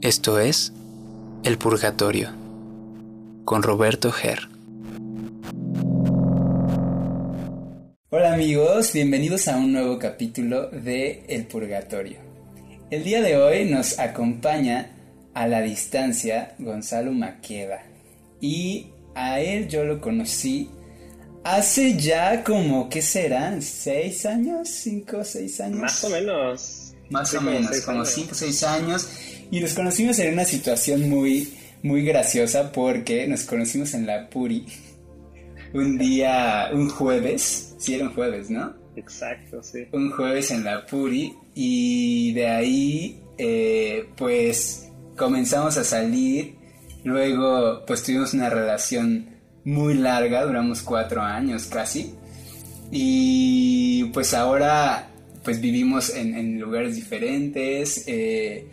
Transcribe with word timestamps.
Esto 0.00 0.38
es 0.38 0.72
El 1.44 1.58
Purgatorio 1.58 2.30
con 3.44 3.62
Roberto 3.62 4.12
Ger. 4.12 4.48
Hola 8.10 8.32
amigos, 8.32 8.92
bienvenidos 8.92 9.48
a 9.48 9.56
un 9.56 9.72
nuevo 9.72 9.98
capítulo 9.98 10.70
de 10.70 11.24
El 11.28 11.46
Purgatorio. 11.46 12.18
El 12.90 13.04
día 13.04 13.20
de 13.20 13.36
hoy 13.36 13.64
nos 13.64 13.98
acompaña 13.98 14.92
a 15.34 15.46
la 15.46 15.60
distancia 15.60 16.54
Gonzalo 16.58 17.12
Maqueda 17.12 17.82
y 18.40 18.86
a 19.14 19.40
él 19.40 19.68
yo 19.68 19.84
lo 19.84 20.00
conocí 20.00 20.70
hace 21.56 21.96
ya 21.96 22.44
como, 22.44 22.88
¿qué 22.88 23.02
serán? 23.02 23.62
¿Seis 23.62 24.26
años? 24.26 24.68
¿Cinco, 24.68 25.24
seis 25.24 25.60
años? 25.60 25.78
Más 25.78 26.04
o 26.04 26.10
menos. 26.10 26.94
Más 27.10 27.32
o 27.34 27.40
menos, 27.40 27.80
como 27.80 28.04
cinco, 28.04 28.34
seis 28.34 28.62
años 28.62 29.08
y 29.50 29.60
nos 29.60 29.72
conocimos 29.72 30.18
en 30.18 30.34
una 30.34 30.44
situación 30.44 31.08
muy, 31.08 31.54
muy 31.82 32.04
graciosa 32.04 32.70
porque 32.70 33.26
nos 33.26 33.44
conocimos 33.44 33.94
en 33.94 34.06
la 34.06 34.28
Puri 34.28 34.66
un 35.72 35.98
día, 35.98 36.70
un 36.72 36.88
jueves, 36.88 37.74
sí 37.78 37.94
era 37.94 38.04
un 38.04 38.14
jueves, 38.14 38.50
¿no? 38.50 38.74
Exacto, 38.96 39.62
sí. 39.62 39.86
Un 39.92 40.10
jueves 40.10 40.50
en 40.50 40.64
la 40.64 40.84
Puri 40.84 41.34
y 41.54 42.32
de 42.34 42.46
ahí 42.46 43.22
eh, 43.38 44.08
pues 44.16 44.90
comenzamos 45.16 45.76
a 45.78 45.84
salir, 45.84 46.56
luego 47.04 47.84
pues 47.86 48.02
tuvimos 48.02 48.34
una 48.34 48.50
relación 48.50 49.37
muy 49.68 49.94
larga, 49.94 50.44
duramos 50.44 50.82
cuatro 50.82 51.20
años 51.20 51.66
casi 51.66 52.14
y 52.90 54.04
pues 54.14 54.32
ahora 54.32 55.10
pues 55.44 55.60
vivimos 55.60 56.14
en, 56.14 56.58
lugares 56.58 56.96
diferentes. 56.96 58.04
Eh, 58.06 58.66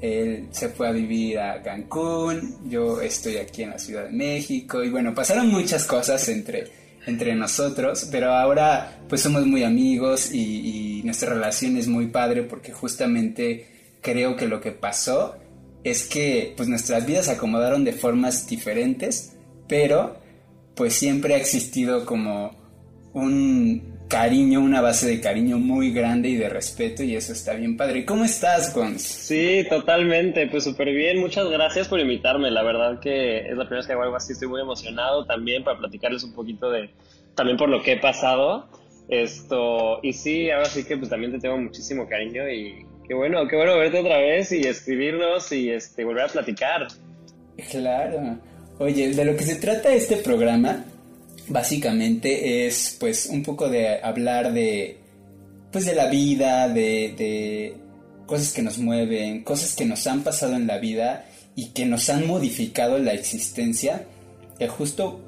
él 0.00 0.48
se 0.50 0.70
fue 0.70 0.88
a 0.88 0.92
vivir 0.92 1.38
a 1.38 1.62
Cancún, 1.62 2.56
yo 2.70 3.02
estoy 3.02 3.36
aquí 3.36 3.64
en 3.64 3.70
la 3.70 3.78
Ciudad 3.78 4.04
de 4.04 4.12
México 4.12 4.82
y 4.82 4.88
bueno, 4.88 5.14
pasaron 5.14 5.48
muchas 5.48 5.84
cosas 5.84 6.26
entre, 6.30 6.68
entre 7.06 7.34
nosotros, 7.34 8.08
pero 8.10 8.32
ahora 8.32 8.98
pues 9.10 9.20
somos 9.20 9.44
muy 9.44 9.62
amigos 9.62 10.32
y, 10.32 11.02
nuestra 11.04 11.34
relación 11.34 11.76
es 11.76 11.88
muy 11.88 12.06
padre 12.06 12.42
porque 12.42 12.72
justamente 12.72 13.66
creo 14.00 14.36
que 14.36 14.46
lo 14.46 14.60
que 14.60 14.70
pasó 14.70 15.34
es 15.82 16.04
que 16.04 16.52
pues 16.56 16.68
nuestras 16.68 17.06
vidas 17.06 17.24
se 17.24 17.32
acomodaron 17.32 17.84
de 17.84 17.92
formas 17.92 18.46
diferentes, 18.46 19.32
pero 19.66 20.19
pues 20.74 20.94
siempre 20.94 21.34
ha 21.34 21.36
existido 21.36 22.04
como 22.04 22.56
un 23.12 23.98
cariño, 24.10 24.60
una 24.60 24.80
base 24.80 25.06
de 25.06 25.20
cariño 25.20 25.58
muy 25.58 25.92
grande 25.92 26.28
y 26.28 26.36
de 26.36 26.48
respeto 26.48 27.02
y 27.04 27.14
eso 27.14 27.32
está 27.32 27.54
bien 27.54 27.76
padre. 27.76 28.04
¿Cómo 28.04 28.24
estás, 28.24 28.74
Gonz? 28.74 29.00
Sí, 29.00 29.64
totalmente, 29.70 30.48
pues 30.48 30.64
súper 30.64 30.90
bien. 30.92 31.20
Muchas 31.20 31.48
gracias 31.48 31.88
por 31.88 32.00
invitarme. 32.00 32.50
La 32.50 32.62
verdad 32.62 32.98
que 33.00 33.38
es 33.38 33.56
la 33.56 33.64
primera 33.64 33.76
vez 33.76 33.86
que 33.86 33.92
hago 33.92 34.02
algo 34.02 34.16
así. 34.16 34.32
Estoy 34.32 34.48
muy 34.48 34.60
emocionado 34.60 35.24
también 35.26 35.62
para 35.62 35.78
platicarles 35.78 36.24
un 36.24 36.34
poquito 36.34 36.70
de 36.70 36.90
también 37.36 37.56
por 37.56 37.68
lo 37.68 37.82
que 37.82 37.92
he 37.92 37.98
pasado. 37.98 38.68
Esto, 39.08 40.00
y 40.02 40.12
sí, 40.12 40.50
ahora 40.50 40.66
sí 40.66 40.84
que 40.84 40.96
pues 40.96 41.08
también 41.08 41.32
te 41.32 41.38
tengo 41.38 41.56
muchísimo 41.56 42.08
cariño 42.08 42.48
y 42.48 42.86
qué 43.06 43.14
bueno, 43.14 43.46
qué 43.48 43.56
bueno 43.56 43.76
verte 43.76 44.00
otra 44.00 44.18
vez 44.18 44.52
y 44.52 44.60
escribirnos 44.60 45.50
y 45.52 45.70
este 45.70 46.04
volver 46.04 46.24
a 46.24 46.28
platicar. 46.28 46.88
Claro. 47.70 48.38
Oye, 48.80 49.10
de 49.10 49.26
lo 49.26 49.36
que 49.36 49.44
se 49.44 49.56
trata 49.56 49.92
este 49.92 50.16
programa 50.16 50.86
básicamente 51.48 52.66
es 52.66 52.96
pues 52.98 53.26
un 53.26 53.42
poco 53.42 53.68
de 53.68 54.00
hablar 54.02 54.54
de 54.54 54.96
pues 55.70 55.84
de 55.84 55.94
la 55.94 56.06
vida, 56.06 56.66
de, 56.66 57.14
de 57.14 57.74
cosas 58.24 58.54
que 58.54 58.62
nos 58.62 58.78
mueven, 58.78 59.44
cosas 59.44 59.76
que 59.76 59.84
nos 59.84 60.06
han 60.06 60.22
pasado 60.22 60.56
en 60.56 60.66
la 60.66 60.78
vida 60.78 61.26
y 61.54 61.72
que 61.72 61.84
nos 61.84 62.08
han 62.08 62.26
modificado 62.26 62.98
la 62.98 63.12
existencia. 63.12 64.06
Que 64.58 64.66
justo 64.66 65.20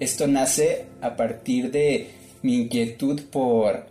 esto 0.00 0.26
nace 0.26 0.84
a 1.00 1.16
partir 1.16 1.70
de 1.70 2.10
mi 2.42 2.56
inquietud 2.56 3.22
por, 3.30 3.86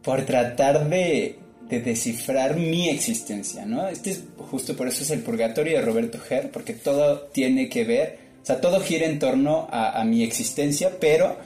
por 0.00 0.24
tratar 0.26 0.88
de, 0.88 1.40
de 1.72 1.80
descifrar 1.80 2.56
mi 2.56 2.88
existencia, 2.88 3.66
¿no? 3.66 3.88
Este 3.88 4.10
es 4.10 4.22
justo 4.36 4.76
por 4.76 4.88
eso 4.88 5.02
es 5.02 5.10
el 5.10 5.20
purgatorio 5.20 5.78
de 5.78 5.84
Roberto 5.84 6.18
Ger, 6.18 6.50
porque 6.50 6.74
todo 6.74 7.22
tiene 7.32 7.68
que 7.68 7.84
ver 7.84 8.22
o 8.42 8.44
sea, 8.44 8.60
todo 8.60 8.80
gira 8.80 9.06
en 9.06 9.20
torno 9.20 9.68
a, 9.70 10.02
mi 10.04 10.24
existencia, 10.24 10.90
pero 10.98 11.36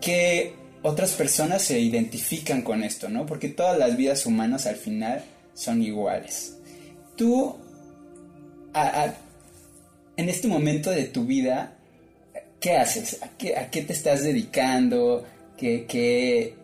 que 0.00 0.54
otras 0.82 1.12
personas 1.12 1.60
se 1.60 1.78
identifican 1.78 2.62
con 2.62 2.82
esto, 2.82 3.10
¿no? 3.10 3.26
Porque 3.26 3.48
todas 3.48 3.78
las 3.78 3.94
vidas 3.98 4.24
humanas 4.24 4.66
al 4.66 4.76
final 4.76 5.22
son 5.52 5.82
iguales. 5.82 6.56
Tú, 7.14 7.56
en 10.16 10.28
este 10.30 10.48
momento 10.48 10.90
de 10.90 11.04
tu 11.04 11.26
vida, 11.26 11.76
¿qué 12.58 12.78
haces? 12.78 13.22
¿A 13.22 13.28
qué, 13.36 13.82
te 13.82 13.92
estás 13.92 14.22
dedicando? 14.22 15.26
¿Qué, 15.58 15.84
qué, 15.86 16.54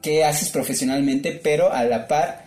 qué 0.00 0.24
haces 0.24 0.50
profesionalmente? 0.50 1.32
Pero 1.32 1.72
a 1.72 1.82
la 1.82 2.06
par, 2.06 2.45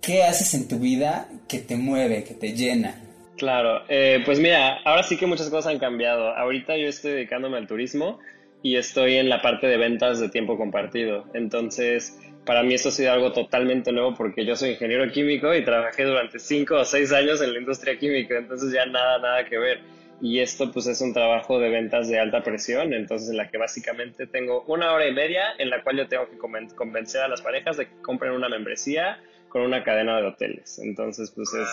¿qué 0.00 0.22
haces 0.22 0.54
en 0.54 0.68
tu 0.68 0.78
vida 0.78 1.28
que 1.48 1.58
te 1.58 1.76
mueve, 1.76 2.24
que 2.24 2.34
te 2.34 2.52
llena? 2.54 3.00
Claro, 3.36 3.82
eh, 3.88 4.22
pues 4.24 4.38
mira, 4.38 4.78
ahora 4.84 5.02
sí 5.02 5.16
que 5.16 5.26
muchas 5.26 5.48
cosas 5.48 5.72
han 5.72 5.78
cambiado. 5.78 6.36
Ahorita 6.36 6.76
yo 6.76 6.88
estoy 6.88 7.12
dedicándome 7.12 7.56
al 7.56 7.66
turismo 7.66 8.18
y 8.62 8.76
estoy 8.76 9.16
en 9.16 9.28
la 9.28 9.40
parte 9.40 9.66
de 9.66 9.76
ventas 9.78 10.20
de 10.20 10.28
tiempo 10.28 10.58
compartido. 10.58 11.24
Entonces, 11.32 12.18
para 12.44 12.62
mí 12.62 12.74
eso 12.74 12.90
ha 12.90 12.92
sido 12.92 13.12
algo 13.12 13.32
totalmente 13.32 13.92
nuevo 13.92 14.14
porque 14.14 14.44
yo 14.44 14.56
soy 14.56 14.70
ingeniero 14.72 15.10
químico 15.10 15.54
y 15.54 15.64
trabajé 15.64 16.04
durante 16.04 16.38
cinco 16.38 16.76
o 16.76 16.84
seis 16.84 17.12
años 17.12 17.40
en 17.40 17.52
la 17.52 17.60
industria 17.60 17.98
química, 17.98 18.36
entonces 18.36 18.72
ya 18.72 18.86
nada, 18.86 19.18
nada 19.18 19.44
que 19.44 19.58
ver. 19.58 19.80
Y 20.20 20.40
esto 20.40 20.70
pues 20.70 20.86
es 20.86 21.00
un 21.00 21.14
trabajo 21.14 21.58
de 21.58 21.70
ventas 21.70 22.08
de 22.08 22.18
alta 22.18 22.42
presión, 22.42 22.92
entonces 22.92 23.30
en 23.30 23.38
la 23.38 23.48
que 23.48 23.56
básicamente 23.56 24.26
tengo 24.26 24.64
una 24.66 24.92
hora 24.92 25.08
y 25.08 25.14
media 25.14 25.44
en 25.56 25.70
la 25.70 25.82
cual 25.82 25.96
yo 25.96 26.08
tengo 26.08 26.28
que 26.28 26.36
convencer 26.36 27.22
a 27.22 27.28
las 27.28 27.40
parejas 27.40 27.78
de 27.78 27.86
que 27.86 28.02
compren 28.02 28.32
una 28.32 28.50
membresía 28.50 29.18
con 29.50 29.62
una 29.62 29.84
cadena 29.84 30.16
de 30.16 30.28
hoteles. 30.28 30.78
Entonces 30.78 31.30
pues 31.34 31.52
es 31.52 31.68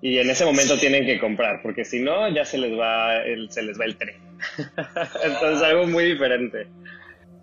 y 0.00 0.18
en 0.18 0.30
ese 0.30 0.44
momento 0.44 0.78
tienen 0.78 1.04
que 1.04 1.18
comprar, 1.18 1.60
porque 1.62 1.84
si 1.84 1.98
no, 1.98 2.32
ya 2.32 2.44
se 2.44 2.58
les 2.58 2.78
va 2.78 3.16
el, 3.16 3.50
se 3.50 3.62
les 3.62 3.78
va 3.78 3.84
el 3.84 3.96
tren. 3.96 4.16
Entonces, 5.24 5.62
algo 5.62 5.86
muy 5.86 6.04
diferente. 6.04 6.66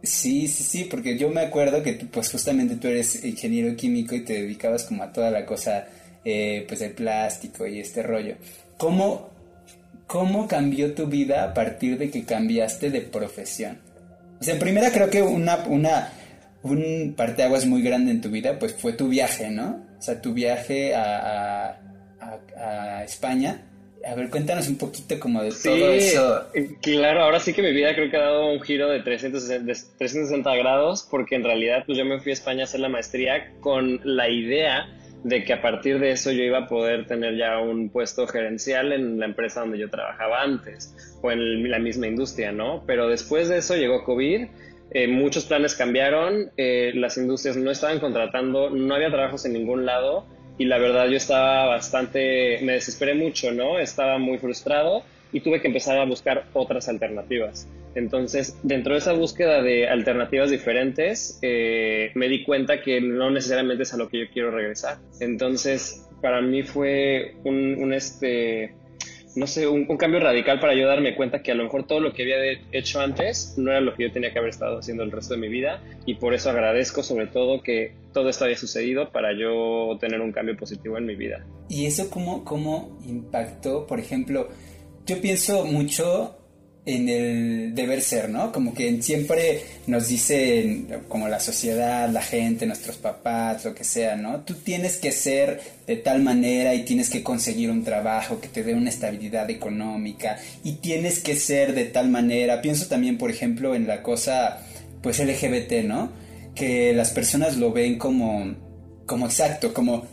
Sí, 0.02 0.48
sí, 0.48 0.64
sí, 0.64 0.84
porque 0.86 1.18
yo 1.18 1.30
me 1.30 1.42
acuerdo 1.42 1.84
que 1.84 1.94
pues 1.94 2.32
justamente 2.32 2.76
tú 2.76 2.88
eres 2.88 3.26
ingeniero 3.26 3.76
químico 3.76 4.16
y 4.16 4.24
te 4.24 4.34
dedicabas 4.34 4.84
como 4.84 5.04
a 5.04 5.12
toda 5.12 5.32
la 5.32 5.46
cosa, 5.46 5.88
eh, 6.24 6.64
pues 6.68 6.82
el 6.82 6.92
plástico 6.92 7.68
y 7.68 7.80
este 7.80 8.04
rollo. 8.04 8.36
¿Cómo, 8.78 9.32
¿Cómo 10.08 10.48
cambió 10.48 10.94
tu 10.94 11.08
vida 11.08 11.44
a 11.44 11.54
partir 11.54 11.98
de 11.98 12.10
que 12.10 12.24
cambiaste 12.24 12.90
de 12.90 13.02
profesión? 13.02 13.80
O 14.40 14.44
sea, 14.44 14.54
en 14.54 14.60
primera 14.60 14.92
creo 14.92 15.10
que 15.10 15.22
una, 15.22 15.58
una, 15.66 16.14
un 16.66 17.14
parteaguas 17.16 17.66
muy 17.66 17.82
grande 17.82 18.12
en 18.12 18.22
tu 18.22 18.30
vida, 18.30 18.60
pues 18.60 18.74
fue 18.74 18.94
tu 18.94 19.08
viaje, 19.08 19.50
¿no? 19.50 19.82
O 19.98 20.02
sea, 20.02 20.22
tu 20.22 20.34
viaje 20.34 20.94
a 20.94 21.80
a, 22.58 23.04
España. 23.04 23.62
A 24.06 24.14
ver, 24.14 24.30
cuéntanos 24.30 24.68
un 24.68 24.78
poquito 24.78 25.20
como 25.20 25.42
de 25.42 25.52
todo 25.52 25.92
eso. 25.92 26.48
Claro, 26.82 27.24
ahora 27.24 27.40
sí 27.40 27.54
que 27.54 27.64
mi 27.64 27.72
vida 27.72 27.96
creo 27.96 28.10
que 28.12 28.18
ha 28.18 28.22
dado 28.22 28.52
un 28.52 28.62
giro 28.62 28.90
de 28.90 29.00
360, 29.02 29.74
360 29.98 30.56
grados, 30.56 31.08
porque 31.10 31.36
en 31.36 31.44
realidad 31.44 31.84
pues 31.86 31.98
yo 31.98 32.06
me 32.06 32.20
fui 32.20 32.32
a 32.32 32.34
España 32.34 32.62
a 32.62 32.64
hacer 32.66 32.82
la 32.82 32.90
maestría 32.90 33.52
con 33.62 34.00
la 34.04 34.30
idea 34.30 34.88
de 35.24 35.44
que 35.44 35.54
a 35.54 35.62
partir 35.62 35.98
de 35.98 36.12
eso 36.12 36.32
yo 36.32 36.44
iba 36.44 36.60
a 36.60 36.68
poder 36.68 37.08
tener 37.08 37.36
ya 37.36 37.58
un 37.58 37.90
puesto 37.90 38.28
gerencial 38.28 38.94
en 38.94 39.20
la 39.20 39.26
empresa 39.26 39.62
donde 39.62 39.80
yo 39.80 39.90
trabajaba 39.90 40.44
antes 40.44 41.18
o 41.24 41.32
en 41.32 41.72
la 41.72 41.80
misma 41.80 42.06
industria, 42.06 42.52
¿no? 42.52 42.84
Pero 42.86 43.08
después 43.08 43.50
de 43.50 43.58
eso 43.58 43.76
llegó 43.76 44.04
COVID, 44.04 44.46
eh, 44.96 45.10
muchos 45.10 45.44
planes 45.44 45.76
cambiaron, 45.76 46.52
eh, 46.56 46.94
las 46.96 47.18
industrias 47.18 47.58
no 47.58 47.70
estaban 47.70 48.00
contratando, 48.00 48.70
no 48.70 48.96
había 48.96 49.12
trabajos 49.12 49.44
en 49.44 49.52
ningún 49.52 49.86
lado 49.86 50.26
y 50.58 50.64
la 50.64 50.78
verdad 50.78 51.10
yo 51.10 51.18
estaba 51.18 51.66
bastante, 51.66 52.60
me 52.62 52.72
desesperé 52.72 53.14
mucho, 53.14 53.52
¿no? 53.52 53.78
Estaba 53.78 54.20
muy 54.20 54.38
frustrado 54.38 55.04
y 55.34 55.42
tuve 55.42 55.60
que 55.60 55.68
empezar 55.68 56.00
a 56.00 56.06
buscar 56.06 56.46
otras 56.54 56.88
alternativas. 56.88 57.68
Entonces, 57.94 58.58
dentro 58.64 58.94
de 58.94 59.00
esa 59.00 59.12
búsqueda 59.12 59.62
de 59.62 59.90
alternativas 59.90 60.50
diferentes, 60.50 61.40
eh, 61.42 62.12
me 62.14 62.30
di 62.30 62.46
cuenta 62.46 62.82
que 62.82 63.02
no 63.02 63.30
necesariamente 63.32 63.84
es 63.84 63.94
a 63.94 63.98
lo 63.98 64.08
que 64.08 64.20
yo 64.20 64.26
quiero 64.32 64.52
regresar. 64.52 65.00
Entonces, 65.20 66.08
para 66.22 66.40
mí 66.40 66.64
fue 66.64 67.36
un, 67.44 67.84
un 67.84 67.94
este, 67.94 68.74
no 69.36 69.48
sé, 69.48 69.68
un, 69.68 69.86
cambio 69.98 70.20
radical 70.20 70.60
para 70.60 70.74
yo 70.76 70.88
darme 70.88 71.16
cuenta 71.16 71.42
que 71.42 71.52
a 71.52 71.56
lo 71.56 71.64
mejor 71.64 71.86
todo 71.86 72.00
lo 72.00 72.14
que 72.14 72.24
había 72.24 72.38
hecho 72.72 73.02
antes 73.02 73.56
no 73.58 73.72
era 73.72 73.82
lo 73.82 73.94
que 73.94 74.04
yo 74.04 74.12
tenía 74.12 74.32
que 74.32 74.40
haber 74.40 74.50
estado 74.50 74.80
haciendo 74.80 75.04
el 75.04 75.12
resto 75.12 75.34
de 75.34 75.42
mi 75.42 75.50
vida 75.50 75.82
y 76.06 76.16
por 76.16 76.34
eso 76.34 76.50
agradezco 76.50 77.04
sobre 77.04 77.28
todo 77.28 77.62
que 77.62 77.94
todo 78.14 78.30
esto 78.30 78.46
haya 78.46 78.58
sucedido 78.58 79.12
para 79.12 79.38
yo 79.38 79.98
tener 80.00 80.22
un 80.22 80.32
cambio 80.32 80.56
positivo 80.56 80.98
en 80.98 81.06
mi 81.06 81.16
vida. 81.16 81.46
¿Y 81.70 81.86
eso 81.86 82.10
cómo, 82.10 82.46
cómo 82.46 82.98
impactó? 83.06 83.86
Por 83.86 84.00
ejemplo, 84.00 84.48
yo 85.06 85.20
pienso 85.22 85.66
mucho 85.66 86.38
en 86.86 87.10
el 87.10 87.74
deber 87.74 88.02
ser, 88.02 88.30
¿no? 88.30 88.52
Como 88.52 88.74
que 88.76 89.02
siempre 89.02 89.64
nos 89.88 90.08
dicen, 90.08 90.88
como 91.08 91.28
la 91.28 91.40
sociedad, 91.40 92.08
la 92.10 92.22
gente, 92.22 92.68
nuestros 92.68 92.98
papás, 92.98 93.66
lo 93.66 93.74
que 93.74 93.84
sea, 93.84 94.16
¿no? 94.16 94.42
Tú 94.42 94.54
tienes 94.54 94.98
que 94.98 95.12
ser 95.12 95.62
de 95.88 95.96
tal 95.96 96.22
manera 96.22 96.76
y 96.76 96.84
tienes 96.84 97.10
que 97.10 97.24
conseguir 97.24 97.72
un 97.72 97.84
trabajo 97.84 98.40
que 98.40 98.48
te 98.48 98.64
dé 98.64 98.76
una 98.76 98.90
estabilidad 98.90 99.50
económica 99.50 100.38
y 100.64 100.74
tienes 100.74 101.20
que 101.20 101.36
ser 101.36 101.74
de 101.74 101.86
tal 101.86 102.10
manera. 102.10 102.62
Pienso 102.62 102.86
también, 102.86 103.18
por 103.18 103.32
ejemplo, 103.32 103.74
en 103.74 103.88
la 103.88 104.04
cosa, 104.04 104.60
pues 105.02 105.20
LGBT, 105.20 105.86
¿no? 105.86 106.12
Que 106.54 106.94
las 106.94 107.10
personas 107.10 107.58
lo 107.58 107.72
ven 107.74 107.98
como, 107.98 108.54
como 109.08 109.26
exacto, 109.26 109.74
como 109.74 110.06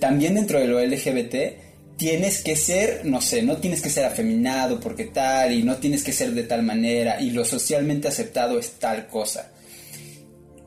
también 0.00 0.34
dentro 0.34 0.58
de 0.58 0.66
lo 0.66 0.84
LGBT 0.84 1.67
tienes 1.98 2.42
que 2.42 2.56
ser, 2.56 3.04
no 3.04 3.20
sé, 3.20 3.42
no 3.42 3.56
tienes 3.56 3.82
que 3.82 3.90
ser 3.90 4.04
afeminado 4.04 4.78
porque 4.80 5.04
tal 5.04 5.52
y 5.52 5.64
no 5.64 5.76
tienes 5.76 6.04
que 6.04 6.12
ser 6.12 6.30
de 6.30 6.44
tal 6.44 6.62
manera 6.62 7.20
y 7.20 7.30
lo 7.30 7.44
socialmente 7.44 8.08
aceptado 8.08 8.58
es 8.58 8.78
tal 8.78 9.08
cosa. 9.08 9.50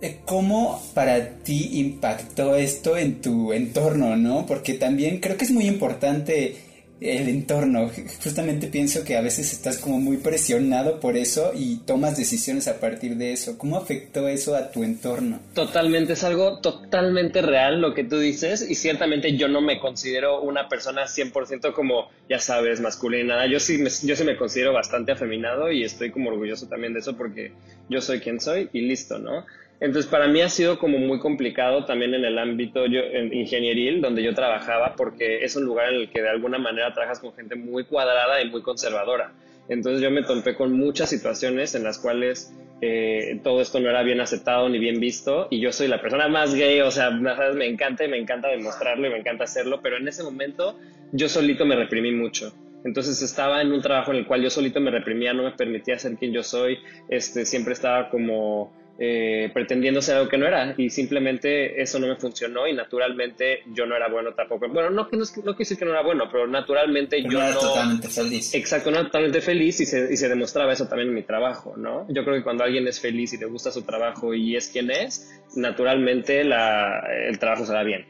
Eh, 0.01 0.19
¿Cómo 0.25 0.83
para 0.93 1.37
ti 1.37 1.79
impactó 1.79 2.55
esto 2.55 2.97
en 2.97 3.21
tu 3.21 3.53
entorno, 3.53 4.17
no? 4.17 4.45
Porque 4.45 4.73
también 4.73 5.19
creo 5.19 5.37
que 5.37 5.45
es 5.45 5.51
muy 5.51 5.67
importante 5.67 6.57
el 7.01 7.27
entorno. 7.27 7.89
Justamente 8.23 8.67
pienso 8.67 9.03
que 9.03 9.17
a 9.17 9.21
veces 9.21 9.51
estás 9.51 9.79
como 9.79 9.99
muy 9.99 10.17
presionado 10.17 10.99
por 10.99 11.17
eso 11.17 11.51
y 11.55 11.77
tomas 11.77 12.15
decisiones 12.15 12.67
a 12.67 12.79
partir 12.79 13.17
de 13.17 13.33
eso. 13.33 13.57
¿Cómo 13.57 13.77
afectó 13.77 14.27
eso 14.27 14.55
a 14.55 14.71
tu 14.71 14.83
entorno? 14.83 15.39
Totalmente, 15.55 16.13
es 16.13 16.23
algo 16.23 16.59
totalmente 16.59 17.41
real 17.41 17.81
lo 17.81 17.95
que 17.95 18.03
tú 18.03 18.19
dices 18.19 18.65
y 18.69 18.75
ciertamente 18.75 19.35
yo 19.35 19.47
no 19.47 19.61
me 19.61 19.79
considero 19.79 20.41
una 20.41 20.69
persona 20.69 21.05
100% 21.05 21.73
como, 21.73 22.09
ya 22.29 22.37
sabes, 22.37 22.79
masculina. 22.81 23.47
Yo 23.47 23.59
sí, 23.59 23.79
me, 23.79 23.89
yo 24.03 24.15
sí 24.15 24.23
me 24.23 24.37
considero 24.37 24.71
bastante 24.71 25.11
afeminado 25.11 25.71
y 25.71 25.83
estoy 25.83 26.11
como 26.11 26.29
orgulloso 26.29 26.67
también 26.67 26.93
de 26.93 26.99
eso 26.99 27.17
porque 27.17 27.51
yo 27.89 27.99
soy 27.99 28.19
quien 28.19 28.39
soy 28.39 28.69
y 28.73 28.81
listo, 28.81 29.17
¿no? 29.17 29.45
Entonces, 29.81 30.09
para 30.09 30.27
mí 30.27 30.41
ha 30.41 30.49
sido 30.49 30.77
como 30.77 30.99
muy 30.99 31.17
complicado 31.17 31.85
también 31.85 32.13
en 32.13 32.23
el 32.23 32.37
ámbito 32.37 32.85
yo, 32.85 33.01
en 33.01 33.33
ingenieril, 33.33 33.99
donde 33.99 34.21
yo 34.21 34.35
trabajaba, 34.35 34.95
porque 34.95 35.43
es 35.43 35.55
un 35.55 35.65
lugar 35.65 35.89
en 35.91 36.01
el 36.01 36.09
que 36.11 36.21
de 36.21 36.29
alguna 36.29 36.59
manera 36.59 36.93
trabajas 36.93 37.19
con 37.19 37.33
gente 37.33 37.55
muy 37.55 37.85
cuadrada 37.85 38.41
y 38.43 38.49
muy 38.49 38.61
conservadora. 38.61 39.33
Entonces, 39.69 40.01
yo 40.01 40.11
me 40.11 40.21
topé 40.21 40.53
con 40.53 40.71
muchas 40.73 41.09
situaciones 41.09 41.73
en 41.73 41.83
las 41.83 41.97
cuales 41.97 42.53
eh, 42.81 43.39
todo 43.43 43.59
esto 43.59 43.79
no 43.79 43.89
era 43.89 44.03
bien 44.03 44.21
aceptado 44.21 44.69
ni 44.69 44.77
bien 44.77 44.99
visto, 44.99 45.47
y 45.49 45.59
yo 45.59 45.71
soy 45.71 45.87
la 45.87 45.99
persona 45.99 46.27
más 46.27 46.53
gay, 46.53 46.81
o 46.81 46.91
sea, 46.91 47.09
me 47.09 47.65
encanta 47.65 48.05
y 48.05 48.07
me 48.07 48.17
encanta 48.17 48.49
demostrarlo 48.49 49.07
y 49.07 49.09
me 49.09 49.17
encanta 49.17 49.45
hacerlo, 49.45 49.79
pero 49.81 49.97
en 49.97 50.07
ese 50.07 50.21
momento 50.21 50.77
yo 51.11 51.27
solito 51.27 51.65
me 51.65 51.75
reprimí 51.75 52.11
mucho. 52.11 52.53
Entonces 52.83 53.21
estaba 53.21 53.61
en 53.61 53.71
un 53.71 53.81
trabajo 53.81 54.11
en 54.11 54.17
el 54.17 54.25
cual 54.27 54.41
yo 54.43 54.49
solito 54.49 54.79
me 54.79 54.91
reprimía, 54.91 55.33
no 55.33 55.43
me 55.43 55.51
permitía 55.51 55.97
ser 55.97 56.15
quien 56.15 56.33
yo 56.33 56.43
soy, 56.43 56.79
este, 57.09 57.45
siempre 57.45 57.73
estaba 57.73 58.09
como 58.09 58.73
eh, 59.03 59.49
pretendiendo 59.51 59.99
ser 59.99 60.17
algo 60.17 60.29
que 60.29 60.37
no 60.37 60.45
era 60.45 60.75
y 60.77 60.91
simplemente 60.91 61.81
eso 61.81 61.97
no 61.97 62.05
me 62.05 62.17
funcionó 62.17 62.67
y 62.67 62.73
naturalmente 62.73 63.63
yo 63.73 63.87
no 63.87 63.95
era 63.95 64.07
bueno 64.09 64.35
tampoco. 64.35 64.69
Bueno, 64.69 64.91
no, 64.91 65.09
no, 65.11 65.19
no 65.43 65.53
decir 65.53 65.75
que 65.75 65.85
no 65.85 65.91
era 65.91 66.03
bueno, 66.03 66.25
pero 66.31 66.45
naturalmente 66.45 67.23
yo 67.23 67.31
no... 67.31 67.47
Era 67.47 67.55
totalmente 67.55 68.07
feliz. 68.09 68.53
Exacto, 68.53 68.91
no 68.91 68.97
era 68.97 69.07
totalmente 69.07 69.41
feliz 69.41 69.79
y 69.79 69.87
se, 69.87 70.13
y 70.13 70.17
se 70.17 70.29
demostraba 70.29 70.71
eso 70.71 70.87
también 70.87 71.09
en 71.09 71.15
mi 71.15 71.23
trabajo, 71.23 71.73
¿no? 71.77 72.05
Yo 72.09 72.23
creo 72.23 72.35
que 72.35 72.43
cuando 72.43 72.63
alguien 72.63 72.87
es 72.87 72.99
feliz 72.99 73.33
y 73.33 73.39
le 73.39 73.47
gusta 73.47 73.71
su 73.71 73.81
trabajo 73.81 74.35
y 74.35 74.55
es 74.55 74.67
quien 74.67 74.91
es, 74.91 75.41
naturalmente 75.55 76.43
la, 76.43 76.99
el 77.27 77.39
trabajo 77.39 77.65
se 77.65 77.73
da 77.73 77.81
bien, 77.81 78.05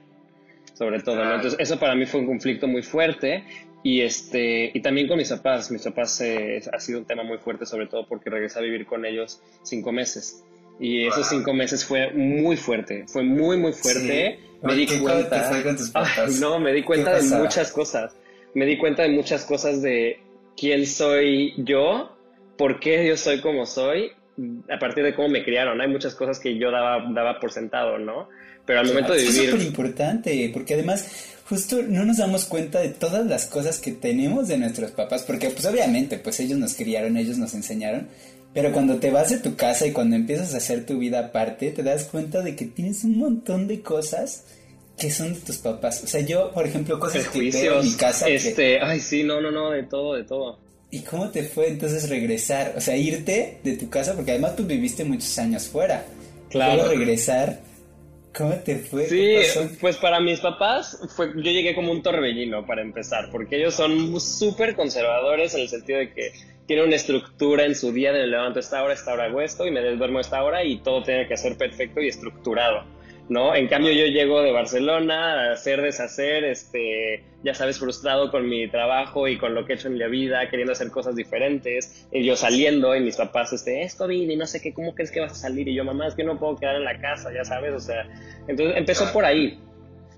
sobre 0.73 0.99
todo, 0.99 1.23
¿no? 1.23 1.35
Entonces 1.35 1.57
eso 1.57 1.79
para 1.79 1.95
mí 1.95 2.05
fue 2.05 2.19
un 2.19 2.25
conflicto 2.25 2.67
muy 2.67 2.81
fuerte 2.81 3.45
y, 3.81 4.01
este, 4.01 4.71
y 4.73 4.81
también 4.81 5.07
con 5.07 5.17
mis 5.17 5.29
papás. 5.29 5.71
Mis 5.71 5.83
papás 5.83 6.19
eh, 6.19 6.61
ha 6.69 6.79
sido 6.81 6.99
un 6.99 7.05
tema 7.05 7.23
muy 7.23 7.37
fuerte, 7.37 7.65
sobre 7.65 7.87
todo 7.87 8.05
porque 8.05 8.29
regresé 8.29 8.59
a 8.59 8.61
vivir 8.61 8.85
con 8.85 9.05
ellos 9.05 9.41
cinco 9.63 9.93
meses. 9.93 10.43
Y 10.79 11.05
esos 11.05 11.27
cinco 11.29 11.53
meses 11.53 11.85
fue 11.85 12.11
muy 12.11 12.57
fuerte, 12.57 13.05
fue 13.07 13.23
muy, 13.23 13.57
muy 13.57 13.73
fuerte. 13.73 14.39
Me 14.63 14.75
di 14.75 14.87
cuenta. 14.87 15.51
No, 16.39 16.59
me 16.59 16.73
di 16.73 16.83
cuenta 16.83 17.15
de 17.15 17.23
muchas 17.23 17.71
cosas. 17.71 18.13
Me 18.53 18.65
di 18.65 18.77
cuenta 18.77 19.03
de 19.03 19.09
muchas 19.09 19.45
cosas 19.45 19.81
de 19.81 20.19
quién 20.57 20.85
soy 20.85 21.53
yo, 21.57 22.15
por 22.57 22.79
qué 22.79 23.07
yo 23.07 23.15
soy 23.15 23.41
como 23.41 23.65
soy, 23.65 24.11
a 24.69 24.79
partir 24.79 25.03
de 25.03 25.15
cómo 25.15 25.29
me 25.29 25.43
criaron. 25.43 25.79
Hay 25.81 25.87
muchas 25.87 26.15
cosas 26.15 26.39
que 26.39 26.57
yo 26.57 26.71
daba, 26.71 27.03
daba 27.13 27.39
por 27.39 27.51
sentado, 27.51 27.97
¿no? 27.97 28.27
Pero 28.65 28.79
al 28.79 28.87
momento 28.87 29.13
de 29.13 29.19
vivir. 29.19 29.41
Es 29.41 29.49
súper 29.49 29.65
importante, 29.65 30.49
porque 30.53 30.75
además 30.75 31.37
justo 31.47 31.81
no 31.81 32.05
nos 32.05 32.17
damos 32.17 32.45
cuenta 32.45 32.79
de 32.79 32.89
todas 32.89 33.25
las 33.25 33.45
cosas 33.45 33.79
que 33.79 33.91
tenemos 33.91 34.47
de 34.47 34.57
nuestros 34.57 34.91
papás, 34.91 35.23
porque 35.23 35.49
pues 35.49 35.65
obviamente 35.65 36.17
pues 36.17 36.39
ellos 36.39 36.57
nos 36.57 36.75
criaron, 36.75 37.17
ellos 37.17 37.37
nos 37.37 37.53
enseñaron, 37.53 38.07
pero 38.53 38.71
cuando 38.71 38.97
te 38.97 39.11
vas 39.11 39.29
de 39.29 39.37
tu 39.37 39.55
casa 39.55 39.87
y 39.87 39.91
cuando 39.91 40.15
empiezas 40.15 40.53
a 40.53 40.57
hacer 40.57 40.85
tu 40.85 40.97
vida 40.97 41.19
aparte, 41.19 41.71
te 41.71 41.83
das 41.83 42.05
cuenta 42.05 42.41
de 42.41 42.55
que 42.55 42.65
tienes 42.65 43.03
un 43.03 43.17
montón 43.17 43.67
de 43.67 43.81
cosas 43.81 44.45
que 44.97 45.09
son 45.09 45.33
de 45.33 45.39
tus 45.39 45.57
papás. 45.57 46.03
O 46.03 46.07
sea, 46.07 46.21
yo, 46.21 46.51
por 46.51 46.65
ejemplo, 46.65 46.99
cosas 46.99 47.27
que 47.29 47.49
veo 47.49 47.79
en 47.79 47.85
mi 47.85 47.93
casa. 47.93 48.27
Este, 48.27 48.79
ay, 48.81 48.99
sí, 48.99 49.23
no, 49.23 49.39
no, 49.41 49.51
no, 49.51 49.71
de 49.71 49.83
todo, 49.83 50.15
de 50.15 50.25
todo. 50.25 50.59
¿Y 50.91 50.99
cómo 51.01 51.29
te 51.29 51.43
fue 51.43 51.69
entonces 51.69 52.09
regresar? 52.09 52.73
O 52.75 52.81
sea, 52.81 52.97
irte 52.97 53.59
de 53.63 53.77
tu 53.77 53.89
casa, 53.89 54.13
porque 54.13 54.31
además 54.31 54.57
tú 54.57 54.65
viviste 54.65 55.05
muchos 55.05 55.37
años 55.39 55.67
fuera. 55.67 56.05
Claro. 56.49 56.89
regresar. 56.89 57.61
¿Cómo 58.35 58.53
te 58.55 58.77
fue? 58.77 59.07
Sí, 59.07 59.35
pues 59.79 59.97
para 59.97 60.19
mis 60.19 60.39
papás, 60.39 60.97
fue, 61.15 61.29
yo 61.35 61.51
llegué 61.51 61.73
como 61.73 61.91
un 61.91 62.01
torbellino 62.01 62.65
para 62.65 62.81
empezar, 62.81 63.29
porque 63.31 63.57
ellos 63.57 63.73
son 63.73 64.19
súper 64.19 64.75
conservadores 64.75 65.53
en 65.55 65.61
el 65.61 65.69
sentido 65.69 65.99
de 65.99 66.13
que 66.13 66.31
tiene 66.65 66.83
una 66.83 66.95
estructura 66.95 67.65
en 67.65 67.75
su 67.75 67.91
día, 67.91 68.13
de 68.13 68.27
levanto 68.27 68.59
esta 68.59 68.83
hora, 68.83 68.93
esta 68.93 69.13
hora 69.13 69.25
hago 69.25 69.41
esto 69.41 69.65
y 69.65 69.71
me 69.71 69.81
desduermo 69.81 70.19
esta 70.19 70.43
hora 70.43 70.63
y 70.63 70.77
todo 70.77 71.03
tiene 71.03 71.27
que 71.27 71.37
ser 71.37 71.57
perfecto 71.57 72.01
y 72.01 72.07
estructurado, 72.07 72.83
¿no? 73.29 73.55
En 73.55 73.67
cambio 73.67 73.91
yo 73.91 74.05
llego 74.05 74.41
de 74.41 74.51
Barcelona 74.51 75.49
a 75.49 75.53
hacer, 75.53 75.81
deshacer, 75.81 76.43
este, 76.43 77.23
ya 77.43 77.53
sabes, 77.53 77.79
frustrado 77.79 78.31
con 78.31 78.47
mi 78.47 78.67
trabajo 78.67 79.27
y 79.27 79.37
con 79.37 79.53
lo 79.53 79.65
que 79.65 79.73
he 79.73 79.75
hecho 79.75 79.87
en 79.87 79.99
la 79.99 80.07
vida, 80.07 80.49
queriendo 80.49 80.71
hacer 80.73 80.91
cosas 80.91 81.15
diferentes, 81.15 82.07
y 82.11 82.23
yo 82.23 82.35
saliendo 82.35 82.95
y 82.95 83.01
mis 83.01 83.17
papás, 83.17 83.51
este, 83.53 83.81
es 83.81 83.95
COVID 83.95 84.29
y 84.29 84.35
no 84.35 84.45
sé 84.45 84.61
qué, 84.61 84.73
¿cómo 84.73 84.95
crees 84.95 85.11
que 85.11 85.19
vas 85.19 85.33
a 85.33 85.35
salir? 85.35 85.67
Y 85.67 85.73
yo, 85.73 85.83
mamá, 85.83 86.07
es 86.07 86.15
que 86.15 86.23
no 86.23 86.39
puedo 86.39 86.55
quedar 86.55 86.75
en 86.75 86.85
la 86.85 86.99
casa, 86.99 87.33
ya 87.33 87.43
sabes, 87.43 87.73
o 87.73 87.79
sea, 87.79 88.07
entonces 88.47 88.77
empezó 88.77 89.11
por 89.11 89.25
ahí. 89.25 89.59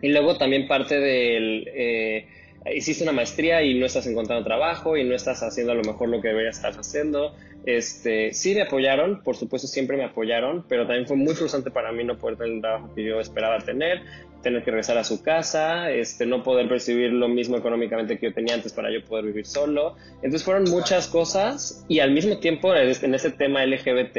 Y 0.01 0.09
luego 0.09 0.37
también 0.37 0.67
parte 0.67 0.99
del... 0.99 1.67
Eh, 1.73 2.27
hiciste 2.71 3.03
una 3.03 3.11
maestría 3.11 3.61
y 3.63 3.77
no 3.79 3.85
estás 3.85 4.07
encontrando 4.07 4.43
trabajo 4.43 4.97
y 4.97 5.03
no 5.03 5.15
estás 5.15 5.43
haciendo 5.43 5.73
a 5.73 5.75
lo 5.75 5.83
mejor 5.83 6.09
lo 6.09 6.21
que 6.21 6.29
deberías 6.29 6.57
estar 6.57 6.73
haciendo. 6.77 7.35
Este, 7.65 8.33
sí 8.33 8.53
me 8.53 8.63
apoyaron, 8.63 9.21
por 9.23 9.35
supuesto 9.35 9.67
siempre 9.67 9.97
me 9.97 10.03
apoyaron, 10.03 10.65
pero 10.67 10.85
también 10.85 11.07
fue 11.07 11.15
muy 11.15 11.33
frustrante 11.33 11.71
para 11.71 11.91
mí 11.91 12.03
no 12.03 12.17
poder 12.17 12.37
tener 12.37 12.53
el 12.53 12.61
trabajo 12.61 12.93
que 12.93 13.03
yo 13.03 13.19
esperaba 13.19 13.59
tener, 13.59 14.01
tener 14.41 14.63
que 14.63 14.71
regresar 14.71 14.97
a 14.97 15.03
su 15.03 15.23
casa, 15.23 15.89
este, 15.89 16.25
no 16.25 16.43
poder 16.43 16.67
percibir 16.67 17.13
lo 17.13 17.29
mismo 17.29 17.57
económicamente 17.57 18.19
que 18.19 18.27
yo 18.27 18.33
tenía 18.33 18.55
antes 18.55 18.73
para 18.73 18.91
yo 18.91 19.03
poder 19.05 19.25
vivir 19.25 19.45
solo. 19.45 19.95
Entonces 20.15 20.43
fueron 20.43 20.65
muchas 20.69 21.07
cosas 21.07 21.85
y 21.87 21.99
al 21.99 22.11
mismo 22.11 22.39
tiempo 22.39 22.75
en 22.75 23.15
ese 23.15 23.31
tema 23.31 23.65
LGBT 23.65 24.17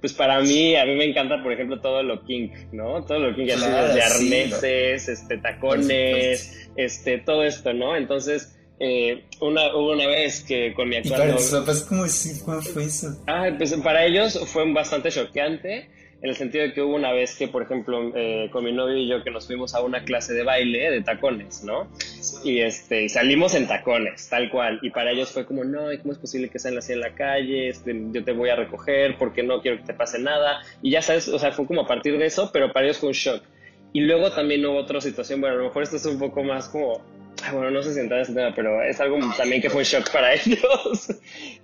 pues 0.00 0.14
para 0.14 0.40
mí, 0.40 0.74
a 0.76 0.86
mí 0.86 0.94
me 0.94 1.04
encanta, 1.04 1.42
por 1.42 1.52
ejemplo, 1.52 1.80
todo 1.80 2.02
lo 2.02 2.24
kink, 2.24 2.52
¿no? 2.72 3.04
Todo 3.04 3.18
lo 3.18 3.34
kink, 3.34 3.50
así 3.50 3.66
desde 3.66 4.02
arneses, 4.02 5.08
este, 5.08 5.36
tacones, 5.36 6.70
este, 6.76 7.18
todo 7.18 7.44
esto, 7.44 7.74
¿no? 7.74 7.96
Entonces, 7.96 8.58
eh, 8.80 9.24
una, 9.40 9.76
hubo 9.76 9.92
una 9.92 10.06
vez 10.06 10.42
que 10.42 10.72
con 10.72 10.88
mi 10.88 10.96
actual... 10.96 11.20
¿Y 11.20 11.22
para 11.22 11.36
tus 11.36 11.50
papás 11.50 11.82
cómo, 11.82 12.04
cómo 12.44 12.62
fue 12.62 12.84
eso? 12.84 13.22
Ah, 13.26 13.50
pues 13.56 13.74
para 13.74 14.06
ellos 14.06 14.40
fue 14.46 14.72
bastante 14.72 15.10
choqueante 15.10 15.88
en 16.22 16.28
el 16.28 16.36
sentido 16.36 16.64
de 16.64 16.72
que 16.72 16.82
hubo 16.82 16.94
una 16.94 17.12
vez 17.12 17.34
que, 17.36 17.48
por 17.48 17.62
ejemplo, 17.62 18.12
eh, 18.14 18.48
con 18.52 18.64
mi 18.64 18.72
novio 18.72 18.96
y 18.96 19.08
yo 19.08 19.22
que 19.24 19.30
nos 19.30 19.46
fuimos 19.46 19.74
a 19.74 19.82
una 19.82 20.04
clase 20.04 20.34
de 20.34 20.42
baile 20.42 20.90
de 20.90 21.02
tacones, 21.02 21.64
¿no? 21.64 21.88
Y 22.44 22.60
este, 22.60 23.08
salimos 23.08 23.54
en 23.54 23.66
tacones, 23.66 24.28
tal 24.28 24.50
cual. 24.50 24.78
Y 24.82 24.90
para 24.90 25.12
ellos 25.12 25.30
fue 25.30 25.46
como, 25.46 25.64
no, 25.64 25.86
¿cómo 26.00 26.12
es 26.12 26.18
posible 26.18 26.50
que 26.50 26.58
salgan 26.58 26.78
así 26.78 26.92
en 26.92 27.00
la 27.00 27.14
calle? 27.14 27.68
Este, 27.68 27.98
yo 28.12 28.22
te 28.22 28.32
voy 28.32 28.50
a 28.50 28.56
recoger 28.56 29.16
porque 29.18 29.42
no 29.42 29.62
quiero 29.62 29.78
que 29.78 29.84
te 29.84 29.94
pase 29.94 30.18
nada. 30.18 30.60
Y 30.82 30.90
ya 30.90 31.00
sabes, 31.00 31.28
o 31.28 31.38
sea, 31.38 31.52
fue 31.52 31.66
como 31.66 31.82
a 31.82 31.86
partir 31.86 32.18
de 32.18 32.26
eso, 32.26 32.50
pero 32.52 32.72
para 32.72 32.86
ellos 32.86 32.98
fue 32.98 33.10
un 33.10 33.14
shock. 33.14 33.42
Y 33.92 34.00
luego 34.00 34.30
también 34.30 34.64
hubo 34.66 34.78
otra 34.78 35.00
situación, 35.00 35.40
bueno, 35.40 35.56
a 35.56 35.58
lo 35.58 35.64
mejor 35.64 35.82
esto 35.82 35.96
es 35.96 36.06
un 36.06 36.18
poco 36.18 36.44
más 36.44 36.68
como 36.68 37.02
bueno, 37.52 37.70
no 37.70 37.82
sé 37.82 37.94
si 37.94 38.00
entrar 38.00 38.18
en 38.18 38.22
ese 38.22 38.34
tema, 38.34 38.52
pero 38.54 38.82
es 38.82 39.00
algo 39.00 39.18
también 39.36 39.62
que 39.62 39.70
fue 39.70 39.80
un 39.80 39.84
shock 39.84 40.10
para 40.12 40.34
ellos. 40.34 41.08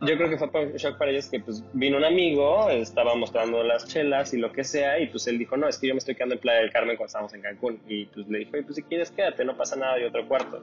Yo 0.00 0.16
creo 0.16 0.30
que 0.30 0.38
fue 0.38 0.48
un 0.48 0.72
shock 0.72 0.96
para 0.96 1.10
ellos 1.10 1.28
que 1.28 1.40
pues 1.40 1.62
vino 1.72 1.96
un 1.96 2.04
amigo, 2.04 2.70
estaba 2.70 3.14
mostrando 3.14 3.62
las 3.62 3.86
chelas 3.86 4.32
y 4.34 4.38
lo 4.38 4.52
que 4.52 4.64
sea, 4.64 4.98
y 4.98 5.06
pues 5.06 5.26
él 5.26 5.38
dijo, 5.38 5.56
no, 5.56 5.68
es 5.68 5.78
que 5.78 5.88
yo 5.88 5.94
me 5.94 5.98
estoy 5.98 6.14
quedando 6.14 6.34
en 6.34 6.40
Playa 6.40 6.60
del 6.60 6.72
Carmen 6.72 6.96
cuando 6.96 7.06
estábamos 7.06 7.34
en 7.34 7.42
Cancún. 7.42 7.80
Y 7.88 8.06
pues 8.06 8.26
le 8.28 8.40
dijo, 8.40 8.52
pues 8.52 8.74
si 8.74 8.82
quieres 8.82 9.10
quédate, 9.10 9.44
no 9.44 9.56
pasa 9.56 9.76
nada, 9.76 9.96
de 9.96 10.06
otro 10.06 10.26
cuarto. 10.26 10.62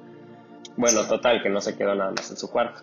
Bueno, 0.75 1.05
total, 1.07 1.41
que 1.43 1.49
no 1.49 1.61
se 1.61 1.77
quedó 1.77 1.93
nada 1.93 2.11
más 2.11 2.31
en 2.31 2.37
su 2.37 2.49
cuarto. 2.49 2.81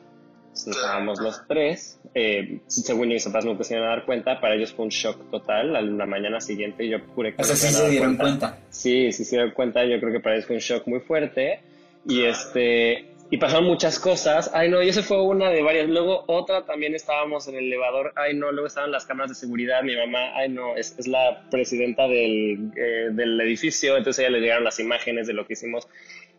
estábamos 0.55 1.21
los 1.21 1.45
tres, 1.49 1.99
eh, 2.15 2.61
según 2.69 3.09
mis 3.09 3.25
papás 3.25 3.45
nunca 3.45 3.65
se 3.65 3.75
iban 3.75 3.87
a 3.87 3.91
dar 3.91 4.05
cuenta, 4.05 4.41
para 4.41 4.55
ellos 4.55 4.73
fue 4.73 4.85
un 4.85 4.91
shock 4.91 5.31
total. 5.31 5.99
la 5.99 6.07
mañana 6.07 6.41
siguiente 6.41 6.89
yo 6.89 6.99
juré 7.15 7.35
que 7.35 7.43
o 7.43 7.45
sea, 7.45 7.57
sí 7.57 7.69
se 7.75 7.89
dieron 7.91 8.17
cuenta. 8.17 8.59
Sí, 8.71 9.11
sí 9.11 9.25
se 9.25 9.37
dieron 9.37 9.53
cuenta, 9.53 9.85
yo 9.85 9.99
creo 9.99 10.13
que 10.13 10.21
para 10.21 10.37
ellos 10.37 10.47
fue 10.47 10.57
un 10.57 10.63
shock 10.63 10.87
muy 10.87 11.01
fuerte 11.01 11.61
y 12.07 12.25
este, 12.25 13.11
y 13.31 13.37
pasaron 13.39 13.67
muchas 13.67 13.99
cosas. 14.01 14.51
Ay, 14.53 14.69
no, 14.69 14.83
y 14.83 14.89
eso 14.89 15.05
fue 15.05 15.23
una 15.23 15.51
de 15.51 15.63
varias. 15.63 15.89
Luego 15.89 16.25
otra 16.27 16.65
también 16.65 16.95
estábamos 16.97 17.47
en 17.47 17.55
el 17.55 17.67
elevador. 17.67 18.13
Ay, 18.17 18.35
no, 18.35 18.51
luego 18.51 18.67
estaban 18.67 18.91
las 18.91 19.07
cámaras 19.07 19.31
de 19.31 19.35
seguridad. 19.37 19.83
Mi 19.85 19.97
mamá, 19.97 20.37
ay, 20.37 20.49
no, 20.49 20.77
es, 20.77 20.97
es 20.99 21.07
la 21.07 21.47
presidenta 21.49 22.09
del, 22.09 22.73
eh, 22.77 23.11
del 23.13 23.41
edificio. 23.41 23.97
Entonces 23.97 24.25
ella 24.25 24.31
le 24.31 24.41
llegaron 24.41 24.65
las 24.65 24.81
imágenes 24.81 25.29
de 25.29 25.35
lo 25.35 25.47
que 25.47 25.53
hicimos 25.53 25.87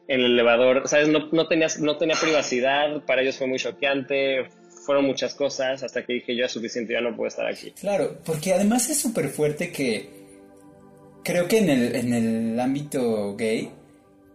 en 0.10 0.20
el 0.20 0.34
elevador. 0.34 0.86
¿Sabes? 0.90 1.08
No, 1.08 1.30
no, 1.32 1.48
tenía, 1.48 1.68
no 1.80 1.96
tenía 1.98 2.18
privacidad. 2.22 3.06
Para 3.06 3.22
ellos 3.22 3.38
fue 3.38 3.48
muy 3.48 3.58
choqueante. 3.58 4.50
Fueron 4.86 5.06
muchas 5.06 5.34
cosas 5.34 5.84
hasta 5.84 6.06
que 6.06 6.14
dije 6.14 6.36
yo 6.36 6.46
es 6.46 6.52
suficiente, 6.52 6.92
ya 6.92 7.02
no 7.02 7.16
puedo 7.16 7.28
estar 7.28 7.46
aquí. 7.46 7.72
Claro, 7.72 8.18
porque 8.26 8.52
además 8.52 8.90
es 8.90 9.00
súper 9.00 9.30
fuerte 9.30 9.72
que 9.72 10.10
creo 11.24 11.48
que 11.48 11.60
en 11.60 11.70
el, 11.70 11.96
en 11.96 12.14
el 12.14 12.60
ámbito 12.60 13.36
gay 13.38 13.72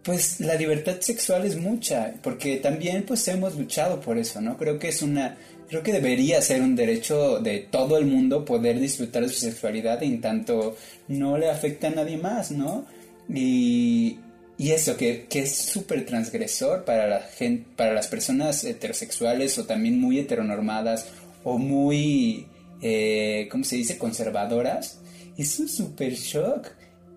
pues 0.07 0.39
la 0.39 0.55
libertad 0.55 1.01
sexual 1.01 1.45
es 1.45 1.57
mucha, 1.57 2.13
porque 2.23 2.55
también 2.55 3.03
pues 3.05 3.27
hemos 3.27 3.57
luchado 3.57 3.99
por 3.99 4.17
eso, 4.17 4.39
¿no? 4.39 4.55
Creo 4.55 4.79
que 4.79 4.87
es 4.87 5.01
una, 5.01 5.35
creo 5.67 5.83
que 5.83 5.91
debería 5.91 6.41
ser 6.41 6.61
un 6.61 6.77
derecho 6.77 7.39
de 7.39 7.67
todo 7.69 7.97
el 7.97 8.05
mundo 8.05 8.45
poder 8.45 8.79
disfrutar 8.79 9.23
de 9.23 9.27
su 9.27 9.41
sexualidad 9.41 10.01
en 10.01 10.21
tanto 10.21 10.77
no 11.09 11.37
le 11.37 11.49
afecta 11.49 11.87
a 11.87 11.89
nadie 11.89 12.15
más, 12.15 12.51
¿no? 12.51 12.85
Y, 13.27 14.17
y 14.57 14.71
eso, 14.71 14.95
que, 14.95 15.25
que 15.25 15.39
es 15.39 15.53
súper 15.53 16.05
transgresor 16.05 16.85
para, 16.85 17.05
la 17.07 17.19
gente, 17.19 17.67
para 17.75 17.93
las 17.93 18.07
personas 18.07 18.63
heterosexuales 18.63 19.57
o 19.57 19.65
también 19.65 19.99
muy 19.99 20.19
heteronormadas 20.19 21.05
o 21.43 21.57
muy, 21.57 22.47
eh, 22.81 23.49
¿cómo 23.51 23.65
se 23.65 23.75
dice?, 23.75 23.97
conservadoras. 23.97 25.01
Es 25.37 25.59
un 25.59 25.67
súper 25.67 26.13
shock, 26.13 26.69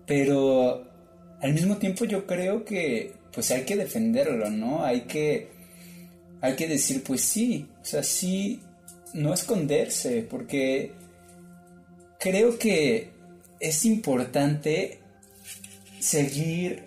pero 0.05 0.90
al 1.41 1.53
mismo 1.53 1.77
tiempo 1.77 2.05
yo 2.05 2.25
creo 2.25 2.63
que 2.63 3.13
pues 3.33 3.51
hay 3.51 3.63
que 3.63 3.75
defenderlo, 3.75 4.49
¿no? 4.49 4.85
Hay 4.85 5.01
que, 5.01 5.47
hay 6.41 6.55
que 6.55 6.67
decir, 6.67 7.03
pues 7.03 7.21
sí, 7.21 7.67
o 7.81 7.85
sea, 7.85 8.03
sí, 8.03 8.61
no 9.13 9.33
esconderse, 9.33 10.25
porque 10.29 10.91
creo 12.19 12.57
que 12.57 13.09
es 13.59 13.85
importante 13.85 14.99
seguir 15.99 16.85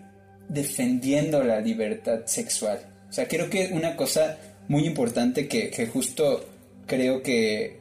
defendiendo 0.49 1.43
la 1.43 1.61
libertad 1.61 2.27
sexual. 2.27 2.81
O 3.09 3.13
sea, 3.13 3.27
creo 3.27 3.49
que 3.49 3.71
una 3.73 3.97
cosa 3.97 4.39
muy 4.69 4.87
importante 4.87 5.49
que, 5.49 5.71
que 5.71 5.87
justo 5.87 6.49
creo 6.87 7.23
que 7.23 7.79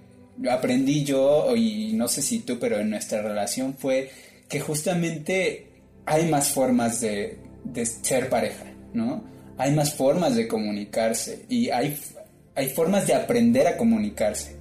aprendí 0.50 1.04
yo, 1.04 1.56
y 1.56 1.94
no 1.94 2.08
sé 2.08 2.22
si 2.22 2.40
tú, 2.40 2.58
pero 2.60 2.80
en 2.80 2.90
nuestra 2.90 3.22
relación 3.22 3.76
fue 3.76 4.10
que 4.48 4.60
justamente 4.60 5.73
hay 6.06 6.30
más 6.30 6.50
formas 6.50 7.02
de, 7.02 7.40
ser 8.02 8.30
pareja, 8.30 8.66
¿no? 8.94 9.24
Hay 9.58 9.72
más 9.72 9.94
formas 9.94 10.36
de 10.36 10.48
comunicarse 10.48 11.46
y 11.50 11.70
hay, 11.70 11.98
hay 12.56 12.70
formas 12.70 13.08
de 13.08 13.14
aprender 13.14 13.68
a 13.68 13.78
comunicarse. 13.78 14.56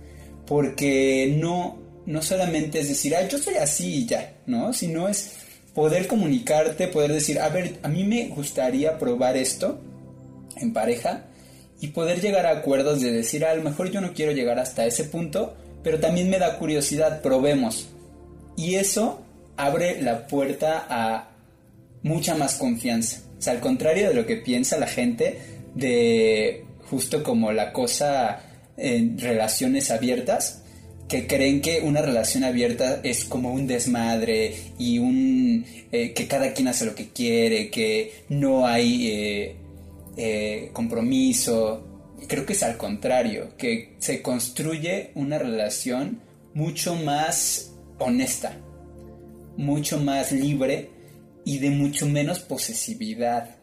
Porque 0.46 1.34
no, 1.38 1.78
no 2.06 2.22
solamente 2.22 2.80
es 2.80 2.88
decir, 2.88 3.14
ay, 3.16 3.28
yo 3.30 3.38
soy 3.38 3.54
así 3.54 3.94
y 3.94 4.06
ya, 4.06 4.34
¿no? 4.46 4.72
Sino 4.72 5.08
es 5.08 5.36
poder 5.74 6.06
comunicarte, 6.06 6.88
poder 6.88 7.12
decir, 7.12 7.38
a 7.38 7.48
ver, 7.48 7.78
a 7.82 7.88
mí 7.88 8.04
me 8.04 8.28
gustaría 8.28 8.98
probar 8.98 9.36
esto 9.36 9.80
en 10.56 10.72
pareja 10.72 11.24
y 11.80 11.88
poder 11.88 12.20
llegar 12.20 12.46
a 12.46 12.58
acuerdos 12.58 13.00
de 13.00 13.10
decir, 13.10 13.44
a 13.44 13.54
lo 13.54 13.62
mejor 13.62 13.90
yo 13.90 14.00
no 14.00 14.12
quiero 14.12 14.32
llegar 14.32 14.58
hasta 14.58 14.86
ese 14.86 15.04
punto, 15.04 15.56
pero 15.82 15.98
también 15.98 16.30
me 16.30 16.38
da 16.38 16.58
curiosidad, 16.58 17.22
probemos. 17.22 17.88
Y 18.56 18.76
eso 18.76 19.22
abre 19.56 20.00
la 20.02 20.26
puerta 20.26 20.86
a 20.88 21.31
mucha 22.02 22.34
más 22.34 22.56
confianza. 22.56 23.22
O 23.38 23.42
sea, 23.42 23.54
al 23.54 23.60
contrario 23.60 24.08
de 24.08 24.14
lo 24.14 24.26
que 24.26 24.36
piensa 24.36 24.78
la 24.78 24.86
gente 24.86 25.38
de 25.74 26.64
justo 26.90 27.22
como 27.22 27.52
la 27.52 27.72
cosa 27.72 28.40
en 28.76 29.18
relaciones 29.18 29.90
abiertas, 29.90 30.62
que 31.08 31.26
creen 31.26 31.60
que 31.60 31.80
una 31.80 32.00
relación 32.00 32.44
abierta 32.44 33.00
es 33.02 33.24
como 33.24 33.52
un 33.52 33.66
desmadre 33.66 34.54
y 34.78 34.98
un 34.98 35.64
eh, 35.90 36.12
que 36.14 36.26
cada 36.26 36.52
quien 36.54 36.68
hace 36.68 36.86
lo 36.86 36.94
que 36.94 37.08
quiere, 37.08 37.70
que 37.70 38.24
no 38.30 38.66
hay 38.66 39.08
eh, 39.08 39.56
eh, 40.16 40.70
compromiso. 40.72 41.86
Creo 42.28 42.46
que 42.46 42.54
es 42.54 42.62
al 42.62 42.76
contrario, 42.76 43.56
que 43.58 43.96
se 43.98 44.22
construye 44.22 45.10
una 45.14 45.38
relación 45.38 46.20
mucho 46.54 46.94
más 46.94 47.74
honesta, 47.98 48.56
mucho 49.56 49.98
más 49.98 50.32
libre 50.32 50.91
y 51.44 51.58
de 51.58 51.70
mucho 51.70 52.06
menos 52.06 52.40
posesividad. 52.40 53.56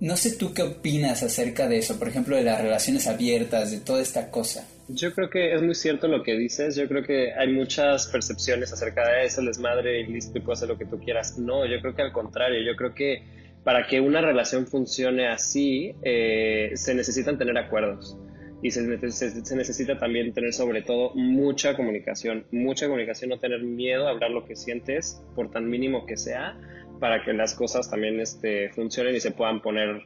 No 0.00 0.16
sé 0.16 0.36
tú 0.36 0.54
qué 0.54 0.62
opinas 0.62 1.22
acerca 1.22 1.68
de 1.68 1.78
eso, 1.78 1.98
por 1.98 2.08
ejemplo, 2.08 2.34
de 2.36 2.42
las 2.42 2.60
relaciones 2.60 3.06
abiertas, 3.06 3.70
de 3.70 3.80
toda 3.80 4.00
esta 4.00 4.30
cosa. 4.30 4.66
Yo 4.88 5.14
creo 5.14 5.28
que 5.28 5.54
es 5.54 5.62
muy 5.62 5.74
cierto 5.74 6.08
lo 6.08 6.22
que 6.22 6.36
dices. 6.38 6.74
Yo 6.74 6.88
creo 6.88 7.02
que 7.02 7.32
hay 7.34 7.52
muchas 7.52 8.06
percepciones 8.06 8.72
acerca 8.72 9.06
de 9.06 9.26
eso, 9.26 9.42
es 9.42 9.58
madre 9.58 10.00
y 10.00 10.06
listo 10.06 10.38
y 10.38 10.40
puedo 10.40 10.54
hacer 10.54 10.68
lo 10.68 10.78
que 10.78 10.86
tú 10.86 10.98
quieras. 10.98 11.38
No, 11.38 11.66
yo 11.66 11.80
creo 11.82 11.94
que 11.94 12.02
al 12.02 12.12
contrario. 12.12 12.62
Yo 12.62 12.76
creo 12.76 12.94
que 12.94 13.22
para 13.62 13.86
que 13.86 14.00
una 14.00 14.22
relación 14.22 14.66
funcione 14.66 15.28
así, 15.28 15.94
eh, 16.02 16.72
se 16.74 16.94
necesitan 16.94 17.36
tener 17.36 17.58
acuerdos 17.58 18.16
y 18.62 18.70
se, 18.70 19.10
se, 19.10 19.56
necesita 19.56 19.98
también 19.98 20.32
tener 20.32 20.52
sobre 20.52 20.82
todo 20.82 21.12
mucha 21.14 21.76
comunicación, 21.76 22.44
mucha 22.50 22.86
comunicación, 22.86 23.30
no 23.30 23.38
tener 23.38 23.62
miedo 23.62 24.06
a 24.06 24.10
hablar 24.10 24.30
lo 24.30 24.44
que 24.44 24.54
sientes, 24.54 25.22
por 25.34 25.50
tan 25.50 25.68
mínimo 25.68 26.04
que 26.04 26.16
sea, 26.16 26.58
para 26.98 27.24
que 27.24 27.32
las 27.32 27.54
cosas 27.54 27.90
también 27.90 28.20
este, 28.20 28.68
funcionen 28.70 29.16
y 29.16 29.20
se 29.20 29.30
puedan 29.30 29.62
poner, 29.62 30.02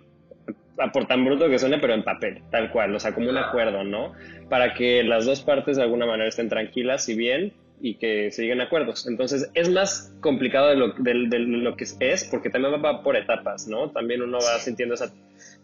por 0.93 1.07
tan 1.07 1.25
bruto 1.25 1.49
que 1.49 1.59
suene, 1.59 1.79
pero 1.79 1.95
en 1.95 2.05
papel, 2.05 2.43
tal 2.51 2.71
cual, 2.71 2.95
o 2.95 3.01
sea, 3.01 3.13
como 3.13 3.29
un 3.29 3.39
acuerdo, 3.39 3.83
¿no? 3.83 4.13
Para 4.49 4.75
que 4.75 5.03
las 5.03 5.27
dos 5.27 5.41
partes 5.41 5.77
de 5.77 5.83
alguna 5.83 6.07
manera 6.07 6.29
estén 6.29 6.49
tranquilas 6.49 7.09
y 7.09 7.17
bien 7.17 7.53
y 7.81 7.97
que 7.97 8.31
se 8.31 8.43
lleguen 8.43 8.61
a 8.61 8.65
acuerdos. 8.65 9.07
Entonces, 9.09 9.51
es 9.55 9.69
más 9.69 10.15
complicado 10.21 10.69
de 10.69 10.77
lo, 10.77 10.93
de, 10.93 11.29
de 11.29 11.39
lo 11.41 11.77
que 11.77 11.85
es, 11.99 12.25
porque 12.25 12.51
también 12.51 12.83
va 12.83 13.03
por 13.03 13.17
etapas, 13.17 13.67
¿no? 13.67 13.91
También 13.91 14.23
uno 14.23 14.39
va 14.39 14.59
sintiendo 14.61 14.95
esa 14.95 15.13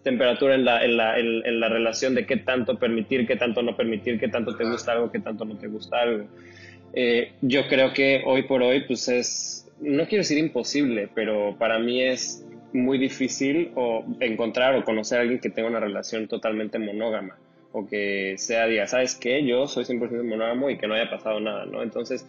temperatura 0.02 0.54
en 0.54 0.64
la, 0.64 0.84
en 0.84 0.96
la, 0.96 1.18
en, 1.18 1.60
la 1.60 1.68
relación 1.68 2.14
de 2.14 2.26
qué 2.26 2.36
tanto 2.36 2.78
permitir, 2.78 3.26
qué 3.26 3.36
tanto 3.36 3.62
no 3.62 3.76
permitir, 3.76 4.18
qué 4.18 4.28
tanto 4.28 4.56
te 4.56 4.64
gusta 4.64 4.92
algo, 4.92 5.10
qué 5.10 5.20
tanto 5.20 5.44
no 5.44 5.56
te 5.56 5.68
gusta 5.68 6.00
algo. 6.00 6.26
Eh, 6.92 7.32
yo 7.42 7.68
creo 7.68 7.92
que 7.92 8.22
hoy 8.24 8.42
por 8.42 8.62
hoy, 8.62 8.84
pues 8.86 9.08
es, 9.08 9.70
no 9.80 10.06
quiero 10.06 10.22
decir 10.22 10.38
imposible, 10.38 11.08
pero 11.14 11.56
para 11.58 11.78
mí 11.78 12.02
es 12.02 12.44
muy 12.72 12.98
difícil 12.98 13.72
o 13.74 14.04
encontrar 14.20 14.74
o 14.76 14.84
conocer 14.84 15.18
a 15.18 15.20
alguien 15.22 15.40
que 15.40 15.50
tenga 15.50 15.68
una 15.68 15.80
relación 15.80 16.28
totalmente 16.28 16.78
monógama 16.78 17.36
o 17.72 17.86
que 17.86 18.34
sea, 18.36 18.66
diga, 18.66 18.86
¿sabes 18.86 19.14
qué? 19.14 19.44
Yo 19.44 19.66
soy 19.68 19.84
100% 19.84 20.24
monógamo 20.24 20.70
y 20.70 20.78
que 20.78 20.88
no 20.88 20.94
haya 20.94 21.08
pasado 21.08 21.38
nada, 21.40 21.66
¿no? 21.66 21.82
Entonces, 21.82 22.26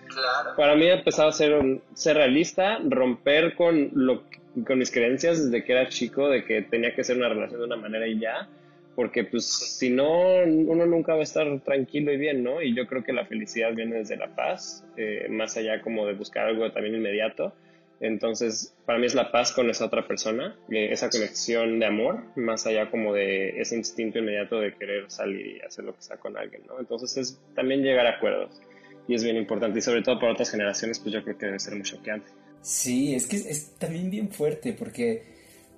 para 0.56 0.76
mí 0.76 0.88
ha 0.88 0.96
empezado 0.96 1.30
a 1.30 1.32
ser, 1.32 1.82
ser 1.94 2.18
realista, 2.18 2.80
romper 2.84 3.56
con 3.56 3.90
lo 3.94 4.24
con 4.66 4.80
mis 4.80 4.92
creencias 4.92 5.46
desde 5.46 5.64
que 5.64 5.72
era 5.72 5.88
chico 5.88 6.28
de 6.28 6.44
que 6.44 6.62
tenía 6.62 6.94
que 6.94 7.06
ser 7.06 7.16
una 7.16 7.30
relación 7.30 7.62
de 7.62 7.66
una 7.68 7.78
manera 7.78 8.06
y 8.06 8.20
ya, 8.20 8.50
porque 8.96 9.24
pues 9.24 9.46
si 9.46 9.90
no, 9.90 10.44
uno 10.44 10.86
nunca 10.86 11.14
va 11.14 11.22
a 11.22 11.24
estar 11.24 11.60
tranquilo 11.62 12.12
y 12.12 12.18
bien, 12.18 12.44
¿no? 12.44 12.62
Y 12.62 12.76
yo 12.76 12.86
creo 12.86 13.04
que 13.04 13.14
la 13.14 13.26
felicidad 13.26 13.74
viene 13.74 13.98
desde 13.98 14.18
la 14.18 14.36
paz, 14.36 14.86
eh, 14.98 15.28
más 15.30 15.56
allá 15.58 15.82
como 15.82 16.06
de 16.06 16.14
buscar 16.14 16.48
algo 16.48 16.70
también 16.72 16.96
inmediato. 16.96 17.54
Entonces, 18.02 18.74
para 18.88 18.98
mí 18.98 19.06
es 19.06 19.14
la 19.14 19.32
paz 19.32 19.52
con 19.52 19.70
esa 19.70 19.86
otra 19.86 20.08
persona, 20.08 20.58
esa 20.70 21.10
conexión 21.12 21.80
de 21.80 21.86
amor, 21.86 22.24
más 22.36 22.66
allá 22.66 22.90
como 22.90 23.14
de 23.14 23.62
ese 23.62 23.76
instinto 23.76 24.18
inmediato 24.18 24.60
de 24.60 24.74
querer 24.74 25.10
salir 25.12 25.58
y 25.58 25.62
hacer 25.62 25.86
lo 25.86 25.96
que 25.96 26.02
sea 26.02 26.18
con 26.18 26.36
alguien, 26.36 26.64
¿no? 26.68 26.80
Entonces 26.80 27.16
es 27.18 27.40
también 27.56 27.84
llegar 27.84 28.08
a 28.08 28.18
acuerdos 28.18 28.60
y 29.08 29.14
es 29.14 29.24
bien 29.24 29.38
importante 29.38 29.78
y 29.78 29.82
sobre 29.84 30.02
todo 30.02 30.20
para 30.20 30.34
otras 30.34 30.50
generaciones, 30.50 30.98
pues 30.98 31.14
yo 31.14 31.24
creo 31.24 31.38
que 31.38 31.46
debe 31.46 31.60
ser 31.60 31.76
muy 31.76 31.84
choqueante. 31.84 32.32
Sí, 32.64 33.14
es 33.14 33.28
que 33.28 33.36
es, 33.36 33.76
también 33.78 34.10
bien 34.10 34.32
fuerte 34.32 34.74
porque, 34.74 35.22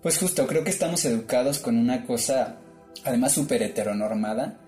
pues 0.01 0.17
justo, 0.17 0.47
creo 0.47 0.63
que 0.63 0.69
estamos 0.69 1.03
educados 1.03 1.59
con 1.59 1.77
una 1.77 2.05
cosa, 2.05 2.61
además 3.03 3.33
súper 3.33 3.63
heteronormada, 3.63 4.61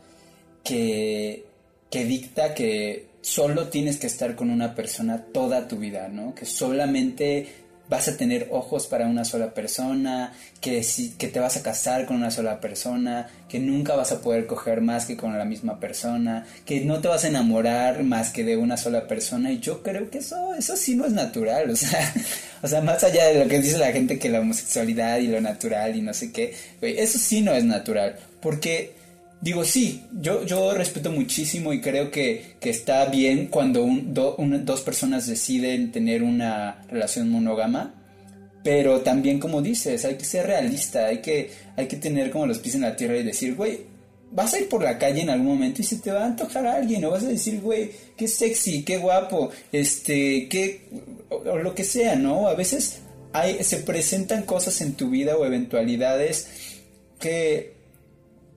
que, 0.62 1.46
que 1.90 2.04
dicta 2.04 2.54
que 2.54 3.15
solo 3.26 3.70
tienes 3.70 3.98
que 3.98 4.06
estar 4.06 4.36
con 4.36 4.52
una 4.52 4.76
persona 4.76 5.18
toda 5.18 5.68
tu 5.68 5.78
vida, 5.78 6.10
¿no? 6.10 6.36
Que 6.36 6.46
solamente 6.46 7.48
vas 7.90 8.08
a 8.08 8.18
tener 8.18 8.50
ojos 8.52 8.86
para 8.86 9.08
una 9.08 9.26
sola 9.26 9.52
persona, 9.52 10.32
que, 10.62 10.84
si, 10.84 11.10
que 11.14 11.28
te 11.28 11.40
vas 11.40 11.58
a 11.58 11.64
casar 11.64 12.06
con 12.06 12.18
una 12.18 12.30
sola 12.30 12.62
persona, 12.62 13.28
que 13.50 13.58
nunca 13.60 13.96
vas 13.96 14.12
a 14.12 14.22
poder 14.22 14.46
coger 14.46 14.82
más 14.82 15.08
que 15.08 15.18
con 15.18 15.36
la 15.36 15.44
misma 15.44 15.80
persona, 15.80 16.46
que 16.66 16.82
no 16.82 17.02
te 17.02 17.08
vas 17.08 17.24
a 17.24 17.30
enamorar 17.30 18.04
más 18.04 18.30
que 18.30 18.44
de 18.44 18.58
una 18.58 18.78
sola 18.78 19.08
persona. 19.08 19.52
Y 19.52 19.60
yo 19.60 19.82
creo 19.82 20.12
que 20.12 20.20
eso, 20.20 20.54
eso 20.54 20.78
sí 20.78 20.94
no 20.94 21.06
es 21.06 21.14
natural. 21.14 21.72
O 21.76 21.76
sea, 21.76 22.14
o 22.62 22.68
sea, 22.68 22.82
más 22.82 23.04
allá 23.04 23.26
de 23.26 23.44
lo 23.44 23.50
que 23.50 23.60
dice 23.60 23.80
la 23.80 23.92
gente 23.92 24.20
que 24.20 24.30
la 24.30 24.40
homosexualidad 24.40 25.18
y 25.18 25.28
lo 25.28 25.42
natural 25.42 25.96
y 25.96 26.02
no 26.04 26.14
sé 26.14 26.32
qué, 26.32 26.54
eso 26.80 27.18
sí 27.18 27.42
no 27.42 27.54
es 27.54 27.64
natural. 27.64 28.18
Porque 28.40 28.94
digo, 29.42 29.64
sí, 29.64 30.06
yo, 30.14 30.46
yo 30.46 30.74
respeto 30.74 31.12
muchísimo 31.12 31.74
y 31.74 31.82
creo 31.82 32.12
que, 32.12 32.56
está 32.62 33.06
bien 33.06 33.48
cuando 33.48 33.88
dos 34.06 34.82
personas 34.82 35.28
deciden 35.28 35.92
tener 35.92 36.24
una 36.24 36.84
relación 36.90 37.30
monógama, 37.30 37.94
Pero 38.64 39.02
también, 39.02 39.40
como 39.40 39.62
dices, 39.62 40.06
hay 40.06 40.16
que 40.16 40.26
ser 40.26 40.48
realista, 40.48 41.06
hay 41.06 41.22
que, 41.22 41.52
hay 41.76 41.88
que 41.88 41.98
tener 41.98 42.32
como 42.32 42.48
los 42.48 42.58
pies 42.58 42.74
en 42.74 42.82
la 42.82 42.96
tierra 42.96 43.18
y 43.18 43.24
decir, 43.24 43.54
güey, 43.54 43.82
vas 44.32 44.54
a 44.54 44.60
ir 44.60 44.68
por 44.68 44.82
la 44.84 44.98
calle 44.98 45.22
en 45.22 45.30
algún 45.30 45.48
momento 45.48 45.82
y 45.82 45.86
se 45.86 45.98
te 45.98 46.12
va 46.12 46.24
a 46.24 46.26
antojar 46.26 46.66
a 46.66 46.76
alguien, 46.76 47.06
o 47.06 47.12
vas 47.12 47.24
a 47.24 47.28
decir, 47.28 47.62
güey, 47.62 47.92
qué 48.18 48.28
sexy, 48.28 48.84
qué 48.84 48.98
guapo, 48.98 49.52
este, 49.72 50.48
qué, 50.50 50.90
o, 51.30 51.58
lo 51.58 51.76
que 51.76 51.84
sea, 51.84 52.16
¿no? 52.16 52.48
A 52.48 52.56
veces 52.56 53.02
hay, 53.34 53.64
se 53.64 53.78
presentan 53.78 54.44
cosas 54.44 54.82
en 54.82 54.94
tu 54.94 55.10
vida 55.10 55.38
o 55.38 55.46
eventualidades 55.46 56.48
que, 57.20 57.75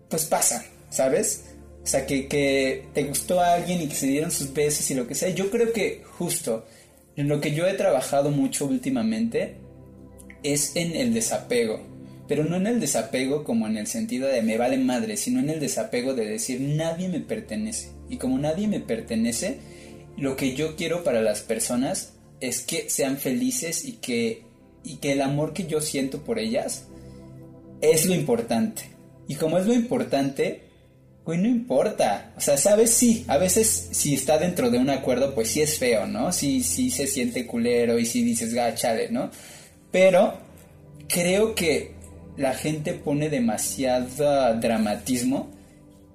pues 0.09 0.25
pasan, 0.25 0.63
¿sabes? 0.91 1.45
O 1.83 1.87
sea, 1.87 2.07
que, 2.07 2.29
que 2.29 2.87
te 2.93 3.05
gustó 3.05 3.41
a 3.41 3.55
alguien 3.55 3.83
y 3.83 3.89
que 3.89 3.95
se 3.95 4.07
dieron 4.07 4.31
sus 4.31 4.53
besos 4.53 4.91
y 4.91 4.95
lo 4.95 5.07
que 5.07 5.15
sea. 5.15 5.31
Yo 5.31 5.51
creo 5.51 5.73
que 5.73 6.03
justo 6.05 6.65
en 7.19 7.27
lo 7.27 7.41
que 7.41 7.53
yo 7.53 7.67
he 7.67 7.75
trabajado 7.75 8.31
mucho 8.31 8.65
últimamente, 8.67 9.57
es 10.45 10.77
en 10.77 10.95
el 10.95 11.13
desapego. 11.13 11.81
Pero 12.29 12.45
no 12.45 12.55
en 12.55 12.69
el 12.69 12.79
desapego 12.79 13.43
como 13.43 13.67
en 13.67 13.77
el 13.77 13.89
sentido 13.89 14.29
de 14.29 14.41
me 14.41 14.57
vale 14.57 14.79
madre, 14.79 15.17
sino 15.17 15.41
en 15.41 15.51
el 15.51 15.59
desapego 15.59 16.15
de 16.15 16.27
decir 16.27 16.61
nadie 16.61 17.09
me 17.09 17.19
pertenece. 17.19 17.89
Y 18.09 18.19
como 18.19 18.39
nadie 18.39 18.69
me 18.69 18.79
pertenece, 18.79 19.59
lo 20.17 20.37
que 20.37 20.55
yo 20.55 20.77
quiero 20.77 21.03
para 21.03 21.21
las 21.21 21.41
personas 21.41 22.13
es 22.41 22.61
que 22.61 22.89
sean 22.89 23.17
felices 23.17 23.85
y 23.85 23.95
que, 23.95 24.45
y 24.85 24.99
que 24.99 25.11
el 25.11 25.21
amor 25.21 25.55
que 25.55 25.67
yo 25.67 25.81
siento 25.81 26.23
por 26.23 26.39
ellas 26.39 26.87
es 27.81 28.07
lo 28.07 28.15
importante. 28.15 28.83
Y 29.29 29.37
como 29.37 29.59
es 29.59 29.67
lo 29.67 29.75
importante, 29.75 30.63
pues 31.23 31.39
no 31.39 31.47
importa. 31.47 32.33
O 32.39 32.41
sea, 32.41 32.57
sabes, 32.57 32.91
sí, 32.91 33.27
a 33.29 33.37
veces 33.37 33.91
si 33.93 34.15
está 34.15 34.39
dentro 34.39 34.71
de 34.71 34.79
un 34.79 34.89
acuerdo, 34.89 35.35
pues 35.35 35.51
sí 35.51 35.61
es 35.61 35.79
feo, 35.79 36.07
¿no? 36.07 36.33
Sí, 36.33 36.63
sí 36.63 36.91
se 36.91 37.07
siente 37.07 37.47
culero 37.47 37.99
y 37.99 38.07
sí 38.07 38.23
dices, 38.23 38.55
gachale, 38.55 39.11
¿no? 39.11 39.31
Pero 39.93 40.39
creo 41.07 41.55
que 41.55 41.93
la 42.39 42.55
gente 42.55 42.95
pone 42.95 43.29
demasiado 43.29 44.59
dramatismo 44.59 45.51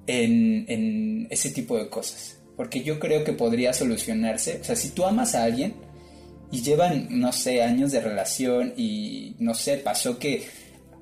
en, 0.08 1.28
ese 1.30 1.52
tipo 1.52 1.78
de 1.78 1.90
cosas. 1.90 2.38
Porque 2.58 2.84
yo 2.84 3.00
creo 3.00 3.24
que 3.24 3.34
podría 3.34 3.74
solucionarse. 3.74 4.60
O 4.62 4.64
sea, 4.64 4.76
si 4.76 4.90
tú 4.90 5.06
amas 5.06 5.36
a 5.36 5.44
alguien 5.44 5.76
y 6.52 6.62
llevan, 6.62 7.08
no 7.12 7.32
sé, 7.32 7.62
años 7.62 7.92
de 7.92 8.02
relación 8.02 8.74
y, 8.78 9.36
no 9.38 9.54
sé, 9.54 9.78
pasó 9.78 10.18
que 10.18 10.44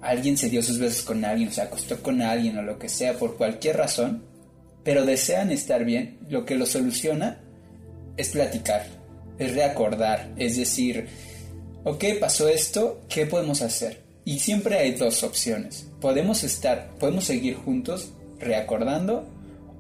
alguien 0.01 0.37
se 0.37 0.49
dio 0.49 0.61
sus 0.61 0.79
besos 0.79 1.03
con 1.03 1.23
alguien, 1.23 1.49
o 1.49 1.51
se 1.51 1.61
acostó 1.61 2.01
con 2.01 2.21
alguien 2.21 2.57
o 2.57 2.61
lo 2.61 2.79
que 2.79 2.89
sea, 2.89 3.13
por 3.13 3.37
cualquier 3.37 3.77
razón, 3.77 4.23
pero 4.83 5.05
desean 5.05 5.51
estar 5.51 5.85
bien, 5.85 6.17
lo 6.29 6.45
que 6.45 6.55
lo 6.55 6.65
soluciona 6.65 7.39
es 8.17 8.29
platicar, 8.29 8.85
es 9.37 9.53
reacordar, 9.53 10.31
es 10.37 10.57
decir, 10.57 11.07
ok, 11.83 12.03
pasó 12.19 12.47
esto, 12.49 13.01
¿qué 13.09 13.25
podemos 13.25 13.61
hacer? 13.61 14.01
Y 14.23 14.39
siempre 14.39 14.77
hay 14.77 14.93
dos 14.93 15.23
opciones. 15.23 15.87
Podemos 15.99 16.43
estar, 16.43 16.89
podemos 16.99 17.25
seguir 17.25 17.55
juntos 17.55 18.13
reacordando 18.39 19.27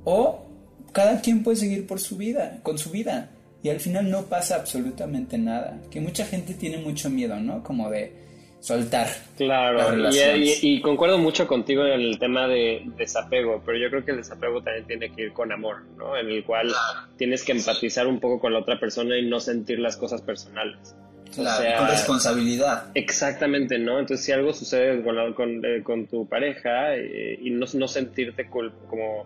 o 0.03 0.45
cada 0.91 1.21
quien 1.21 1.43
puede 1.43 1.57
seguir 1.57 1.87
por 1.87 1.99
su 1.99 2.17
vida, 2.17 2.59
con 2.63 2.77
su 2.77 2.89
vida. 2.89 3.29
Y 3.63 3.69
al 3.69 3.79
final 3.79 4.09
no 4.09 4.25
pasa 4.25 4.55
absolutamente 4.55 5.37
nada. 5.37 5.79
Que 5.91 6.01
mucha 6.01 6.25
gente 6.25 6.55
tiene 6.55 6.77
mucho 6.77 7.09
miedo, 7.11 7.39
¿no? 7.39 7.63
Como 7.63 7.89
de 7.91 8.13
soltar. 8.61 9.09
Claro, 9.35 10.11
y, 10.11 10.53
y, 10.61 10.81
concuerdo 10.81 11.17
mucho 11.17 11.47
contigo 11.47 11.85
en 11.85 11.99
el 11.99 12.17
tema 12.17 12.47
de 12.47 12.83
desapego, 12.95 13.61
pero 13.65 13.77
yo 13.77 13.89
creo 13.89 14.05
que 14.05 14.11
el 14.11 14.17
desapego 14.17 14.61
también 14.61 14.85
tiene 14.85 15.11
que 15.11 15.23
ir 15.23 15.33
con 15.33 15.51
amor, 15.51 15.83
¿no? 15.97 16.15
En 16.15 16.29
el 16.29 16.45
cual 16.45 16.71
tienes 17.17 17.43
que 17.43 17.51
empatizar 17.51 18.07
un 18.07 18.19
poco 18.19 18.39
con 18.39 18.53
la 18.53 18.59
otra 18.59 18.79
persona 18.79 19.17
y 19.17 19.27
no 19.27 19.39
sentir 19.39 19.79
las 19.79 19.97
cosas 19.97 20.21
personales 20.21 20.95
con 21.35 21.87
responsabilidad. 21.87 22.85
Exactamente, 22.93 23.77
¿no? 23.79 23.99
Entonces, 23.99 24.25
si 24.25 24.31
algo 24.31 24.53
sucede 24.53 25.01
con, 25.03 25.65
eh, 25.65 25.83
con, 25.83 26.07
tu 26.07 26.27
pareja 26.27 26.95
eh, 26.95 27.39
y 27.41 27.49
no, 27.51 27.65
no 27.73 27.87
sentirte 27.87 28.47
como, 28.47 29.25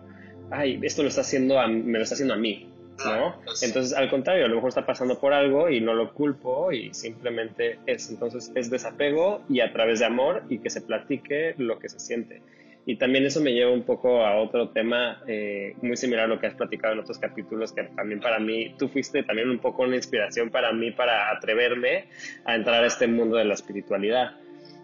ay, 0.50 0.78
esto 0.82 1.02
lo 1.02 1.08
está 1.08 1.22
haciendo 1.22 1.56
me 1.68 1.98
lo 1.98 2.02
está 2.02 2.14
haciendo 2.14 2.34
a 2.34 2.38
mí, 2.38 2.68
¿no? 3.04 3.40
Entonces, 3.62 3.92
al 3.92 4.08
contrario, 4.08 4.46
a 4.46 4.48
lo 4.48 4.56
mejor 4.56 4.68
está 4.68 4.86
pasando 4.86 5.18
por 5.18 5.32
algo 5.32 5.68
y 5.68 5.80
no 5.80 5.94
lo 5.94 6.12
culpo 6.12 6.72
y 6.72 6.92
simplemente 6.94 7.78
es. 7.86 8.10
Entonces, 8.10 8.52
es 8.54 8.70
desapego 8.70 9.42
y 9.48 9.60
a 9.60 9.72
través 9.72 10.00
de 10.00 10.06
amor 10.06 10.44
y 10.48 10.58
que 10.58 10.70
se 10.70 10.80
platique 10.80 11.54
lo 11.58 11.78
que 11.78 11.88
se 11.88 11.98
siente. 11.98 12.42
Y 12.88 12.96
también 12.96 13.26
eso 13.26 13.40
me 13.40 13.52
lleva 13.52 13.72
un 13.72 13.82
poco 13.82 14.24
a 14.24 14.36
otro 14.36 14.68
tema 14.68 15.20
eh, 15.26 15.74
muy 15.82 15.96
similar 15.96 16.26
a 16.26 16.28
lo 16.28 16.38
que 16.38 16.46
has 16.46 16.54
platicado 16.54 16.94
en 16.94 17.00
otros 17.00 17.18
capítulos, 17.18 17.72
que 17.72 17.82
también 17.82 18.20
para 18.20 18.38
mí, 18.38 18.76
tú 18.78 18.88
fuiste 18.88 19.24
también 19.24 19.50
un 19.50 19.58
poco 19.58 19.82
una 19.82 19.96
inspiración 19.96 20.50
para 20.50 20.72
mí 20.72 20.92
para 20.92 21.32
atreverme 21.32 22.04
a 22.44 22.54
entrar 22.54 22.84
a 22.84 22.86
este 22.86 23.08
mundo 23.08 23.36
de 23.36 23.44
la 23.44 23.54
espiritualidad. 23.54 24.36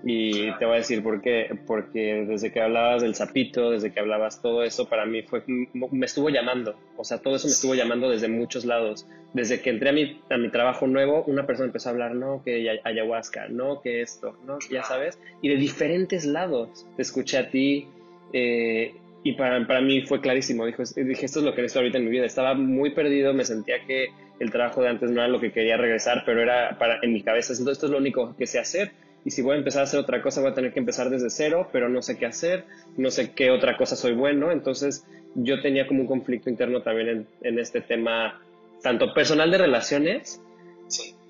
Y 0.05 0.51
te 0.59 0.65
voy 0.65 0.75
a 0.75 0.79
decir 0.79 1.03
por 1.03 1.23
qué, 1.23 1.57
porque 1.67 2.25
desde 2.27 2.51
que 2.51 2.61
hablabas 2.61 3.03
del 3.03 3.15
sapito, 3.15 3.71
desde 3.71 3.93
que 3.93 4.01
hablabas 4.01 4.43
todo 4.43 4.65
eso, 4.65 4.89
para 4.89 5.07
mí 5.07 5.23
fue, 5.23 5.45
me 5.47 6.07
estuvo 6.07 6.29
llamando, 6.29 6.75
o 6.97 7.05
sea, 7.05 7.19
todo 7.19 7.37
eso 7.37 7.47
me 7.47 7.53
estuvo 7.53 7.75
llamando 7.75 8.11
desde 8.11 8.29
muchos 8.29 8.65
lados. 8.65 9.07
Desde 9.33 9.63
que 9.63 9.71
entré 9.71 9.91
a 9.91 9.93
mi, 9.93 10.21
a 10.29 10.37
mi 10.37 10.51
trabajo 10.51 10.87
nuevo, 10.87 11.25
una 11.25 11.47
persona 11.47 11.67
empezó 11.67 11.89
a 11.89 11.93
hablar, 11.93 12.15
no, 12.15 12.43
que 12.45 12.81
ayahuasca, 12.85 13.49
no, 13.49 13.81
que 13.81 14.03
esto, 14.03 14.37
no, 14.45 14.59
ya 14.71 14.83
sabes, 14.83 15.19
y 15.41 15.49
de 15.49 15.57
diferentes 15.57 16.27
lados. 16.27 16.87
Te 16.97 17.03
escuché 17.03 17.39
a 17.39 17.49
ti, 17.49 17.87
eh, 18.33 18.95
y 19.23 19.33
para, 19.35 19.65
para, 19.67 19.81
mí 19.81 20.03
fue 20.03 20.21
clarísimo. 20.21 20.67
Dijo, 20.67 20.83
dije, 20.97 21.27
esto 21.27 21.39
es 21.39 21.45
lo 21.45 21.55
que 21.55 21.63
necesito 21.63 21.81
ahorita 21.81 21.99
en 21.99 22.05
mi 22.05 22.11
vida. 22.11 22.27
Estaba 22.27 22.55
muy 22.55 22.91
perdido, 22.91 23.33
me 23.33 23.45
sentía 23.45 23.85
que 23.87 24.09
el 24.41 24.51
trabajo 24.51 24.83
de 24.83 24.89
antes 24.89 25.11
no 25.11 25.21
era 25.21 25.29
lo 25.29 25.41
que 25.41 25.53
quería 25.53 25.77
regresar, 25.77 26.25
pero 26.27 26.43
era 26.43 26.77
para, 26.79 26.99
en 27.03 27.13
mi 27.13 27.23
cabeza, 27.23 27.53
esto, 27.53 27.71
esto 27.71 27.87
es 27.87 27.93
lo 27.93 27.99
único 27.99 28.35
que 28.37 28.47
sé 28.47 28.59
hacer. 28.59 28.93
Y 29.25 29.31
si 29.31 29.43
voy 29.43 29.55
a 29.55 29.59
empezar 29.59 29.81
a 29.81 29.85
hacer 29.85 30.01
otra 30.01 30.21
cosa, 30.21 30.41
voy 30.41 30.51
a 30.51 30.55
tener 30.55 30.73
que 30.73 30.81
empezar 30.81 31.11
desde 31.11 31.31
cero, 31.31 31.69
pero 31.73 31.89
no 31.89 32.03
sé 32.03 32.19
qué 32.19 32.27
hacer, 32.27 32.65
no 32.97 33.11
sé 33.11 33.33
qué 33.33 33.51
otra 33.51 33.77
cosa 33.77 33.95
soy 33.95 34.15
bueno. 34.15 34.51
Entonces 34.51 35.07
yo 35.35 35.61
tenía 35.63 35.87
como 35.87 36.01
un 36.01 36.07
conflicto 36.07 36.51
interno 36.51 36.83
también 36.83 37.09
en, 37.09 37.27
en 37.43 37.59
este 37.59 37.81
tema, 37.81 38.41
tanto 38.83 39.15
personal 39.15 39.51
de 39.51 39.59
relaciones 39.59 40.41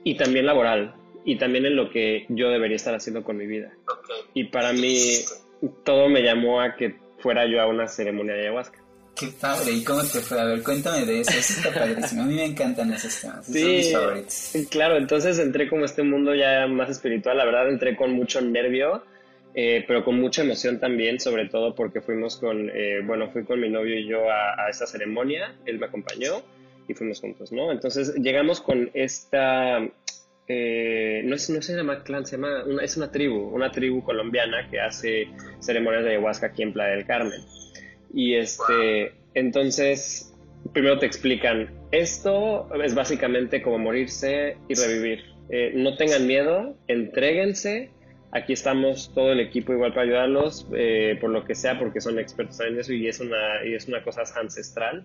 y 0.05 0.17
también 0.17 0.47
laboral, 0.47 0.95
y 1.25 1.37
también 1.37 1.67
en 1.67 1.77
lo 1.77 1.91
que 1.91 2.27
yo 2.29 2.51
debería 2.51 2.77
estar 2.77 2.95
haciendo 2.95 3.23
con 3.23 3.37
mi 3.37 3.47
vida. 3.47 3.73
Y 4.35 4.45
para 4.45 4.73
mí 4.73 5.19
todo 5.85 6.09
me 6.09 6.23
llamó 6.23 6.61
a 6.61 6.77
que 6.77 6.97
fuera 7.19 7.47
yo 7.47 7.61
a 7.61 7.67
una 7.67 7.89
ceremonia 7.89 8.35
de 8.35 8.43
ayahuasca. 8.43 8.82
Qué 9.15 9.29
padre, 9.41 9.73
¿y 9.73 9.85
cómo 9.85 10.03
te 10.03 10.21
fue? 10.21 10.41
A 10.41 10.45
ver, 10.45 10.63
cuéntame 10.63 11.05
de 11.05 11.21
eso, 11.21 11.31
eso 11.39 11.55
está 11.61 11.79
padrísimo. 11.79 12.23
A 12.23 12.27
mí 12.27 12.35
me 12.35 12.45
encantan 12.47 12.93
esos 12.93 13.21
temas, 13.21 13.47
sí, 13.47 13.61
son 13.61 13.71
mis 13.71 13.93
favoritos. 13.93 14.53
Claro, 14.71 14.97
entonces 14.97 15.39
entré 15.39 15.69
como 15.69 15.85
este 15.85 16.03
mundo 16.03 16.35
ya 16.35 16.67
más 16.67 16.91
espiritual, 16.91 17.37
la 17.37 17.45
verdad 17.45 17.69
entré 17.69 17.95
con 17.95 18.13
mucho 18.13 18.41
nervio, 18.41 19.05
eh, 19.55 19.85
pero 19.87 20.05
con 20.05 20.19
mucha 20.19 20.43
emoción 20.43 20.81
también, 20.81 21.21
sobre 21.21 21.49
todo 21.49 21.75
porque 21.75 22.01
fuimos 22.01 22.37
con, 22.37 22.71
eh, 22.71 23.01
bueno, 23.05 23.31
fui 23.31 23.45
con 23.45 23.61
mi 23.61 23.69
novio 23.69 23.99
y 23.99 24.07
yo 24.07 24.31
a, 24.31 24.65
a 24.67 24.71
esta 24.71 24.87
ceremonia, 24.87 25.55
él 25.67 25.79
me 25.79 25.87
acompañó 25.87 26.43
y 26.89 26.95
fuimos 26.95 27.21
juntos, 27.21 27.53
¿no? 27.53 27.71
Entonces 27.71 28.15
llegamos 28.15 28.61
con 28.61 28.91
esta 28.95 29.81
eh, 30.49 31.23
no, 31.25 31.37
es, 31.37 31.49
no 31.51 31.63
se 31.63 31.75
llama 31.75 32.03
clan, 32.03 32.27
se 32.27 32.37
llama 32.37 32.65
una, 32.65 32.83
es 32.83 32.97
una 32.97 33.11
tribu, 33.11 33.39
una 33.55 33.71
tribu 33.71 34.03
colombiana 34.03 34.69
que 34.69 34.81
hace 34.81 35.29
ceremonias 35.61 36.05
de 36.05 36.11
ayahuasca 36.11 36.49
aquí 36.49 36.63
en 36.63 36.73
Playa 36.73 36.97
del 36.97 37.07
Carmen. 37.07 37.41
Y 38.13 38.35
este, 38.35 39.13
entonces, 39.35 40.35
primero 40.73 40.99
te 40.99 41.07
explican, 41.07 41.71
esto 41.91 42.69
es 42.83 42.95
básicamente 42.95 43.63
como 43.63 43.79
morirse 43.79 44.57
y 44.69 44.75
revivir. 44.75 45.25
Eh, 45.51 45.73
no 45.75 45.97
tengan 45.97 46.27
miedo, 46.27 46.77
entréguense. 46.89 47.91
Aquí 48.33 48.55
estamos 48.55 49.13
todo 49.15 49.33
el 49.33 49.41
equipo 49.41 49.73
igual 49.73 49.93
para 49.93 50.05
ayudarlos, 50.05 50.67
eh, 50.75 51.19
por 51.21 51.31
lo 51.31 51.45
que 51.45 51.55
sea, 51.55 51.79
porque 51.79 52.01
son 52.01 52.19
expertos 52.19 52.61
en 52.61 52.79
eso 52.79 52.93
y 52.93 53.07
es 53.07 53.21
una, 53.21 53.65
y 53.67 53.75
es 53.75 53.89
una 53.89 54.03
cosa 54.03 54.23
ancestral. 54.41 55.05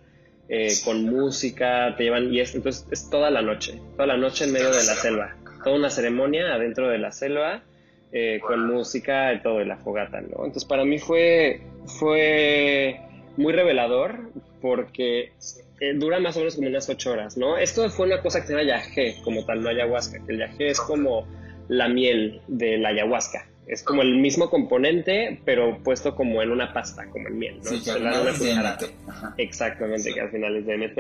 Eh, 0.50 0.72
con 0.86 1.04
música, 1.04 1.93
te 1.98 2.06
llevan, 2.06 2.34
y 2.34 2.39
es, 2.39 2.56
entonces 2.56 2.88
es 2.89 3.10
toda 3.10 3.30
la 3.30 3.41
noche, 3.41 3.82
toda 3.96 4.08
la 4.08 4.15
noche 4.15 4.46
en 4.46 4.54
medio 4.54 4.70
de 4.70 4.78
la 4.78 4.96
selva, 4.96 5.36
toda 5.62 5.76
una 5.76 5.89
ceremonia 5.89 6.54
adentro 6.54 6.88
de 6.88 6.98
la 7.00 7.12
selva, 7.12 7.63
eh, 8.12 8.39
con 8.46 8.65
música 8.67 9.34
y 9.34 9.41
todo, 9.41 9.60
de 9.60 9.65
la 9.65 9.78
fogata, 9.78 10.22
¿no? 10.22 10.46
Entonces 10.46 10.65
para 10.65 10.86
mí 10.86 10.98
fue, 10.98 11.62
fue 12.00 13.00
muy 13.36 13.52
revelador 13.52 14.30
porque 14.62 15.34
eh, 15.80 15.93
dura 15.93 16.20
más 16.20 16.36
o 16.38 16.39
menos 16.39 16.56
como 16.56 16.70
unas 16.70 16.89
ocho 16.89 17.12
horas, 17.12 17.38
¿no? 17.38 17.58
Esto 17.58 17.89
fue 17.89 18.08
una 18.08 18.22
cosa 18.22 18.41
que 18.41 18.48
se 18.48 18.54
llama 18.54 18.67
yagé, 18.67 19.15
como 19.24 19.46
tal, 19.46 19.62
no 19.62 19.70
ayahuasca, 19.70 20.26
que 20.26 20.32
el 20.32 20.39
yagé 20.39 20.70
es 20.70 20.80
como 20.80 21.28
la 21.67 21.89
miel 21.89 22.41
de 22.48 22.78
la 22.78 22.89
ayahuasca. 22.89 23.46
Es 23.67 23.84
como 23.84 24.02
el 24.02 24.15
mismo 24.15 24.50
componente, 24.50 25.41
pero 25.43 25.78
puesto 25.84 26.15
como 26.15 26.41
en 26.41 26.52
una 26.52 26.72
pasta, 26.72 27.06
como 27.10 27.28
en 27.28 27.38
miel, 27.38 27.58
¿no? 27.58 27.70
Sí, 27.70 27.84
que 27.84 27.91
al 27.91 27.98
final 27.98 28.28
es 28.30 28.39
DMT. 28.39 29.38
Exactamente, 29.38 30.13
que 30.13 30.22
al 30.22 30.32
final 30.32 30.56
es 30.56 30.65
DMT. 30.65 31.00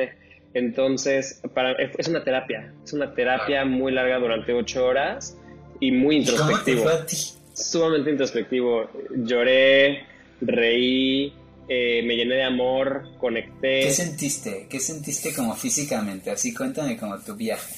Entonces, 0.53 1.41
para, 1.53 1.71
es 1.71 2.07
una 2.09 2.25
terapia. 2.25 2.73
Es 2.83 2.91
una 2.91 3.13
terapia 3.13 3.63
muy 3.63 3.93
larga 3.93 4.19
durante 4.19 4.51
ocho 4.53 4.85
horas 4.85 5.37
y 5.79 5.91
muy 5.91 6.17
introspectivo. 6.17 6.83
¿Cómo 6.83 6.89
te 6.89 6.95
fue 6.95 7.03
a 7.03 7.05
ti? 7.05 7.17
Sumamente 7.53 8.11
introspectivo. 8.11 8.89
Lloré, 9.15 10.03
reí, 10.41 11.33
eh, 11.67 12.03
me 12.05 12.15
llené 12.15 12.35
de 12.35 12.43
amor, 12.43 13.03
conecté. 13.19 13.81
¿Qué 13.81 13.91
sentiste? 13.91 14.67
¿Qué 14.69 14.79
sentiste 14.79 15.33
como 15.33 15.55
físicamente? 15.55 16.31
Así 16.31 16.53
cuéntame 16.53 16.97
como 16.97 17.19
tu 17.19 17.35
viaje. 17.35 17.73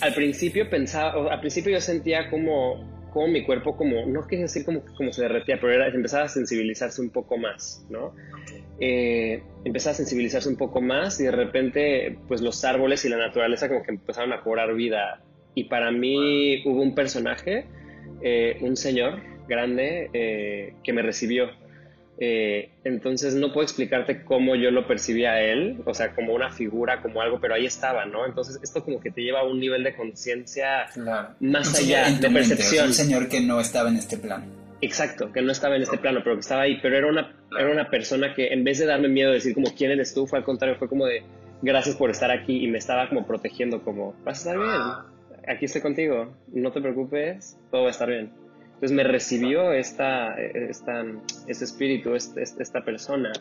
Al 0.00 0.14
principio 0.14 0.68
pensaba, 0.68 1.32
al 1.32 1.40
principio 1.40 1.72
yo 1.72 1.80
sentía 1.80 2.28
como 2.30 2.92
cómo 3.12 3.28
mi 3.28 3.44
cuerpo 3.44 3.76
como, 3.76 4.06
no 4.06 4.26
quería 4.26 4.44
decir 4.44 4.64
como, 4.64 4.82
como 4.96 5.12
se 5.12 5.22
derretía, 5.22 5.58
pero 5.60 5.72
era, 5.72 5.88
empezaba 5.88 6.24
a 6.24 6.28
sensibilizarse 6.28 7.00
un 7.00 7.10
poco 7.10 7.36
más, 7.36 7.84
¿no? 7.90 8.14
Eh, 8.80 9.42
empezaba 9.64 9.92
a 9.92 9.96
sensibilizarse 9.96 10.48
un 10.48 10.56
poco 10.56 10.80
más 10.80 11.20
y 11.20 11.24
de 11.24 11.30
repente 11.30 12.18
pues 12.26 12.40
los 12.40 12.64
árboles 12.64 13.04
y 13.04 13.08
la 13.08 13.18
naturaleza 13.18 13.68
como 13.68 13.82
que 13.82 13.90
empezaron 13.90 14.32
a 14.32 14.40
cobrar 14.40 14.74
vida. 14.74 15.22
Y 15.54 15.64
para 15.64 15.90
mí 15.90 16.62
hubo 16.66 16.82
un 16.82 16.94
personaje, 16.94 17.66
eh, 18.22 18.58
un 18.60 18.76
señor 18.76 19.20
grande 19.48 20.10
eh, 20.12 20.74
que 20.82 20.92
me 20.92 21.02
recibió 21.02 21.50
eh, 22.24 22.70
entonces 22.84 23.34
no 23.34 23.52
puedo 23.52 23.64
explicarte 23.64 24.22
cómo 24.22 24.54
yo 24.54 24.70
lo 24.70 24.86
percibía 24.86 25.32
a 25.32 25.40
él, 25.40 25.82
o 25.84 25.92
sea, 25.92 26.14
como 26.14 26.34
una 26.34 26.52
figura, 26.52 27.02
como 27.02 27.20
algo, 27.20 27.40
pero 27.40 27.54
ahí 27.54 27.66
estaba, 27.66 28.04
¿no? 28.04 28.26
Entonces 28.26 28.60
esto 28.62 28.84
como 28.84 29.00
que 29.00 29.10
te 29.10 29.22
lleva 29.22 29.40
a 29.40 29.44
un 29.44 29.58
nivel 29.58 29.82
de 29.82 29.96
conciencia 29.96 30.86
más 31.40 31.76
allá 31.76 32.10
de 32.10 32.30
percepción. 32.30 32.86
un 32.86 32.92
señor 32.92 33.28
que 33.28 33.40
no 33.40 33.60
estaba 33.60 33.88
en 33.88 33.96
este 33.96 34.18
plano. 34.18 34.44
Exacto, 34.80 35.32
que 35.32 35.42
no 35.42 35.50
estaba 35.50 35.74
en 35.74 35.82
este 35.82 35.98
plano, 35.98 36.20
pero 36.22 36.36
que 36.36 36.42
estaba 36.42 36.62
ahí, 36.62 36.78
pero 36.80 36.96
era 36.96 37.08
una, 37.08 37.34
era 37.58 37.72
una 37.72 37.90
persona 37.90 38.34
que 38.34 38.52
en 38.52 38.62
vez 38.62 38.78
de 38.78 38.86
darme 38.86 39.08
miedo 39.08 39.30
de 39.30 39.36
decir 39.36 39.54
como 39.54 39.74
quién 39.74 39.90
eres 39.90 40.14
tú, 40.14 40.26
fue 40.26 40.38
al 40.38 40.44
contrario, 40.44 40.76
fue 40.76 40.88
como 40.88 41.06
de 41.06 41.24
gracias 41.62 41.96
por 41.96 42.10
estar 42.10 42.30
aquí 42.30 42.64
y 42.64 42.68
me 42.68 42.78
estaba 42.78 43.08
como 43.08 43.26
protegiendo 43.26 43.82
como 43.82 44.14
vas 44.24 44.46
a 44.46 44.50
estar 44.50 44.58
bien, 44.58 45.11
aquí 45.46 45.66
estoy 45.66 45.80
contigo, 45.80 46.34
no 46.52 46.72
te 46.72 46.80
preocupes, 46.80 47.58
todo 47.70 47.82
va 47.82 47.88
a 47.88 47.90
estar 47.90 48.08
bien. 48.08 48.30
Entonces 48.74 48.92
me 48.92 49.04
recibió 49.04 49.72
esta, 49.72 50.34
esta, 50.40 51.04
espíritu, 51.46 52.14
este, 52.14 52.42
este, 52.42 52.62
esta 52.62 52.84
persona, 52.84 53.32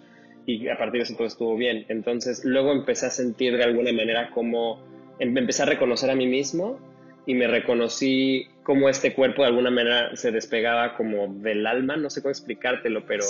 y 0.45 0.67
a 0.67 0.77
partir 0.77 0.99
de 0.99 1.03
eso 1.03 1.15
todo 1.15 1.27
estuvo 1.27 1.55
bien. 1.55 1.85
Entonces 1.89 2.43
luego 2.45 2.71
empecé 2.71 3.07
a 3.07 3.09
sentir 3.09 3.57
de 3.57 3.63
alguna 3.63 3.91
manera 3.91 4.29
como, 4.31 4.83
em, 5.19 5.35
empecé 5.37 5.63
a 5.63 5.65
reconocer 5.65 6.09
a 6.09 6.15
mí 6.15 6.27
mismo 6.27 6.79
y 7.25 7.33
me 7.35 7.47
reconocí 7.47 8.47
como 8.63 8.89
este 8.89 9.13
cuerpo 9.13 9.41
de 9.41 9.49
alguna 9.49 9.71
manera 9.71 10.15
se 10.15 10.31
despegaba 10.31 10.95
como 10.95 11.27
del 11.27 11.65
alma, 11.65 11.95
no 11.97 12.09
sé 12.09 12.21
cómo 12.21 12.31
explicártelo, 12.31 13.05
pero 13.05 13.25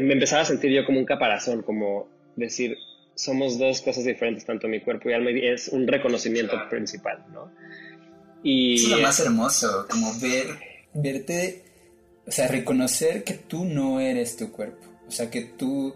me 0.00 0.12
empezaba 0.12 0.42
a 0.42 0.44
sentir 0.44 0.70
yo 0.70 0.84
como 0.84 0.98
un 0.98 1.04
caparazón, 1.04 1.62
como 1.62 2.08
decir, 2.36 2.76
somos 3.14 3.58
dos 3.58 3.80
cosas 3.82 4.04
diferentes, 4.04 4.44
tanto 4.44 4.68
mi 4.68 4.80
cuerpo 4.80 5.10
y 5.10 5.12
alma, 5.12 5.30
y 5.30 5.46
es 5.46 5.68
un 5.68 5.86
reconocimiento 5.86 6.56
principal, 6.68 7.24
¿no? 7.32 7.50
Y 8.42 8.76
es 8.76 8.88
lo 8.88 8.98
más 8.98 9.20
hermoso, 9.20 9.86
como 9.90 10.18
ver 10.18 10.46
verte, 10.92 11.62
o 12.26 12.30
sea, 12.30 12.48
reconocer 12.48 13.24
que 13.24 13.34
tú 13.34 13.64
no 13.64 14.00
eres 14.00 14.36
tu 14.36 14.50
cuerpo, 14.50 14.86
o 15.06 15.10
sea, 15.10 15.30
que 15.30 15.42
tú, 15.42 15.94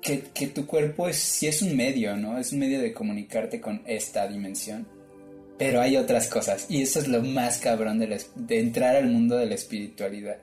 que, 0.00 0.22
que 0.34 0.48
tu 0.48 0.66
cuerpo 0.66 1.08
es, 1.08 1.16
sí 1.16 1.46
es 1.46 1.62
un 1.62 1.76
medio, 1.76 2.16
¿no? 2.16 2.38
Es 2.38 2.52
un 2.52 2.60
medio 2.60 2.80
de 2.80 2.92
comunicarte 2.92 3.60
con 3.60 3.82
esta 3.86 4.26
dimensión, 4.28 4.86
pero 5.58 5.80
hay 5.80 5.96
otras 5.96 6.28
cosas, 6.28 6.66
y 6.68 6.82
eso 6.82 7.00
es 7.00 7.08
lo 7.08 7.22
más 7.22 7.58
cabrón 7.58 7.98
de, 7.98 8.20
de 8.34 8.60
entrar 8.60 8.96
al 8.96 9.08
mundo 9.08 9.36
de 9.36 9.46
la 9.46 9.54
espiritualidad. 9.54 10.38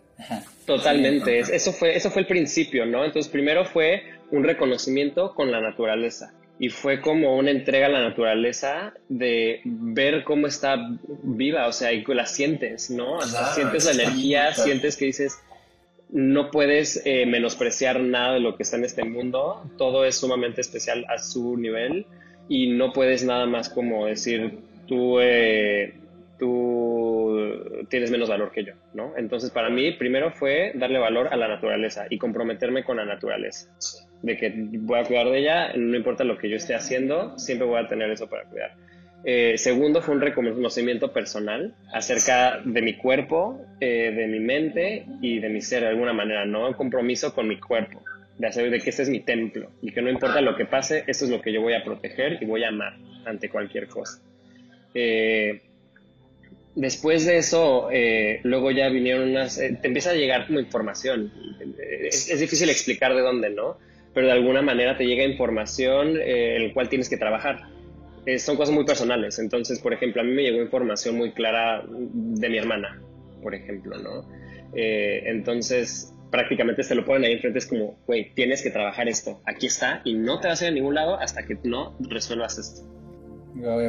Totalmente, 0.66 1.40
eso 1.40 1.72
fue, 1.72 1.96
eso 1.96 2.10
fue 2.10 2.24
el 2.24 2.28
principio, 2.28 2.86
¿no? 2.86 3.06
Entonces 3.06 3.32
primero 3.32 3.66
fue 3.66 4.02
un 4.32 4.44
reconocimiento 4.44 5.34
con 5.34 5.52
la 5.52 5.62
naturaleza 5.62 6.34
y 6.60 6.70
fue 6.70 7.02
como 7.02 7.38
una 7.38 7.52
entrega 7.52 7.86
a 7.86 7.90
la 7.90 8.02
naturaleza 8.02 8.94
de 9.10 9.62
ver 9.64 10.24
cómo 10.24 10.48
está 10.48 10.78
viva, 11.24 11.68
o 11.68 11.72
sea, 11.72 11.94
y 11.94 12.04
la 12.04 12.26
sientes, 12.26 12.90
¿no? 12.90 13.22
sientes 13.54 13.86
la 13.86 14.04
energía, 14.04 14.54
sientes 14.54 14.98
que 14.98 15.06
dices, 15.06 15.40
no 16.10 16.50
puedes 16.50 17.02
eh, 17.06 17.26
menospreciar 17.26 18.00
nada 18.00 18.34
de 18.34 18.40
lo 18.40 18.56
que 18.56 18.64
está 18.64 18.78
en 18.78 18.86
este 18.86 19.04
mundo, 19.04 19.70
todo 19.78 20.06
es 20.06 20.16
sumamente 20.16 20.62
especial 20.62 21.06
a 21.10 21.20
su 21.20 21.58
nivel 21.58 22.08
y 22.50 22.72
no 22.72 22.92
puedes 22.92 23.24
nada 23.24 23.46
más 23.46 23.70
como 23.70 24.08
decir, 24.08 24.58
tú, 24.88 25.20
eh, 25.20 25.94
tú 26.40 27.86
tienes 27.90 28.10
menos 28.10 28.30
valor 28.30 28.52
que 28.52 28.64
yo, 28.64 28.74
¿no? 28.94 29.14
Entonces 29.16 29.52
para 29.52 29.70
mí 29.70 29.92
primero 29.92 30.32
fue 30.32 30.72
darle 30.74 30.98
valor 30.98 31.28
a 31.32 31.36
la 31.36 31.48
naturaleza 31.48 32.08
y 32.10 32.18
comprometerme 32.18 32.84
con 32.84 32.98
la 32.98 33.06
naturaleza 33.06 33.70
de 34.22 34.38
que 34.38 34.54
voy 34.56 35.00
a 35.00 35.04
cuidar 35.04 35.30
de 35.30 35.40
ella, 35.40 35.74
no 35.76 35.96
importa 35.96 36.24
lo 36.24 36.38
que 36.38 36.50
yo 36.50 36.58
esté 36.58 36.76
haciendo, 36.76 37.38
siempre 37.38 37.68
voy 37.68 37.84
a 37.84 37.88
tener 37.88 38.10
eso 38.12 38.28
para 38.30 38.44
cuidar. 38.44 38.72
Eh, 39.24 39.58
segundo 39.58 40.02
fue 40.02 40.16
un 40.16 40.22
reconocimiento 40.22 41.12
personal 41.12 41.74
acerca 41.92 42.62
de 42.64 42.82
mi 42.82 42.94
cuerpo, 42.94 43.60
eh, 43.82 44.14
de 44.16 44.28
mi 44.28 44.40
mente 44.40 45.06
y 45.22 45.40
de 45.40 45.50
mi 45.50 45.62
ser 45.62 45.82
de 45.82 45.90
alguna 45.90 46.14
manera, 46.14 46.46
¿no? 46.46 46.68
Un 46.68 46.74
compromiso 46.74 47.34
con 47.34 47.48
mi 47.48 47.60
cuerpo, 47.60 48.02
de 48.38 48.48
hacer 48.48 48.70
de 48.70 48.80
que 48.80 48.90
este 48.90 49.04
es 49.04 49.10
mi 49.10 49.20
templo 49.20 49.72
y 49.82 49.92
que 49.92 50.02
no 50.02 50.10
importa 50.10 50.40
lo 50.42 50.56
que 50.56 50.66
pase, 50.66 51.04
esto 51.08 51.26
es 51.26 51.32
lo 51.32 51.42
que 51.42 51.52
yo 51.52 51.62
voy 51.62 51.74
a 51.74 51.84
proteger 51.84 52.38
y 52.42 52.46
voy 52.46 52.64
a 52.64 52.70
amar 52.70 52.94
ante 53.26 53.50
cualquier 53.50 53.88
cosa. 53.88 54.22
Eh, 54.94 55.62
después 56.76 57.26
de 57.26 57.38
eso, 57.38 57.90
luego 58.44 58.72
ya 58.72 58.88
vinieron 58.90 59.30
unas, 59.30 59.58
te 59.58 59.88
empieza 59.88 60.12
a 60.12 60.14
llegar 60.14 60.48
como 60.48 60.60
información. 60.60 61.34
Es, 62.04 62.30
es, 62.30 62.40
difícil 62.40 62.70
explicar 62.70 63.14
de 63.16 63.22
dónde, 63.22 63.50
¿no? 63.50 63.78
Pero 64.14 64.28
de 64.28 64.34
alguna 64.34 64.62
manera 64.62 64.98
te 64.98 65.06
llega 65.06 65.24
información 65.24 66.18
eh, 66.18 66.56
en 66.58 66.68
la 66.68 66.74
cual 66.74 66.90
tienes 66.90 67.10
que 67.10 67.18
trabajar. 67.18 67.60
Eh, 68.26 68.40
son 68.40 68.58
cosas 68.58 68.76
muy 68.76 68.84
personales. 68.84 69.40
Entonces, 69.40 69.80
por 69.80 69.94
ejemplo, 69.94 70.22
a 70.22 70.26
mí 70.26 70.32
me 70.32 70.44
llegó 70.44 70.62
información 70.62 71.16
muy 71.16 71.32
clara 71.32 71.84
de 71.88 72.50
mi 72.50 72.58
hermana, 72.58 73.02
por 73.42 73.56
ejemplo, 73.56 73.98
¿no? 73.98 74.28
Eh, 74.76 75.24
entonces, 75.28 76.14
prácticamente 76.30 76.84
se 76.84 76.94
lo 76.94 77.06
ponen 77.06 77.24
ahí 77.24 77.34
enfrente, 77.34 77.60
es 77.60 77.66
como, 77.66 77.98
güey, 78.06 78.34
tienes 78.34 78.62
que 78.62 78.70
trabajar 78.70 79.08
esto, 79.08 79.42
aquí 79.46 79.68
está, 79.68 80.02
y 80.04 80.16
no 80.16 80.42
te 80.42 80.50
vas 80.50 80.62
a 80.62 80.66
ir 80.66 80.72
a 80.72 80.74
ningún 80.74 80.96
lado 80.96 81.18
hasta 81.18 81.46
que 81.46 81.58
no 81.64 81.96
resuelvas 82.02 82.58
esto. 82.58 82.82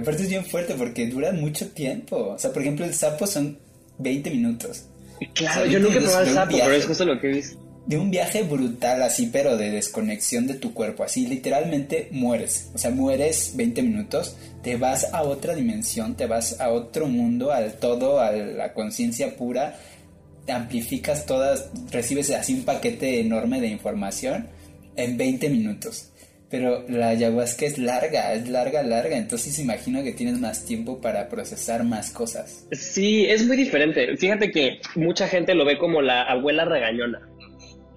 aparte 0.00 0.22
es 0.22 0.28
bien 0.28 0.44
fuerte 0.44 0.74
porque 0.78 1.08
dura 1.08 1.32
mucho 1.32 1.72
tiempo. 1.72 2.34
O 2.34 2.38
sea, 2.38 2.52
por 2.52 2.62
ejemplo, 2.62 2.84
el 2.84 2.94
sapo 2.94 3.26
son 3.26 3.58
20 3.98 4.30
minutos. 4.30 4.88
Claro, 5.34 5.66
yo 5.66 5.80
nunca 5.80 5.98
he 5.98 6.02
probado 6.02 6.24
el 6.24 6.30
sapo, 6.30 6.56
pero 6.62 6.74
es 6.74 6.86
justo 6.86 7.04
lo 7.04 7.20
que 7.20 7.28
he 7.28 7.32
visto 7.32 7.67
de 7.88 7.96
un 7.96 8.10
viaje 8.10 8.42
brutal 8.42 9.02
así, 9.02 9.30
pero 9.32 9.56
de 9.56 9.70
desconexión 9.70 10.46
de 10.46 10.54
tu 10.54 10.74
cuerpo, 10.74 11.04
así 11.04 11.26
literalmente 11.26 12.08
mueres, 12.10 12.70
o 12.74 12.78
sea, 12.78 12.90
mueres 12.90 13.54
20 13.56 13.82
minutos, 13.82 14.36
te 14.62 14.76
vas 14.76 15.14
a 15.14 15.22
otra 15.22 15.54
dimensión, 15.54 16.14
te 16.14 16.26
vas 16.26 16.60
a 16.60 16.68
otro 16.68 17.06
mundo, 17.06 17.50
al 17.50 17.72
todo, 17.72 18.20
a 18.20 18.30
la 18.32 18.74
conciencia 18.74 19.36
pura, 19.36 19.78
amplificas 20.48 21.24
todas, 21.24 21.70
recibes 21.90 22.30
así 22.30 22.52
un 22.52 22.64
paquete 22.64 23.20
enorme 23.20 23.58
de 23.58 23.68
información 23.68 24.48
en 24.94 25.16
20 25.16 25.48
minutos. 25.48 26.10
Pero 26.50 26.86
la 26.88 27.08
ayahuasca 27.08 27.64
es 27.64 27.78
larga, 27.78 28.34
es 28.34 28.48
larga, 28.48 28.82
larga, 28.82 29.16
entonces 29.16 29.58
imagino 29.58 30.02
que 30.02 30.12
tienes 30.12 30.38
más 30.38 30.64
tiempo 30.66 31.00
para 31.00 31.28
procesar 31.30 31.84
más 31.84 32.10
cosas. 32.10 32.66
Sí, 32.72 33.24
es 33.26 33.46
muy 33.46 33.56
diferente. 33.56 34.14
Fíjate 34.18 34.50
que 34.50 34.80
mucha 34.94 35.26
gente 35.26 35.54
lo 35.54 35.64
ve 35.64 35.78
como 35.78 36.02
la 36.02 36.22
abuela 36.22 36.66
regañona 36.66 37.28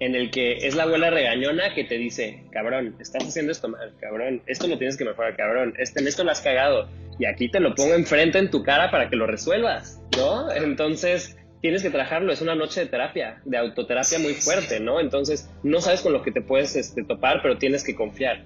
en 0.04 0.16
el 0.16 0.32
que 0.32 0.66
es 0.66 0.74
la 0.74 0.82
abuela 0.82 1.10
regañona 1.10 1.74
que 1.74 1.84
te 1.84 1.96
dice, 1.96 2.42
cabrón, 2.50 2.96
estás 2.98 3.24
haciendo 3.24 3.52
esto 3.52 3.68
mal, 3.68 3.92
cabrón, 4.00 4.42
esto 4.46 4.66
lo 4.66 4.76
tienes 4.76 4.96
que 4.96 5.04
mejorar, 5.04 5.36
cabrón, 5.36 5.74
en 5.78 6.06
esto 6.08 6.24
lo 6.24 6.32
has 6.32 6.40
cagado, 6.40 6.88
y 7.20 7.24
aquí 7.24 7.48
te 7.48 7.60
lo 7.60 7.72
pongo 7.76 7.94
enfrente 7.94 8.38
en 8.38 8.50
tu 8.50 8.64
cara 8.64 8.90
para 8.90 9.08
que 9.08 9.14
lo 9.14 9.28
resuelvas, 9.28 10.02
¿no? 10.16 10.50
Entonces, 10.50 11.36
tienes 11.60 11.84
que 11.84 11.90
trabajarlo, 11.90 12.32
es 12.32 12.42
una 12.42 12.56
noche 12.56 12.80
de 12.80 12.86
terapia, 12.86 13.40
de 13.44 13.56
autoterapia 13.56 14.18
muy 14.18 14.34
fuerte, 14.34 14.80
¿no? 14.80 14.98
Entonces, 14.98 15.48
no 15.62 15.80
sabes 15.80 16.00
con 16.00 16.12
lo 16.12 16.22
que 16.22 16.32
te 16.32 16.40
puedes 16.40 16.74
este, 16.74 17.04
topar, 17.04 17.38
pero 17.40 17.58
tienes 17.58 17.84
que 17.84 17.94
confiar, 17.94 18.42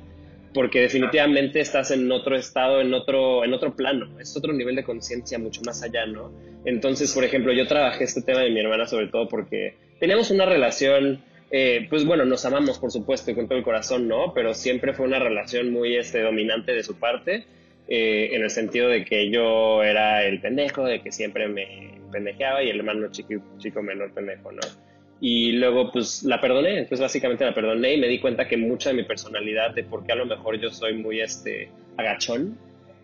porque 0.52 0.82
definitivamente 0.82 1.60
estás 1.60 1.90
en 1.90 2.12
otro 2.12 2.36
estado, 2.36 2.82
en 2.82 2.92
otro, 2.92 3.46
en 3.46 3.54
otro 3.54 3.74
plano, 3.74 4.20
es 4.20 4.36
otro 4.36 4.52
nivel 4.52 4.76
de 4.76 4.84
conciencia 4.84 5.38
mucho 5.38 5.62
más 5.64 5.82
allá, 5.82 6.04
¿no? 6.04 6.30
Entonces, 6.66 7.14
por 7.14 7.24
ejemplo, 7.24 7.54
yo 7.54 7.66
trabajé 7.66 8.04
este 8.04 8.20
tema 8.20 8.40
de 8.40 8.50
mi 8.50 8.60
hermana 8.60 8.86
sobre 8.86 9.06
todo 9.06 9.26
porque 9.26 9.74
teníamos 9.98 10.30
una 10.30 10.44
relación 10.44 11.22
eh, 11.50 11.86
pues 11.88 12.04
bueno, 12.04 12.24
nos 12.24 12.44
amamos 12.44 12.78
por 12.78 12.90
supuesto 12.90 13.30
y 13.30 13.34
con 13.34 13.46
todo 13.46 13.58
el 13.58 13.64
corazón, 13.64 14.08
¿no? 14.08 14.32
Pero 14.34 14.54
siempre 14.54 14.92
fue 14.92 15.06
una 15.06 15.18
relación 15.18 15.72
muy 15.72 15.96
este, 15.96 16.20
dominante 16.20 16.72
de 16.72 16.82
su 16.82 16.98
parte, 16.98 17.46
eh, 17.88 18.30
en 18.32 18.42
el 18.42 18.50
sentido 18.50 18.88
de 18.88 19.04
que 19.04 19.30
yo 19.30 19.82
era 19.82 20.24
el 20.24 20.40
pendejo, 20.40 20.84
de 20.84 21.00
que 21.00 21.12
siempre 21.12 21.46
me 21.46 22.00
pendejeaba 22.10 22.62
y 22.62 22.70
el 22.70 22.78
hermano 22.78 23.10
chico, 23.12 23.34
chico 23.58 23.82
menor 23.82 24.12
pendejo, 24.12 24.50
¿no? 24.50 24.60
Y 25.20 25.52
luego 25.52 25.92
pues 25.92 26.24
la 26.24 26.40
perdoné, 26.40 26.78
entonces 26.78 27.00
básicamente 27.00 27.44
la 27.44 27.54
perdoné 27.54 27.94
y 27.94 28.00
me 28.00 28.08
di 28.08 28.18
cuenta 28.18 28.48
que 28.48 28.56
mucha 28.56 28.90
de 28.90 28.96
mi 28.96 29.04
personalidad, 29.04 29.72
de 29.72 29.84
por 29.84 30.04
qué 30.04 30.12
a 30.12 30.16
lo 30.16 30.26
mejor 30.26 30.60
yo 30.60 30.70
soy 30.70 30.94
muy 30.94 31.20
este 31.20 31.70
agachón, 31.96 32.58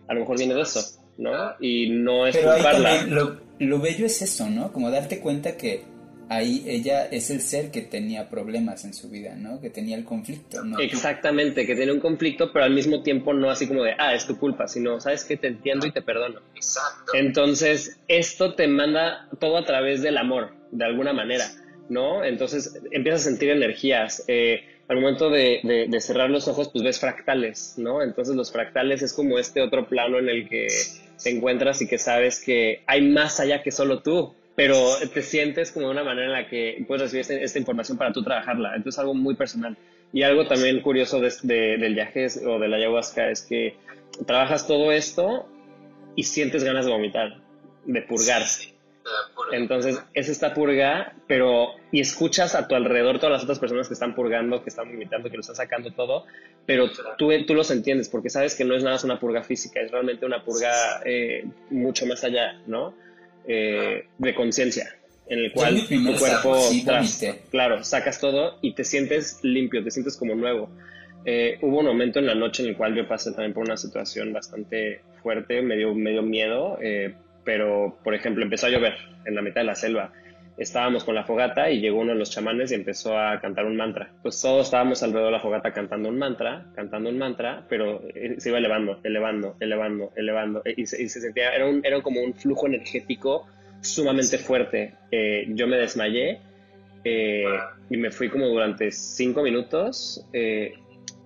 a 0.07 0.13
lo 0.13 0.19
mejor 0.19 0.37
viene 0.37 0.53
de 0.53 0.61
eso, 0.61 1.01
¿no? 1.17 1.55
Y 1.61 1.89
no 1.89 2.27
es 2.27 2.35
Pero 2.35 2.55
también 2.57 3.15
lo, 3.15 3.37
lo 3.59 3.79
bello 3.79 4.05
es 4.05 4.21
eso, 4.21 4.49
¿no? 4.49 4.71
Como 4.73 4.91
darte 4.91 5.21
cuenta 5.21 5.57
que 5.57 5.85
ahí 6.29 6.63
ella 6.67 7.05
es 7.05 7.29
el 7.29 7.41
ser 7.41 7.71
que 7.71 7.81
tenía 7.81 8.29
problemas 8.29 8.85
en 8.85 8.93
su 8.93 9.09
vida, 9.09 9.35
¿no? 9.35 9.59
Que 9.61 9.69
tenía 9.69 9.95
el 9.95 10.05
conflicto, 10.05 10.63
¿no? 10.63 10.79
Exactamente, 10.79 11.65
que 11.65 11.75
tiene 11.75 11.91
un 11.91 11.99
conflicto, 11.99 12.51
pero 12.51 12.65
al 12.65 12.73
mismo 12.73 13.03
tiempo 13.03 13.33
no 13.33 13.49
así 13.49 13.67
como 13.67 13.83
de, 13.83 13.93
ah, 13.97 14.13
es 14.13 14.25
tu 14.25 14.37
culpa, 14.37 14.67
sino, 14.67 14.99
¿sabes 14.99 15.25
qué? 15.25 15.37
Te 15.37 15.47
entiendo 15.47 15.87
y 15.87 15.91
te 15.91 16.01
perdono. 16.01 16.41
Exacto. 16.55 17.13
Entonces, 17.13 17.99
esto 18.07 18.55
te 18.55 18.67
manda 18.67 19.29
todo 19.39 19.57
a 19.57 19.65
través 19.65 20.01
del 20.01 20.17
amor, 20.17 20.53
de 20.71 20.85
alguna 20.85 21.13
manera, 21.13 21.45
¿no? 21.89 22.23
Entonces, 22.23 22.79
empiezas 22.91 23.21
a 23.21 23.29
sentir 23.29 23.49
energías. 23.49 24.23
Eh, 24.27 24.63
al 24.87 24.97
momento 24.97 25.29
de, 25.29 25.87
de 25.89 26.01
cerrar 26.01 26.29
los 26.29 26.47
ojos, 26.47 26.69
pues 26.71 26.83
ves 26.83 26.99
fractales, 26.99 27.75
¿no? 27.77 28.01
Entonces, 28.01 28.35
los 28.35 28.51
fractales 28.51 29.01
es 29.01 29.13
como 29.13 29.39
este 29.39 29.61
otro 29.61 29.87
plano 29.87 30.19
en 30.19 30.29
el 30.29 30.49
que 30.49 30.67
te 31.23 31.29
encuentras 31.29 31.81
y 31.81 31.87
que 31.87 31.97
sabes 31.97 32.43
que 32.43 32.83
hay 32.85 33.01
más 33.01 33.39
allá 33.39 33.63
que 33.63 33.71
solo 33.71 34.01
tú 34.01 34.35
pero 34.55 34.77
te 35.13 35.21
sientes 35.21 35.71
como 35.71 35.87
de 35.87 35.93
una 35.93 36.03
manera 36.03 36.27
en 36.27 36.33
la 36.33 36.47
que 36.47 36.83
puedes 36.87 37.01
recibir 37.01 37.21
esta, 37.21 37.33
esta 37.35 37.59
información 37.59 37.97
para 37.97 38.11
tú 38.11 38.23
trabajarla. 38.23 38.75
Entonces, 38.75 38.99
algo 38.99 39.13
muy 39.13 39.35
personal. 39.35 39.77
Y 40.11 40.21
algo 40.21 40.47
también 40.47 40.81
curioso 40.81 41.19
de, 41.19 41.77
del 41.77 41.95
viaje 41.95 42.27
o 42.45 42.59
de 42.59 42.67
la 42.67 42.77
ayahuasca 42.77 43.31
es 43.31 43.41
que 43.41 43.75
trabajas 44.27 44.67
todo 44.67 44.91
esto 44.91 45.47
y 46.15 46.23
sientes 46.23 46.63
ganas 46.63 46.85
de 46.85 46.91
vomitar, 46.91 47.41
de 47.85 48.01
purgar. 48.03 48.43
Entonces, 49.51 50.01
es 50.13 50.29
esta 50.29 50.53
purga, 50.53 51.13
pero 51.27 51.69
y 51.91 51.99
escuchas 51.99 52.53
a 52.55 52.67
tu 52.67 52.75
alrededor 52.75 53.17
todas 53.17 53.33
las 53.33 53.43
otras 53.43 53.59
personas 53.59 53.87
que 53.87 53.95
están 53.95 54.13
purgando, 54.13 54.63
que 54.63 54.69
están 54.69 54.87
vomitando, 54.87 55.29
que 55.29 55.35
lo 55.35 55.41
están 55.41 55.55
sacando 55.55 55.91
todo, 55.91 56.25
pero 56.65 56.89
tú, 57.17 57.31
tú 57.45 57.53
los 57.53 57.69
entiendes 57.71 58.07
porque 58.07 58.29
sabes 58.29 58.55
que 58.55 58.63
no 58.63 58.75
es 58.75 58.83
nada 58.83 58.95
más 58.95 59.03
una 59.03 59.19
purga 59.19 59.43
física, 59.43 59.81
es 59.81 59.91
realmente 59.91 60.25
una 60.25 60.43
purga 60.43 61.01
eh, 61.05 61.43
mucho 61.69 62.05
más 62.05 62.23
allá, 62.23 62.61
¿no? 62.65 62.93
Eh, 63.47 64.05
de 64.17 64.35
conciencia 64.35 64.95
en 65.27 65.39
el 65.39 65.51
cual 65.51 65.81
tu 65.87 66.17
cuerpo, 66.17 66.59
claro, 67.49 67.83
sacas 67.83 68.19
todo 68.19 68.57
y 68.61 68.73
te 68.73 68.83
sientes 68.83 69.39
limpio, 69.41 69.83
te 69.83 69.91
sientes 69.91 70.17
como 70.17 70.35
nuevo. 70.35 70.69
Eh, 71.25 71.57
hubo 71.61 71.79
un 71.79 71.85
momento 71.85 72.19
en 72.19 72.25
la 72.25 72.35
noche 72.35 72.63
en 72.63 72.69
el 72.69 72.75
cual 72.75 72.95
yo 72.95 73.07
pasé 73.07 73.31
también 73.31 73.53
por 73.53 73.63
una 73.63 73.77
situación 73.77 74.33
bastante 74.33 75.01
fuerte, 75.21 75.61
me 75.61 75.77
dio, 75.77 75.93
miedo, 75.93 76.77
eh, 76.81 77.13
pero 77.45 77.97
por 78.03 78.13
ejemplo 78.13 78.43
empezó 78.43 78.67
a 78.67 78.69
llover 78.69 78.95
en 79.25 79.35
la 79.35 79.41
mitad 79.41 79.61
de 79.61 79.67
la 79.67 79.75
selva. 79.75 80.13
Estábamos 80.57 81.03
con 81.03 81.15
la 81.15 81.23
fogata 81.23 81.71
y 81.71 81.79
llegó 81.79 81.99
uno 81.99 82.13
de 82.13 82.19
los 82.19 82.29
chamanes 82.29 82.71
y 82.71 82.75
empezó 82.75 83.17
a 83.17 83.39
cantar 83.41 83.65
un 83.65 83.75
mantra. 83.75 84.11
Pues 84.21 84.39
todos 84.41 84.65
estábamos 84.67 85.01
alrededor 85.01 85.27
de 85.27 85.37
la 85.37 85.39
fogata 85.39 85.73
cantando 85.73 86.09
un 86.09 86.17
mantra, 86.17 86.65
cantando 86.75 87.09
un 87.09 87.17
mantra, 87.17 87.65
pero 87.69 88.01
eh, 88.13 88.35
se 88.37 88.49
iba 88.49 88.59
elevando, 88.59 88.99
elevando, 89.03 89.55
elevando, 89.59 90.11
elevando. 90.15 90.61
Y 90.65 90.85
se, 90.85 91.07
sentía, 91.09 91.53
era, 91.53 91.65
un, 91.67 91.83
era 91.83 92.01
como 92.01 92.21
un 92.21 92.33
flujo 92.33 92.67
energético 92.67 93.47
sumamente 93.81 94.37
fuerte. 94.37 94.93
Eh, 95.11 95.45
yo 95.49 95.67
me 95.67 95.77
desmayé 95.77 96.39
eh, 97.03 97.45
y 97.89 97.97
me 97.97 98.11
fui 98.11 98.29
como 98.29 98.47
durante 98.47 98.91
cinco 98.91 99.43
minutos. 99.43 100.25
Eh, 100.33 100.73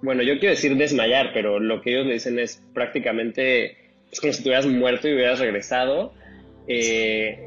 bueno, 0.01 0.23
yo 0.23 0.39
quiero 0.39 0.55
decir 0.55 0.75
desmayar, 0.75 1.31
pero 1.33 1.59
lo 1.59 1.81
que 1.81 1.91
ellos 1.91 2.05
me 2.05 2.13
dicen 2.13 2.39
es 2.39 2.63
prácticamente 2.73 3.77
es 4.11 4.21
como 4.21 4.33
si 4.33 4.43
hubieras 4.43 4.65
muerto 4.65 5.07
y 5.07 5.13
hubieras 5.13 5.39
regresado 5.39 6.13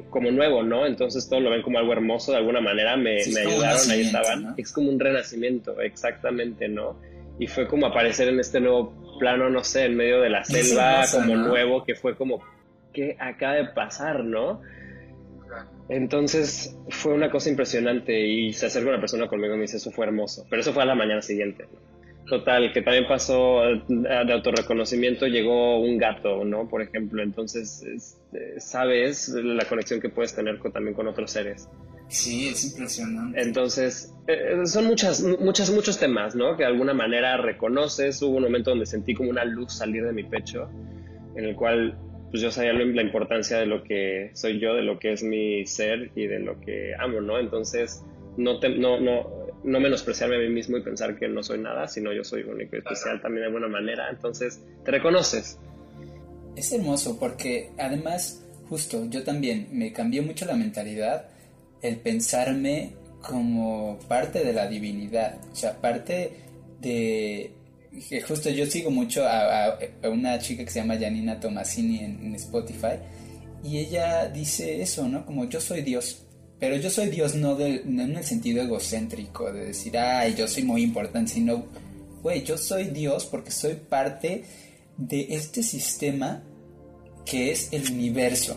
como 0.08 0.30
nuevo, 0.30 0.62
¿no? 0.62 0.86
Entonces 0.86 1.28
todo 1.28 1.40
lo 1.40 1.50
ven 1.50 1.62
como 1.62 1.78
algo 1.78 1.92
hermoso 1.92 2.32
de 2.32 2.38
alguna 2.38 2.60
manera. 2.60 2.96
Me, 2.96 3.20
ayudaron, 3.20 3.90
ahí 3.90 4.00
estaban. 4.02 4.54
Es 4.56 4.72
como 4.72 4.90
un 4.90 4.98
renacimiento, 4.98 5.80
exactamente, 5.80 6.68
¿no? 6.68 6.98
Y 7.38 7.46
fue 7.46 7.66
como 7.66 7.86
aparecer 7.86 8.28
en 8.28 8.40
este 8.40 8.60
nuevo 8.60 9.18
plano, 9.18 9.50
no 9.50 9.62
sé, 9.62 9.86
en 9.86 9.96
medio 9.96 10.20
de 10.20 10.30
la 10.30 10.44
selva, 10.44 11.04
como 11.12 11.36
nuevo, 11.36 11.84
que 11.84 11.94
fue 11.94 12.16
como, 12.16 12.42
¿qué 12.92 13.16
acaba 13.18 13.54
de 13.54 13.66
pasar, 13.66 14.24
no? 14.24 14.62
Entonces 15.88 16.76
fue 16.88 17.12
una 17.12 17.30
cosa 17.30 17.50
impresionante 17.50 18.18
y 18.18 18.52
se 18.52 18.66
acerca 18.66 18.90
una 18.90 19.00
persona 19.00 19.26
conmigo 19.26 19.54
y 19.54 19.56
me 19.56 19.62
dice, 19.62 19.78
eso 19.78 19.90
fue 19.90 20.06
hermoso, 20.06 20.46
pero 20.48 20.62
eso 20.62 20.72
fue 20.72 20.82
a 20.82 20.86
la 20.86 20.94
mañana 20.94 21.20
siguiente. 21.20 21.66
Total, 22.26 22.72
que 22.72 22.80
también 22.82 23.08
pasó 23.08 23.68
eh, 23.68 23.82
de 23.88 24.32
autorreconocimiento, 24.32 25.26
llegó 25.26 25.80
un 25.80 25.98
gato, 25.98 26.44
¿no? 26.44 26.68
Por 26.68 26.80
ejemplo, 26.80 27.22
entonces 27.22 27.82
este, 27.82 28.19
sabes 28.58 29.28
la 29.28 29.64
conexión 29.64 30.00
que 30.00 30.08
puedes 30.08 30.34
tener 30.34 30.60
también 30.72 30.94
con 30.94 31.08
otros 31.08 31.30
seres. 31.30 31.68
Sí, 32.08 32.48
es 32.48 32.64
impresionante. 32.72 33.40
Entonces, 33.40 34.12
eh, 34.26 34.62
son 34.64 34.86
muchas, 34.86 35.22
muchas, 35.22 35.70
muchos 35.70 35.98
temas, 35.98 36.34
¿no? 36.34 36.56
Que 36.56 36.64
de 36.64 36.68
alguna 36.68 36.92
manera 36.92 37.36
reconoces. 37.36 38.20
Hubo 38.22 38.36
un 38.36 38.42
momento 38.42 38.70
donde 38.70 38.86
sentí 38.86 39.14
como 39.14 39.30
una 39.30 39.44
luz 39.44 39.74
salir 39.74 40.04
de 40.04 40.12
mi 40.12 40.24
pecho, 40.24 40.68
en 41.36 41.44
el 41.44 41.54
cual 41.54 41.96
pues 42.30 42.42
yo 42.42 42.50
sabía 42.50 42.72
la 42.72 43.02
importancia 43.02 43.58
de 43.58 43.66
lo 43.66 43.82
que 43.82 44.30
soy 44.34 44.60
yo, 44.60 44.74
de 44.74 44.82
lo 44.82 44.98
que 44.98 45.12
es 45.12 45.22
mi 45.22 45.66
ser 45.66 46.10
y 46.14 46.26
de 46.26 46.38
lo 46.38 46.60
que 46.60 46.94
amo, 46.98 47.20
¿no? 47.20 47.38
Entonces, 47.38 48.04
no, 48.36 48.60
no, 48.60 49.00
no, 49.00 49.30
no 49.64 49.80
menospreciarme 49.80 50.36
a 50.36 50.38
mí 50.38 50.48
mismo 50.48 50.76
y 50.76 50.82
pensar 50.82 51.18
que 51.18 51.28
no 51.28 51.42
soy 51.42 51.58
nada, 51.58 51.88
sino 51.88 52.12
yo 52.12 52.24
soy 52.24 52.42
único 52.42 52.76
y 52.76 52.78
especial 52.80 53.20
también 53.20 53.42
de 53.42 53.46
alguna 53.46 53.68
manera. 53.68 54.08
Entonces, 54.10 54.64
te 54.84 54.90
reconoces. 54.90 55.58
Es 56.56 56.72
hermoso 56.72 57.18
porque 57.18 57.70
además, 57.78 58.42
justo, 58.68 59.06
yo 59.08 59.22
también 59.22 59.68
me 59.72 59.92
cambió 59.92 60.22
mucho 60.22 60.44
la 60.46 60.54
mentalidad 60.54 61.26
el 61.82 61.96
pensarme 61.96 62.92
como 63.22 63.98
parte 64.08 64.44
de 64.44 64.52
la 64.52 64.66
divinidad, 64.66 65.38
o 65.52 65.54
sea, 65.54 65.80
parte 65.80 66.32
de 66.80 67.52
justo 68.26 68.50
yo 68.50 68.66
sigo 68.66 68.90
mucho 68.90 69.24
a, 69.26 69.78
una 70.04 70.38
chica 70.38 70.64
que 70.64 70.70
se 70.70 70.80
llama 70.80 70.96
Janina 70.96 71.40
Tomasini 71.40 71.98
en, 71.98 72.34
Spotify 72.36 72.98
y 73.64 73.78
ella 73.78 74.28
dice 74.28 74.80
eso, 74.80 75.08
¿no? 75.08 75.26
Como 75.26 75.48
yo 75.48 75.60
soy 75.60 75.82
Dios, 75.82 76.22
pero 76.58 76.76
yo 76.76 76.88
soy 76.88 77.10
Dios 77.10 77.34
no, 77.34 77.58
en 77.60 78.16
el 78.16 78.24
sentido 78.24 78.62
egocéntrico 78.62 79.52
de 79.52 79.66
decir, 79.66 79.98
ay, 79.98 80.34
yo 80.34 80.46
soy 80.46 80.62
muy 80.62 80.82
importante, 80.82 81.32
sino, 81.32 81.66
güey, 82.22 82.42
yo 82.42 82.56
soy 82.56 82.84
Dios 82.84 83.26
porque 83.26 83.50
soy 83.50 83.74
parte 83.74 84.44
de 85.00 85.26
este 85.30 85.64
sistema 85.64 86.44
que 87.26 87.50
es 87.50 87.72
el 87.72 87.90
universo. 87.90 88.56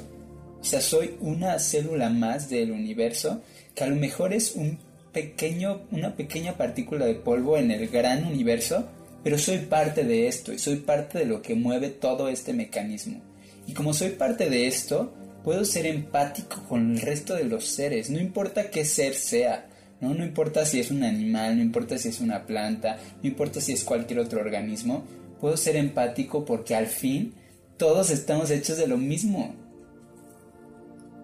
O 0.62 0.64
sea, 0.64 0.80
soy 0.80 1.16
una 1.20 1.58
célula 1.58 2.10
más 2.10 2.50
del 2.50 2.72
universo 2.72 3.42
que 3.74 3.84
a 3.84 3.88
lo 3.88 3.96
mejor 3.96 4.34
es 4.34 4.56
un 4.56 4.78
pequeño, 5.12 5.82
una 5.92 6.16
pequeña 6.16 6.54
partícula 6.54 7.06
de 7.06 7.16
polvo 7.16 7.58
en 7.58 7.72
el 7.72 7.88
gran 7.88 8.26
universo 8.26 8.88
pero 9.24 9.38
soy 9.38 9.60
parte 9.60 10.04
de 10.04 10.28
esto 10.28 10.52
y 10.52 10.60
soy 10.60 10.78
parte 10.78 11.20
de 11.20 11.26
lo 11.26 11.42
que 11.42 11.56
mueve 11.56 11.90
todo 11.90 12.28
este 12.28 12.54
mecanismo. 12.54 13.22
Y 13.66 13.74
como 13.74 13.94
soy 13.94 14.10
parte 14.10 14.50
de 14.50 14.68
esto, 14.68 15.14
puedo 15.44 15.64
ser 15.64 15.86
empático 15.86 16.64
con 16.68 16.92
el 16.92 17.02
resto 17.02 17.34
de 17.34 17.46
los 17.46 17.66
seres, 17.66 18.10
no 18.10 18.20
importa 18.20 18.70
qué 18.70 18.84
ser 18.84 19.16
sea, 19.16 19.68
¿no? 20.02 20.14
No 20.14 20.26
importa 20.26 20.66
si 20.66 20.82
es 20.82 20.92
un 20.92 21.04
animal, 21.04 21.56
no 21.56 21.64
importa 21.64 21.98
si 21.98 22.10
es 22.10 22.20
una 22.20 22.46
planta, 22.46 22.98
no 23.22 23.30
importa 23.30 23.62
si 23.62 23.72
es 23.72 23.86
cualquier 23.86 24.20
otro 24.20 24.42
organismo, 24.42 25.06
puedo 25.44 25.58
ser 25.58 25.76
empático 25.76 26.46
porque 26.46 26.74
al 26.74 26.88
fin 26.88 27.34
todos 27.76 28.12
estamos 28.12 28.50
hechos 28.50 28.78
de 28.78 28.88
lo 28.88 28.96
mismo. 28.96 29.54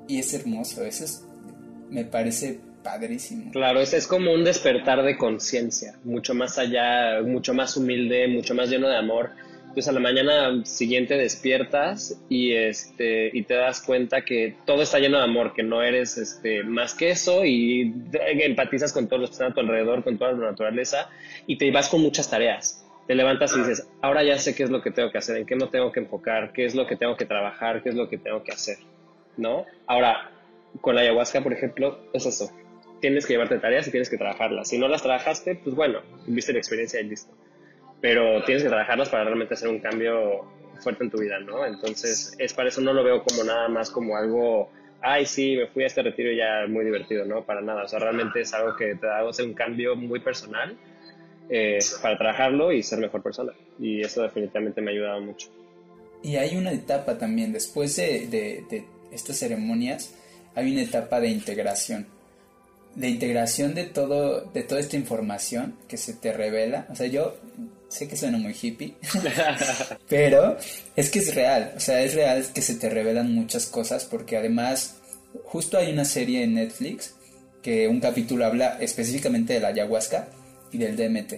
Y 0.10 0.20
es 0.20 0.34
hermoso, 0.34 0.84
eso 0.84 1.06
es, 1.06 1.26
me 1.90 2.04
parece 2.04 2.60
padrísimo. 2.84 3.50
Claro, 3.54 3.80
es, 3.80 3.94
es 3.94 4.08
como 4.08 4.34
un 4.34 4.44
despertar 4.44 5.04
de 5.04 5.16
conciencia, 5.18 5.98
mucho 6.04 6.34
más 6.34 6.58
allá, 6.58 7.22
mucho 7.22 7.54
más 7.54 7.78
humilde, 7.78 8.28
mucho 8.28 8.54
más 8.54 8.70
lleno 8.70 8.90
de 8.90 8.98
amor. 8.98 9.30
Entonces 9.62 9.88
a 9.88 9.94
la 9.94 10.02
mañana 10.02 10.66
siguiente 10.66 11.16
despiertas 11.16 12.22
y 12.28 12.52
este 12.52 13.30
y 13.32 13.44
te 13.44 13.54
das 13.54 13.82
cuenta 13.82 14.26
que 14.26 14.54
todo 14.66 14.82
está 14.82 15.00
lleno 15.00 15.20
de 15.20 15.24
amor, 15.24 15.54
que 15.54 15.64
no 15.64 15.82
eres 15.82 16.18
este 16.18 16.64
más 16.64 16.94
que 16.94 17.12
eso 17.12 17.46
y 17.46 17.94
empatizas 18.12 18.92
con 18.92 19.08
todos 19.08 19.22
los 19.22 19.30
que 19.30 19.36
están 19.36 19.52
a 19.52 19.54
tu 19.54 19.62
alrededor, 19.62 20.04
con 20.04 20.18
toda 20.18 20.34
la 20.34 20.50
naturaleza 20.52 21.08
y 21.48 21.58
te 21.58 21.72
vas 21.72 21.88
con 21.88 22.02
muchas 22.02 22.30
tareas. 22.30 22.84
Te 23.10 23.16
levantas 23.16 23.56
y 23.56 23.60
dices, 23.60 23.90
ahora 24.04 24.22
ya 24.22 24.38
sé 24.38 24.54
qué 24.54 24.62
es 24.62 24.70
lo 24.70 24.84
que 24.84 24.92
tengo 24.92 25.10
que 25.12 25.18
hacer, 25.18 25.38
en 25.38 25.48
qué 25.48 25.56
no 25.56 25.70
tengo 25.70 25.92
que 25.92 26.00
enfocar, 26.00 26.54
qué 26.54 26.66
es 26.66 26.76
lo 26.76 26.86
que 26.86 26.96
tengo 26.96 27.18
que 27.18 27.26
trabajar, 27.26 27.82
qué 27.82 27.90
es 27.90 27.96
lo 27.96 28.08
que 28.08 28.20
tengo 28.20 28.44
que 28.44 28.52
hacer, 28.52 28.78
¿no? 29.36 29.66
Ahora, 29.88 30.30
con 30.80 30.94
la 30.94 31.02
ayahuasca, 31.02 31.42
por 31.42 31.52
ejemplo, 31.52 32.00
es 32.14 32.28
eso 32.28 32.52
tienes 33.00 33.26
que 33.26 33.34
llevarte 33.34 33.58
tareas 33.58 33.88
y 33.88 33.92
tienes 33.92 34.10
que 34.10 34.18
trabajarlas. 34.18 34.70
Si 34.70 34.78
no 34.78 34.88
las 34.88 35.02
trabajaste, 35.02 35.56
pues 35.56 35.76
bueno, 35.76 36.02
viste 36.28 36.54
la 36.54 36.60
experiencia 36.60 37.00
y 37.02 37.06
listo. 37.06 37.34
Pero 38.02 38.44
tienes 38.44 38.64
que 38.64 38.70
trabajarlas 38.70 39.10
para 39.10 39.24
realmente 39.24 39.54
hacer 39.54 39.70
un 39.70 39.80
cambio 39.80 40.46
fuerte 40.82 41.04
en 41.04 41.10
tu 41.10 41.18
vida, 41.20 41.40
¿no? 41.40 41.66
Entonces, 41.66 42.36
es 42.38 42.54
para 42.54 42.70
eso 42.70 42.82
no 42.82 42.94
lo 42.94 43.04
veo 43.04 43.24
como 43.24 43.44
nada 43.44 43.68
más 43.68 43.90
como 43.90 44.16
algo, 44.16 44.70
ay, 45.02 45.26
sí, 45.26 45.58
me 45.58 45.68
fui 45.68 45.84
a 45.84 45.88
este 45.88 46.02
retiro 46.02 46.32
ya 46.32 46.66
muy 46.68 46.86
divertido, 46.86 47.26
¿no? 47.26 47.44
Para 47.44 47.62
nada. 47.62 47.84
O 47.84 47.88
sea, 47.88 48.00
realmente 48.00 48.42
es 48.42 48.54
algo 48.54 48.76
que 48.76 48.96
te 48.96 49.08
da 49.08 49.28
hacer 49.28 49.46
un 49.46 49.54
cambio 49.54 49.96
muy 49.96 50.20
personal 50.20 50.78
eh, 51.50 51.80
para 52.02 52.18
trabajarlo 52.18 52.72
y 52.72 52.84
ser 52.84 53.00
mejor 53.00 53.22
persona. 53.22 53.54
Y 53.80 54.02
eso 54.02 54.22
definitivamente 54.22 54.82
me 54.82 54.92
ha 54.92 54.94
ayudado 54.94 55.22
mucho. 55.22 55.50
Y 56.22 56.36
hay 56.36 56.58
una 56.58 56.72
etapa 56.72 57.18
también, 57.18 57.52
después 57.52 57.96
de, 57.96 58.28
de 58.28 58.86
estas 59.12 59.38
ceremonias, 59.38 60.14
hay 60.56 60.72
una 60.72 60.82
etapa 60.82 61.20
de 61.20 61.30
integración 61.30 62.08
de 62.96 63.10
integración 63.10 63.74
de 63.76 63.86
todo, 63.86 64.42
de 64.42 64.64
toda 64.64 64.82
esta 64.82 64.98
información 64.98 65.76
que 65.88 65.98
se 65.98 66.14
te 66.14 66.34
revela. 66.34 66.86
O 66.90 66.96
sea, 66.96 67.08
yo 67.08 67.38
sé 67.88 68.08
que 68.08 68.18
suena 68.18 68.38
muy 68.38 68.56
hippie, 68.60 68.96
pero 70.10 70.58
es 70.96 71.10
que 71.10 71.20
es 71.20 71.34
real. 71.36 71.74
O 71.76 71.80
sea, 71.80 72.02
es 72.02 72.14
real 72.14 72.46
que 72.54 72.62
se 72.62 72.76
te 72.76 72.90
revelan 72.90 73.34
muchas 73.34 73.68
cosas 73.68 74.06
porque 74.06 74.38
además, 74.38 74.98
justo 75.46 75.78
hay 75.78 75.92
una 75.92 76.06
serie 76.06 76.44
en 76.44 76.56
Netflix 76.56 77.16
que 77.62 77.88
un 77.88 78.00
capítulo 78.00 78.46
habla 78.46 78.78
específicamente 78.80 79.54
de 79.54 79.60
la 79.60 79.70
ayahuasca 79.70 80.30
y 80.72 80.78
del 80.78 80.96
DMT. 80.96 81.34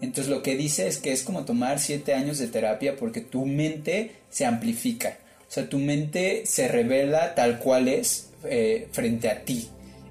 Entonces 0.00 0.28
lo 0.28 0.42
que 0.42 0.56
dice 0.56 0.86
es 0.88 0.98
que 0.98 1.12
es 1.12 1.22
como 1.22 1.44
tomar 1.44 1.78
siete 1.78 2.14
años 2.14 2.38
de 2.38 2.48
terapia 2.48 2.96
porque 2.96 3.20
tu 3.20 3.46
mente 3.46 4.12
se 4.28 4.44
amplifica. 4.44 5.18
O 5.48 5.50
sea, 5.50 5.68
tu 5.68 5.78
mente 5.78 6.42
se 6.44 6.68
revela 6.68 7.34
tal 7.34 7.58
cual 7.58 7.88
es 7.88 8.30
eh, 8.44 8.88
frente 8.92 9.30
a 9.30 9.42
ti. 9.44 9.68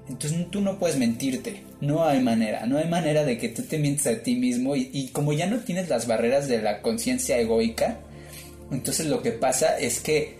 Entonces 0.08 0.50
tú 0.50 0.60
no 0.60 0.78
puedes 0.78 0.96
mentirte, 0.96 1.62
no 1.80 2.04
hay 2.04 2.20
manera, 2.20 2.64
no 2.66 2.78
hay 2.78 2.88
manera 2.88 3.24
de 3.24 3.38
que 3.38 3.48
tú 3.48 3.62
te 3.62 3.78
mientes 3.78 4.06
a 4.06 4.22
ti 4.22 4.36
mismo 4.36 4.76
y, 4.76 5.08
como 5.12 5.32
ya 5.32 5.46
no 5.46 5.58
tienes 5.58 5.88
las 5.88 6.06
barreras 6.06 6.46
de 6.46 6.62
la 6.62 6.80
conciencia 6.80 7.38
egoica, 7.38 7.98
entonces 8.70 9.06
lo 9.06 9.20
que 9.20 9.32
pasa 9.32 9.76
es 9.78 9.98
que 9.98 10.36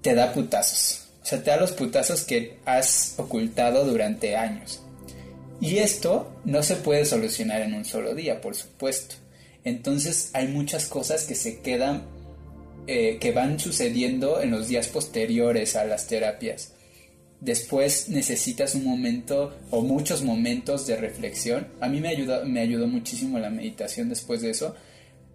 te 0.00 0.14
da 0.14 0.32
putazos. 0.32 1.08
O 1.22 1.26
sea, 1.26 1.42
te 1.42 1.50
da 1.50 1.58
los 1.58 1.72
putazos 1.72 2.24
que 2.24 2.56
has 2.64 3.14
ocultado 3.18 3.84
durante 3.84 4.34
años. 4.34 4.82
Y 5.60 5.78
esto 5.78 6.32
no 6.44 6.62
se 6.62 6.76
puede 6.76 7.04
solucionar 7.04 7.62
en 7.62 7.74
un 7.74 7.84
solo 7.84 8.14
día, 8.14 8.40
por 8.40 8.54
supuesto. 8.54 9.16
Entonces 9.64 10.30
hay 10.34 10.48
muchas 10.48 10.86
cosas 10.86 11.24
que 11.24 11.34
se 11.34 11.60
quedan, 11.60 12.02
eh, 12.86 13.18
que 13.18 13.32
van 13.32 13.58
sucediendo 13.58 14.40
en 14.40 14.50
los 14.50 14.68
días 14.68 14.88
posteriores 14.88 15.74
a 15.76 15.84
las 15.84 16.06
terapias. 16.06 16.72
Después 17.40 18.08
necesitas 18.08 18.74
un 18.74 18.84
momento 18.84 19.54
o 19.70 19.82
muchos 19.82 20.22
momentos 20.22 20.86
de 20.86 20.96
reflexión. 20.96 21.68
A 21.80 21.88
mí 21.88 22.00
me 22.00 22.08
ayudó, 22.08 22.44
me 22.44 22.60
ayudó 22.60 22.86
muchísimo 22.86 23.38
la 23.38 23.50
meditación 23.50 24.08
después 24.08 24.42
de 24.42 24.50
eso, 24.50 24.74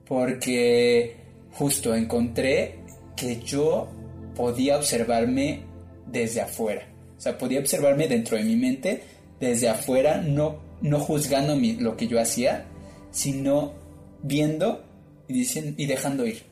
porque 0.08 1.18
justo 1.52 1.94
encontré 1.96 2.80
que 3.16 3.40
yo 3.42 3.90
podía 4.36 4.78
observarme 4.78 5.62
desde 6.08 6.42
afuera. 6.42 6.88
O 7.18 7.22
sea, 7.22 7.38
podía 7.38 7.60
observarme 7.60 8.08
dentro 8.08 8.38
de 8.38 8.44
mi 8.44 8.56
mente, 8.56 9.04
desde 9.40 9.70
afuera, 9.70 10.22
no, 10.22 10.58
no 10.82 11.00
juzgando 11.00 11.56
lo 11.56 11.98
que 11.98 12.08
yo 12.08 12.20
hacía, 12.20 12.66
sino 13.12 13.74
viendo 14.22 14.84
y, 15.28 15.42
y 15.82 15.86
dejando 15.86 16.26
ir. 16.26 16.44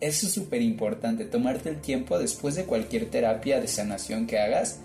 Eso 0.00 0.26
es 0.26 0.32
súper 0.32 0.60
importante, 0.60 1.24
tomarte 1.24 1.70
el 1.70 1.80
tiempo 1.80 2.18
después 2.18 2.54
de 2.56 2.64
cualquier 2.64 3.10
terapia 3.10 3.60
de 3.60 3.68
sanación 3.68 4.26
que 4.26 4.38
hagas, 4.38 4.80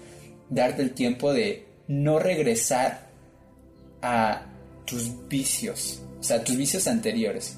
darte 0.50 0.82
el 0.82 0.93
tiempo 0.93 1.34
de 1.34 1.65
no 1.88 2.19
regresar 2.19 3.10
a 4.02 4.45
tus 4.86 5.28
vicios, 5.28 6.02
o 6.19 6.24
sea, 6.24 6.43
tus 6.43 6.56
vicios 6.56 6.88
anteriores. 6.88 7.58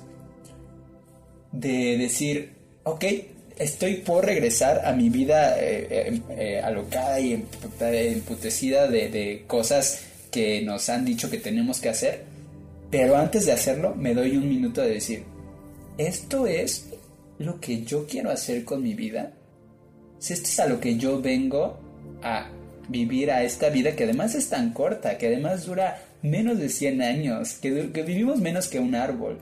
De 1.51 1.97
decir, 1.97 2.53
ok, 2.83 3.05
estoy 3.61 3.97
por 3.97 4.25
regresar 4.25 4.81
a 4.85 4.91
mi 4.91 5.09
vida 5.09 5.59
eh, 5.59 5.87
eh, 5.89 6.21
eh, 6.31 6.61
alocada 6.61 7.19
y 7.19 7.33
emputecida 7.33 8.87
de, 8.87 9.09
de 9.09 9.43
cosas 9.45 10.01
que 10.31 10.61
nos 10.63 10.89
han 10.89 11.05
dicho 11.05 11.29
que 11.29 11.37
tenemos 11.37 11.79
que 11.79 11.89
hacer, 11.89 12.23
pero 12.89 13.17
antes 13.17 13.45
de 13.45 13.51
hacerlo 13.51 13.93
me 13.95 14.13
doy 14.13 14.35
un 14.35 14.49
minuto 14.49 14.81
de 14.81 14.95
decir, 14.95 15.23
¿esto 15.97 16.47
es 16.47 16.87
lo 17.37 17.59
que 17.59 17.83
yo 17.83 18.07
quiero 18.07 18.31
hacer 18.31 18.65
con 18.65 18.81
mi 18.81 18.95
vida? 18.95 19.33
Si 20.19 20.33
esto 20.33 20.47
es 20.47 20.59
a 20.59 20.67
lo 20.67 20.79
que 20.79 20.97
yo 20.97 21.21
vengo 21.21 21.77
a 22.23 22.49
vivir 22.89 23.29
a 23.31 23.43
esta 23.43 23.69
vida 23.69 23.95
que 23.95 24.05
además 24.05 24.33
es 24.33 24.49
tan 24.49 24.73
corta, 24.73 25.17
que 25.17 25.27
además 25.27 25.65
dura 25.65 26.01
menos 26.23 26.57
de 26.57 26.69
100 26.69 27.01
años, 27.01 27.53
que, 27.53 27.91
que 27.91 28.01
vivimos 28.01 28.39
menos 28.39 28.67
que 28.67 28.79
un 28.79 28.95
árbol. 28.95 29.37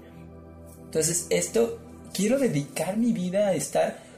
Entonces, 0.85 1.27
esto, 1.29 1.79
quiero 2.13 2.37
dedicar 2.37 2.97
mi 2.97 3.11
vida 3.11 3.47
a 3.47 3.53
estar 3.53 4.08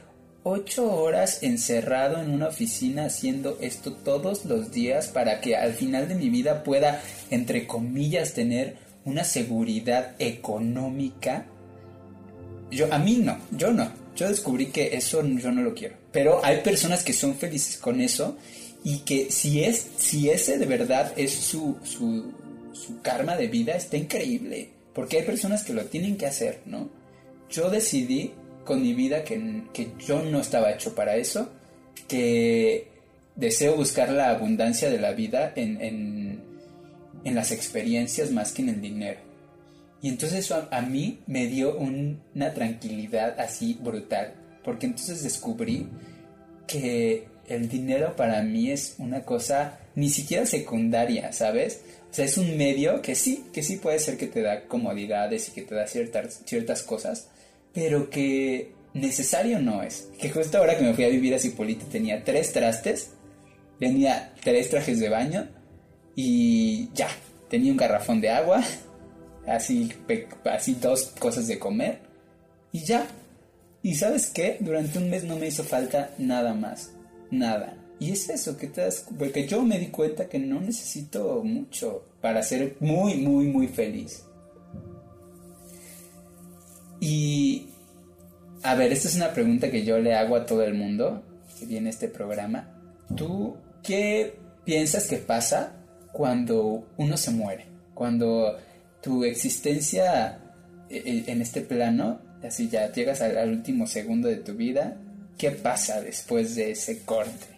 ocho 0.44 0.92
horas 0.94 1.42
encerrado 1.42 2.20
en 2.20 2.30
una 2.30 2.48
oficina 2.48 3.06
haciendo 3.06 3.58
esto 3.60 3.92
todos 3.92 4.44
los 4.44 4.72
días 4.72 5.08
para 5.08 5.40
que 5.40 5.56
al 5.56 5.74
final 5.74 6.08
de 6.08 6.14
mi 6.14 6.30
vida 6.30 6.64
pueda, 6.64 7.00
entre 7.30 7.66
comillas, 7.66 8.34
tener 8.34 8.76
una 9.04 9.24
seguridad 9.24 10.14
económica. 10.18 11.46
Yo, 12.70 12.92
a 12.92 12.98
mí 12.98 13.18
no, 13.18 13.38
yo 13.50 13.72
no. 13.72 13.92
Yo 14.16 14.28
descubrí 14.28 14.66
que 14.66 14.96
eso 14.96 15.24
yo 15.24 15.52
no 15.52 15.62
lo 15.62 15.74
quiero. 15.74 15.96
Pero 16.10 16.44
hay 16.44 16.58
personas 16.58 17.02
que 17.02 17.12
son 17.12 17.34
felices 17.36 17.78
con 17.78 18.00
eso 18.00 18.36
y 18.84 18.98
que 19.00 19.30
si 19.30 19.64
es, 19.64 19.86
si 19.96 20.28
ese 20.30 20.58
de 20.58 20.66
verdad 20.66 21.12
es 21.16 21.32
su, 21.32 21.78
su, 21.82 22.32
su 22.72 23.00
karma 23.00 23.36
de 23.36 23.46
vida, 23.46 23.74
está 23.74 23.96
increíble. 23.96 24.68
Porque 24.92 25.18
hay 25.18 25.24
personas 25.24 25.64
que 25.64 25.72
lo 25.72 25.84
tienen 25.86 26.16
que 26.16 26.26
hacer, 26.26 26.60
¿no? 26.66 26.90
Yo 27.48 27.70
decidí 27.70 28.32
con 28.64 28.82
mi 28.82 28.94
vida 28.94 29.24
que, 29.24 29.62
yo 29.98 30.22
no 30.22 30.40
estaba 30.40 30.72
hecho 30.72 30.94
para 30.94 31.16
eso, 31.16 31.50
que 32.08 32.88
deseo 33.36 33.76
buscar 33.76 34.10
la 34.10 34.30
abundancia 34.30 34.90
de 34.90 34.98
la 34.98 35.12
vida 35.12 35.52
en, 35.56 35.80
en, 35.80 37.34
las 37.34 37.50
experiencias 37.52 38.30
más 38.30 38.52
que 38.52 38.62
en 38.62 38.68
el 38.68 38.80
dinero. 38.80 39.20
Y 40.02 40.08
entonces 40.08 40.40
eso 40.40 40.68
a, 40.70 40.80
mí 40.82 41.20
me 41.26 41.46
dio 41.46 41.78
una 41.78 42.52
tranquilidad 42.52 43.38
así 43.38 43.78
brutal, 43.80 44.34
porque 44.64 44.86
entonces 44.86 45.22
descubrí 45.22 45.88
que 46.66 47.26
el 47.48 47.68
dinero 47.68 48.14
para 48.16 48.42
mí 48.42 48.70
es 48.70 48.96
una 48.98 49.24
cosa 49.24 49.78
ni 49.94 50.08
siquiera 50.08 50.46
secundaria, 50.46 51.32
¿sabes? 51.32 51.82
O 52.10 52.14
sea, 52.14 52.24
es 52.24 52.36
un 52.36 52.56
medio 52.56 53.00
que 53.00 53.14
sí, 53.14 53.44
que 53.52 53.62
sí 53.62 53.76
puede 53.76 53.98
ser 53.98 54.16
que 54.16 54.26
te 54.26 54.42
da 54.42 54.64
comodidades 54.66 55.48
y 55.48 55.52
que 55.52 55.62
te 55.62 55.74
da 55.74 55.86
ciertas, 55.86 56.42
ciertas 56.44 56.82
cosas, 56.82 57.28
pero 57.72 58.10
que 58.10 58.72
necesario 58.94 59.60
no 59.60 59.82
es. 59.82 60.08
Que 60.18 60.30
justo 60.30 60.58
ahora 60.58 60.76
que 60.76 60.84
me 60.84 60.94
fui 60.94 61.04
a 61.04 61.08
vivir 61.08 61.34
a 61.34 61.38
Cipolite 61.38 61.84
tenía 61.86 62.24
tres 62.24 62.52
trastes, 62.52 63.10
tenía 63.78 64.34
tres 64.42 64.70
trajes 64.70 65.00
de 65.00 65.08
baño 65.08 65.48
y 66.14 66.88
ya, 66.94 67.08
tenía 67.48 67.72
un 67.72 67.78
garrafón 67.78 68.20
de 68.20 68.30
agua, 68.30 68.62
así, 69.46 69.92
así 70.44 70.74
dos 70.74 71.12
cosas 71.18 71.46
de 71.46 71.58
comer 71.58 72.00
y 72.72 72.84
ya. 72.84 73.06
Y 73.84 73.96
sabes 73.96 74.30
qué, 74.30 74.58
durante 74.60 74.98
un 74.98 75.10
mes 75.10 75.24
no 75.24 75.36
me 75.36 75.48
hizo 75.48 75.64
falta 75.64 76.10
nada 76.18 76.54
más, 76.54 76.92
nada. 77.30 77.76
Y 77.98 78.12
es 78.12 78.28
eso, 78.28 78.56
que 78.56 78.68
te 78.68 78.80
das, 78.80 79.06
porque 79.18 79.46
yo 79.46 79.62
me 79.62 79.78
di 79.78 79.86
cuenta 79.86 80.28
que 80.28 80.38
no 80.38 80.60
necesito 80.60 81.42
mucho 81.44 82.04
para 82.20 82.42
ser 82.42 82.76
muy, 82.80 83.14
muy, 83.16 83.46
muy 83.46 83.68
feliz. 83.68 84.24
Y, 87.02 87.66
a 88.62 88.76
ver, 88.76 88.92
esta 88.92 89.08
es 89.08 89.16
una 89.16 89.32
pregunta 89.32 89.72
que 89.72 89.84
yo 89.84 89.98
le 89.98 90.14
hago 90.14 90.36
a 90.36 90.46
todo 90.46 90.62
el 90.62 90.74
mundo 90.74 91.24
que 91.58 91.66
viene 91.66 91.90
este 91.90 92.06
programa. 92.06 92.68
¿Tú 93.16 93.56
qué 93.82 94.36
piensas 94.64 95.08
que 95.08 95.16
pasa 95.16 95.72
cuando 96.12 96.86
uno 96.96 97.16
se 97.16 97.32
muere? 97.32 97.66
Cuando 97.92 98.56
tu 99.02 99.24
existencia 99.24 100.38
e, 100.88 100.96
e, 100.96 101.32
en 101.32 101.42
este 101.42 101.62
plano, 101.62 102.20
así 102.44 102.68
ya 102.68 102.92
llegas 102.92 103.20
al, 103.20 103.50
último 103.50 103.88
segundo 103.88 104.28
de 104.28 104.36
tu 104.36 104.54
vida, 104.54 104.96
¿qué 105.36 105.50
pasa 105.50 106.00
después 106.00 106.54
de 106.54 106.70
ese 106.70 107.04
corte? 107.04 107.48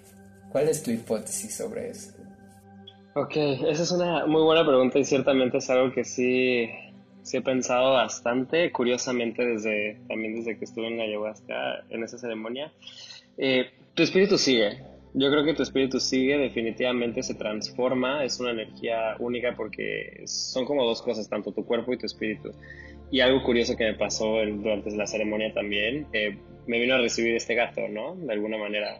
¿Cuál 0.51 0.71
es 0.71 0.83
tu 0.83 0.91
hipótesis 0.91 1.55
sobre 1.55 1.91
eso? 1.91 2.13
Ok, 3.15 3.37
esa 3.69 3.83
es 3.83 3.91
una 3.91 4.25
muy 4.25 4.43
buena 4.43 4.65
pregunta 4.65 4.99
y 4.99 5.05
ciertamente 5.05 5.59
es 5.59 5.69
algo 5.69 5.93
que 5.93 6.03
sí 6.03 6.67
sí 7.25 7.39
he 7.39 7.43
pensado 7.43 7.95
bastante, 7.95 8.71
curiosamente 8.71 9.45
desde 9.45 9.97
también 10.07 10.37
desde 10.37 10.59
que 10.59 10.65
estuve 10.67 10.89
en 10.89 11.01
ayahuasca 11.01 11.85
en 11.89 12.05
esa 12.05 12.19
ceremonia. 12.19 12.71
Eh, 13.39 13.71
tu 13.95 14.03
espíritu 14.03 14.39
sigue. 14.39 14.79
Yo 15.15 15.31
creo 15.31 15.45
que 15.45 15.55
tu 15.55 15.63
espíritu 15.63 16.01
sigue, 16.01 16.37
definitivamente 16.37 17.23
se 17.23 17.35
transforma, 17.35 18.25
es 18.25 18.41
una 18.41 18.51
energía 18.51 19.17
única 19.21 19.55
porque 19.57 20.23
son 20.27 20.67
como 20.67 20.85
dos 20.85 21.01
cosas, 21.03 21.29
tanto 21.29 21.53
tu 21.53 21.65
cuerpo 21.65 21.93
y 21.93 21.99
tu 21.99 22.07
espíritu. 22.07 22.51
Y 23.11 23.21
algo 23.21 23.43
curioso 23.43 23.77
que 23.77 23.85
me 23.85 23.95
pasó 23.95 24.41
durante 24.45 24.91
la 24.91 25.07
ceremonia 25.07 25.53
también, 25.55 26.07
eh, 26.13 26.37
me 26.67 26.81
vino 26.81 26.95
a 26.95 26.99
recibir 26.99 27.35
este 27.37 27.55
gato, 27.55 27.89
¿no? 27.89 28.17
De 28.17 28.33
alguna 28.33 28.59
manera. 28.59 28.99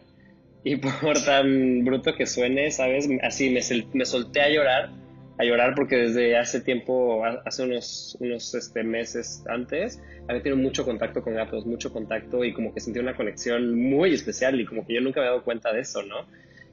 Y 0.63 0.77
por 0.77 1.21
tan 1.25 1.83
bruto 1.83 2.15
que 2.15 2.25
suene, 2.25 2.71
¿sabes? 2.71 3.07
Así 3.21 3.49
me, 3.51 3.59
me 3.93 4.05
solté 4.05 4.41
a 4.41 4.49
llorar 4.49 5.04
a 5.37 5.43
llorar 5.43 5.75
porque 5.75 5.97
desde 5.97 6.37
hace 6.37 6.61
tiempo, 6.61 7.23
hace 7.25 7.63
unos, 7.63 8.17
unos 8.19 8.53
este, 8.55 8.83
meses 8.83 9.43
antes, 9.49 10.01
había 10.27 10.41
tenido 10.41 10.61
mucho 10.61 10.85
contacto 10.85 11.21
con 11.21 11.33
gatos, 11.33 11.65
mucho 11.65 11.91
contacto 11.91 12.45
y 12.45 12.53
como 12.53 12.73
que 12.73 12.79
sentí 12.79 12.99
una 12.99 13.15
conexión 13.15 13.77
muy 13.77 14.13
especial 14.13 14.59
y 14.59 14.65
como 14.65 14.85
que 14.85 14.93
yo 14.93 15.01
nunca 15.01 15.19
había 15.19 15.31
dado 15.31 15.43
cuenta 15.43 15.73
de 15.73 15.81
eso, 15.81 16.03
¿no? 16.03 16.25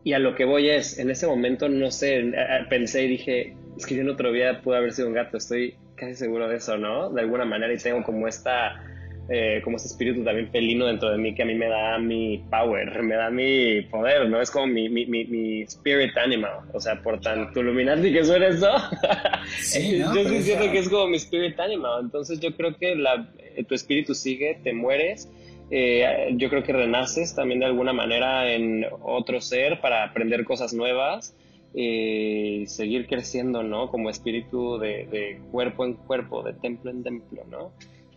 Y 0.05 0.15
a 0.15 0.19
lo 0.19 0.35
que 0.35 0.45
voy 0.45 0.69
es, 0.69 0.99
en 0.99 1.11
ese 1.11 1.27
momento, 1.27 1.69
no 1.69 1.91
sé, 1.91 2.33
pensé 2.69 3.05
y 3.05 3.09
dije, 3.09 3.57
es 3.77 3.87
que 3.87 3.95
yo 3.95 4.03
en 4.03 4.11
otro 4.11 4.33
vida 4.33 4.61
pude 4.61 4.77
haber 4.77 4.93
sido 4.93 5.09
un 5.09 5.15
gato, 5.15 5.37
estoy 5.37 5.77
casi 5.97 6.15
seguro 6.15 6.49
de 6.49 6.57
eso, 6.57 6.77
¿no? 6.77 7.11
De 7.11 7.21
alguna 7.21 7.45
manera 7.45 7.73
y 7.73 7.79
tengo 7.79 8.03
como 8.03 8.27
esta 8.27 8.83
eh, 9.29 9.61
como 9.63 9.77
ese 9.77 9.87
espíritu 9.87 10.25
también 10.25 10.51
felino 10.51 10.87
dentro 10.87 11.11
de 11.11 11.17
mí 11.17 11.35
que 11.35 11.43
a 11.43 11.47
mí 11.47 11.55
me 11.55 11.69
da 11.69 11.99
mi 11.99 12.39
power, 12.51 13.03
me 13.03 13.15
da 13.15 13.31
mi 13.31 13.83
poder, 13.83 14.29
¿no? 14.29 14.41
Es 14.41 14.51
como 14.51 14.67
mi, 14.67 14.89
mi, 14.89 15.07
mi, 15.07 15.63
spirit 15.63 16.17
animal, 16.17 16.61
o 16.73 16.81
sea, 16.81 17.01
por 17.01 17.21
tanto 17.21 17.61
iluminante 17.61 18.13
que 18.13 18.25
suena 18.25 18.49
eso, 18.49 18.71
sí, 19.59 19.99
yo 20.15 20.29
sí 20.29 20.43
siento 20.43 20.71
que 20.71 20.79
es 20.79 20.89
como 20.89 21.07
mi 21.07 21.17
spirit 21.17 21.59
animal, 21.61 22.03
entonces 22.03 22.41
yo 22.41 22.55
creo 22.57 22.77
que 22.77 22.97
la, 22.97 23.33
eh, 23.39 23.63
tu 23.65 23.75
espíritu 23.75 24.15
sigue, 24.15 24.59
te 24.63 24.73
mueres, 24.73 25.31
eh, 25.71 26.35
yo 26.35 26.51
creo 26.51 26.65
que 26.65 26.73
renaces 26.73 27.35
también 27.35 27.61
de 27.61 27.67
alguna 27.67 27.93
manera 27.93 28.53
en 28.53 28.85
otro 29.03 29.41
ser 29.41 29.81
para 29.81 30.05
aprender 30.05 30.45
cosas 30.45 30.75
nuevas. 30.75 31.35
y 31.75 32.67
seguir 32.67 33.07
creciendo, 33.07 33.63
¿no? 33.63 33.91
Como 33.91 34.11
espíritu 34.11 34.79
de, 34.79 35.07
de, 35.07 35.41
cuerpo 35.51 35.87
en 35.87 35.95
cuerpo, 35.95 36.43
de 36.43 36.53
templo 36.53 36.91
en 36.91 37.03
templo, 37.03 37.45
¿no? 37.51 37.73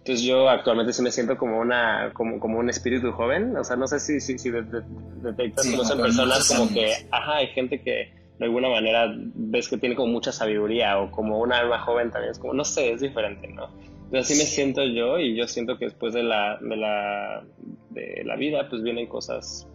Entonces 0.05 0.23
yo 0.23 0.47
actualmente 0.47 0.93
sí 0.93 1.01
me 1.01 1.11
siento 1.11 1.35
como 1.35 1.59
una 1.59 2.11
como, 2.13 2.39
como 2.39 2.59
un 2.59 2.69
espíritu 2.69 3.11
joven, 3.11 3.57
o 3.57 3.63
sea, 3.63 3.75
no 3.75 3.87
sé 3.87 3.99
si, 3.99 4.21
si, 4.21 4.37
si 4.37 4.51
detectas 4.51 5.67
como 5.67 5.83
son 5.83 5.99
personas 5.99 6.47
como 6.47 6.71
que, 6.71 7.07
ajá, 7.09 7.37
hay 7.37 7.47
gente 7.47 7.81
que 7.81 8.13
de 8.37 8.45
alguna 8.45 8.69
manera 8.69 9.11
ves 9.17 9.67
que 9.67 9.79
tiene 9.79 9.95
como 9.95 10.13
mucha 10.13 10.31
sabiduría 10.31 10.99
o 10.99 11.09
como 11.09 11.39
un 11.39 11.51
alma 11.51 11.79
joven 11.79 12.11
también, 12.11 12.33
es 12.33 12.37
como, 12.37 12.53
no 12.53 12.63
sé, 12.63 12.91
es 12.91 13.01
diferente, 13.01 13.47
¿no? 13.47 13.67
Entonces 14.03 14.25
así 14.25 14.35
me 14.35 14.45
siento 14.47 14.83
yo 14.83 15.17
y 15.17 15.35
yo 15.35 15.47
siento 15.47 15.79
que 15.79 15.85
después 15.85 16.13
de 16.13 16.21
la, 16.21 16.59
de 16.61 16.77
la, 16.77 17.43
de 17.89 18.21
la 18.25 18.35
vida 18.35 18.69
pues 18.69 18.83
vienen 18.83 19.07
cosas 19.07 19.67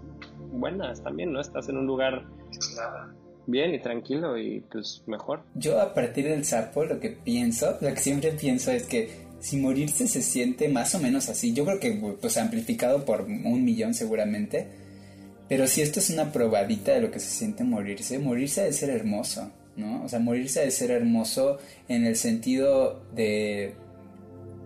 buenas 0.52 1.02
también, 1.02 1.32
¿no? 1.32 1.40
Estás 1.40 1.68
en 1.70 1.76
un 1.76 1.86
lugar 1.86 2.22
bien 3.48 3.74
y 3.74 3.80
tranquilo 3.80 4.38
y 4.38 4.60
pues 4.70 5.02
mejor. 5.08 5.42
Yo 5.56 5.80
a 5.80 5.92
partir 5.92 6.26
del 6.26 6.44
sapo 6.44 6.84
lo 6.84 7.00
que 7.00 7.10
pienso, 7.10 7.78
lo 7.80 7.88
que 7.88 7.96
siempre 7.96 8.30
pienso 8.30 8.70
es 8.70 8.86
que 8.86 9.28
si 9.40 9.56
morirse 9.56 10.06
se 10.06 10.22
siente 10.22 10.68
más 10.68 10.94
o 10.94 10.98
menos 10.98 11.28
así, 11.28 11.52
yo 11.52 11.64
creo 11.64 11.80
que 11.80 11.92
pues 12.20 12.36
amplificado 12.36 13.04
por 13.04 13.22
un 13.22 13.64
millón 13.64 13.94
seguramente, 13.94 14.66
pero 15.48 15.66
si 15.66 15.82
esto 15.82 15.98
es 15.98 16.10
una 16.10 16.30
probadita 16.30 16.92
de 16.92 17.00
lo 17.00 17.10
que 17.10 17.18
se 17.20 17.30
siente 17.30 17.64
morirse, 17.64 18.18
morirse 18.18 18.60
debe 18.60 18.72
ser 18.72 18.90
hermoso, 18.90 19.50
¿no? 19.76 20.04
O 20.04 20.08
sea, 20.08 20.20
morirse 20.20 20.60
debe 20.60 20.70
ser 20.70 20.90
hermoso 20.92 21.58
en 21.88 22.04
el 22.04 22.16
sentido 22.16 23.02
de 23.14 23.74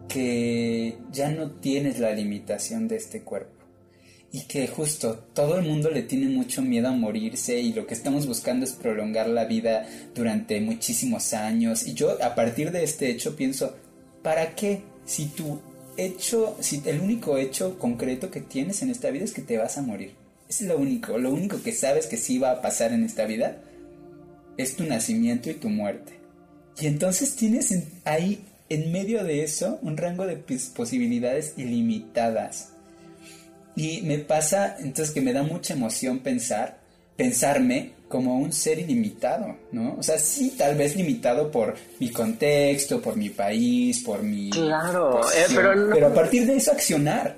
que 0.08 0.98
ya 1.10 1.30
no 1.30 1.52
tienes 1.52 1.98
la 1.98 2.12
limitación 2.12 2.88
de 2.88 2.96
este 2.96 3.22
cuerpo. 3.22 3.52
Y 4.30 4.42
que 4.42 4.66
justo 4.66 5.14
todo 5.32 5.58
el 5.58 5.64
mundo 5.64 5.90
le 5.90 6.02
tiene 6.02 6.26
mucho 6.28 6.60
miedo 6.60 6.88
a 6.88 6.92
morirse 6.92 7.60
y 7.60 7.72
lo 7.72 7.86
que 7.86 7.94
estamos 7.94 8.26
buscando 8.26 8.64
es 8.64 8.72
prolongar 8.72 9.28
la 9.28 9.44
vida 9.44 9.86
durante 10.12 10.60
muchísimos 10.60 11.32
años. 11.34 11.86
Y 11.86 11.94
yo 11.94 12.22
a 12.22 12.34
partir 12.34 12.72
de 12.72 12.82
este 12.82 13.10
hecho 13.10 13.36
pienso, 13.36 13.76
¿para 14.24 14.56
qué? 14.56 14.82
Si 15.06 15.26
tu 15.26 15.60
hecho, 15.96 16.56
si 16.58 16.82
el 16.86 17.00
único 17.00 17.38
hecho 17.38 17.78
concreto 17.78 18.32
que 18.32 18.40
tienes 18.40 18.82
en 18.82 18.90
esta 18.90 19.10
vida 19.10 19.24
es 19.24 19.32
que 19.32 19.42
te 19.42 19.58
vas 19.58 19.78
a 19.78 19.82
morir. 19.82 20.14
Es 20.48 20.62
lo 20.62 20.76
único, 20.76 21.16
lo 21.18 21.30
único 21.32 21.62
que 21.62 21.70
sabes 21.70 22.06
que 22.06 22.16
sí 22.16 22.38
va 22.38 22.50
a 22.50 22.62
pasar 22.62 22.92
en 22.92 23.04
esta 23.04 23.26
vida 23.26 23.58
es 24.56 24.74
tu 24.74 24.84
nacimiento 24.84 25.50
y 25.50 25.54
tu 25.54 25.68
muerte. 25.68 26.14
Y 26.80 26.86
entonces 26.86 27.36
tienes 27.36 27.72
ahí 28.04 28.42
en 28.68 28.90
medio 28.90 29.22
de 29.22 29.44
eso 29.44 29.78
un 29.82 29.96
rango 29.96 30.26
de 30.26 30.36
posibilidades 30.74 31.54
ilimitadas 31.56 32.70
y 33.76 34.02
me 34.02 34.18
pasa 34.18 34.76
entonces 34.78 35.12
que 35.12 35.20
me 35.20 35.32
da 35.32 35.42
mucha 35.42 35.74
emoción 35.74 36.20
pensar, 36.20 36.78
pensarme 37.16 37.94
como 38.08 38.38
un 38.38 38.52
ser 38.52 38.78
ilimitado, 38.78 39.56
¿no? 39.72 39.96
O 39.98 40.02
sea, 40.02 40.18
sí, 40.18 40.56
tal 40.56 40.76
vez 40.76 40.94
limitado 40.96 41.50
por 41.50 41.74
mi 41.98 42.10
contexto, 42.10 43.00
por 43.00 43.16
mi 43.16 43.30
país, 43.30 44.04
por 44.04 44.22
mi... 44.22 44.50
Claro, 44.50 45.20
eh, 45.34 45.46
pero, 45.54 45.72
pero 45.92 46.06
a 46.08 46.14
partir 46.14 46.46
de 46.46 46.56
eso 46.56 46.70
accionar. 46.70 47.36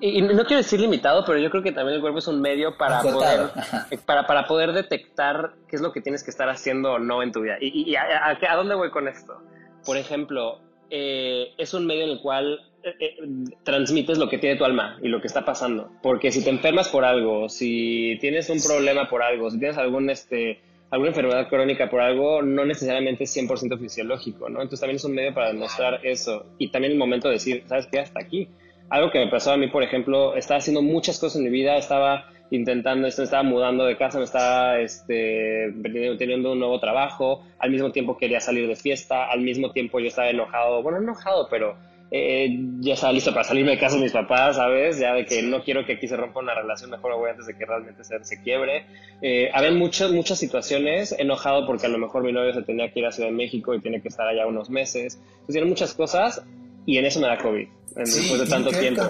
Y, 0.00 0.20
no 0.22 0.44
quiero 0.44 0.62
decir 0.62 0.78
limitado, 0.78 1.24
pero 1.26 1.38
yo 1.38 1.50
creo 1.50 1.62
que 1.62 1.72
también 1.72 1.96
el 1.96 2.00
cuerpo 2.00 2.18
es 2.18 2.26
un 2.26 2.40
medio 2.40 2.76
para 2.76 3.00
poder 3.00 3.50
eh, 3.90 3.98
para, 4.04 4.26
para, 4.26 4.46
poder 4.46 4.72
detectar 4.72 5.54
qué 5.68 5.76
es 5.76 5.82
lo 5.82 5.92
que 5.92 6.02
tienes 6.02 6.22
que 6.22 6.30
estar 6.30 6.48
haciendo 6.48 6.92
o 6.92 6.98
no 6.98 7.22
en 7.22 7.32
tu 7.32 7.40
vida. 7.40 7.56
¿Y, 7.60 7.90
y 7.90 7.96
a, 7.96 8.28
a, 8.28 8.56
dónde 8.56 8.74
voy 8.74 8.90
con 8.90 9.08
esto? 9.08 9.42
Por 9.84 9.96
ejemplo, 9.96 10.60
eh, 10.90 11.54
es 11.56 11.72
un 11.72 11.86
medio 11.86 12.04
en 12.04 12.10
el 12.10 12.20
cual 12.20 12.60
eh, 12.86 12.94
eh, 13.00 13.16
transmites 13.64 14.16
lo 14.18 14.28
que 14.28 14.38
tiene 14.38 14.56
tu 14.56 14.64
alma 14.64 14.98
y 15.02 15.08
lo 15.08 15.20
que 15.20 15.26
está 15.26 15.44
pasando. 15.44 15.90
Porque 16.02 16.30
si 16.30 16.44
te 16.44 16.50
enfermas 16.50 16.88
por 16.88 17.04
algo, 17.04 17.48
si 17.48 18.16
tienes 18.20 18.48
un 18.48 18.62
problema 18.62 19.08
por 19.08 19.22
algo, 19.22 19.50
si 19.50 19.58
tienes 19.58 19.76
algún, 19.76 20.08
este, 20.08 20.60
alguna 20.90 21.10
enfermedad 21.10 21.48
crónica 21.48 21.90
por 21.90 22.00
algo, 22.00 22.42
no 22.42 22.64
necesariamente 22.64 23.24
es 23.24 23.36
100% 23.36 23.78
fisiológico, 23.78 24.48
¿no? 24.48 24.62
Entonces 24.62 24.80
también 24.80 24.96
es 24.96 25.04
un 25.04 25.14
medio 25.14 25.34
para 25.34 25.48
demostrar 25.48 26.00
eso. 26.04 26.46
Y 26.58 26.68
también 26.68 26.92
el 26.92 26.98
momento 26.98 27.28
de 27.28 27.34
decir, 27.34 27.64
¿sabes 27.66 27.88
qué? 27.90 28.00
Hasta 28.00 28.20
aquí. 28.20 28.48
Algo 28.88 29.10
que 29.10 29.18
me 29.18 29.28
pasó 29.28 29.52
a 29.52 29.56
mí, 29.56 29.66
por 29.66 29.82
ejemplo, 29.82 30.36
estaba 30.36 30.58
haciendo 30.58 30.80
muchas 30.80 31.18
cosas 31.18 31.38
en 31.38 31.44
mi 31.44 31.50
vida, 31.50 31.76
estaba 31.76 32.30
intentando 32.50 33.08
esto, 33.08 33.24
estaba 33.24 33.42
mudando 33.42 33.84
de 33.84 33.96
casa, 33.96 34.18
me 34.18 34.24
estaba 34.24 34.78
este, 34.78 35.74
teniendo 36.18 36.52
un 36.52 36.60
nuevo 36.60 36.78
trabajo, 36.78 37.42
al 37.58 37.70
mismo 37.70 37.90
tiempo 37.90 38.16
quería 38.16 38.40
salir 38.40 38.68
de 38.68 38.76
fiesta, 38.76 39.24
al 39.24 39.40
mismo 39.40 39.72
tiempo 39.72 39.98
yo 39.98 40.06
estaba 40.06 40.30
enojado, 40.30 40.82
bueno, 40.84 40.98
enojado, 40.98 41.48
pero 41.50 41.76
eh, 42.10 42.48
ya 42.80 42.94
estaba 42.94 43.12
listo 43.12 43.32
para 43.32 43.44
salirme 43.44 43.72
de 43.72 43.78
casa 43.78 43.96
de 43.96 44.02
mis 44.02 44.12
papás, 44.12 44.56
¿sabes? 44.56 44.98
Ya 44.98 45.12
de 45.14 45.26
que 45.26 45.42
no 45.42 45.62
quiero 45.62 45.84
que 45.84 45.94
aquí 45.94 46.06
se 46.06 46.16
rompa 46.16 46.40
una 46.40 46.54
relación, 46.54 46.90
mejor 46.90 47.10
lo 47.10 47.18
voy 47.18 47.30
antes 47.30 47.46
de 47.46 47.56
que 47.56 47.64
realmente 47.64 48.04
se, 48.04 48.22
se 48.22 48.42
quiebre. 48.42 48.84
Eh, 49.22 49.50
había 49.52 49.72
muchas, 49.72 50.12
muchas 50.12 50.38
situaciones, 50.38 51.12
enojado 51.18 51.66
porque 51.66 51.86
a 51.86 51.88
lo 51.88 51.98
mejor 51.98 52.22
mi 52.22 52.32
novio 52.32 52.52
se 52.52 52.62
tenía 52.62 52.92
que 52.92 53.00
ir 53.00 53.06
a 53.06 53.12
Ciudad 53.12 53.30
de 53.30 53.34
México 53.34 53.74
y 53.74 53.80
tiene 53.80 54.00
que 54.00 54.08
estar 54.08 54.26
allá 54.26 54.46
unos 54.46 54.70
meses. 54.70 55.18
Entonces, 55.32 55.56
eran 55.56 55.68
muchas 55.68 55.94
cosas 55.94 56.44
y 56.86 56.98
en 56.98 57.06
eso 57.06 57.20
me 57.20 57.26
da 57.26 57.38
COVID. 57.38 57.66
después 57.96 58.38
de 58.38 58.46
tanto 58.46 58.70
tiempo. 58.70 59.02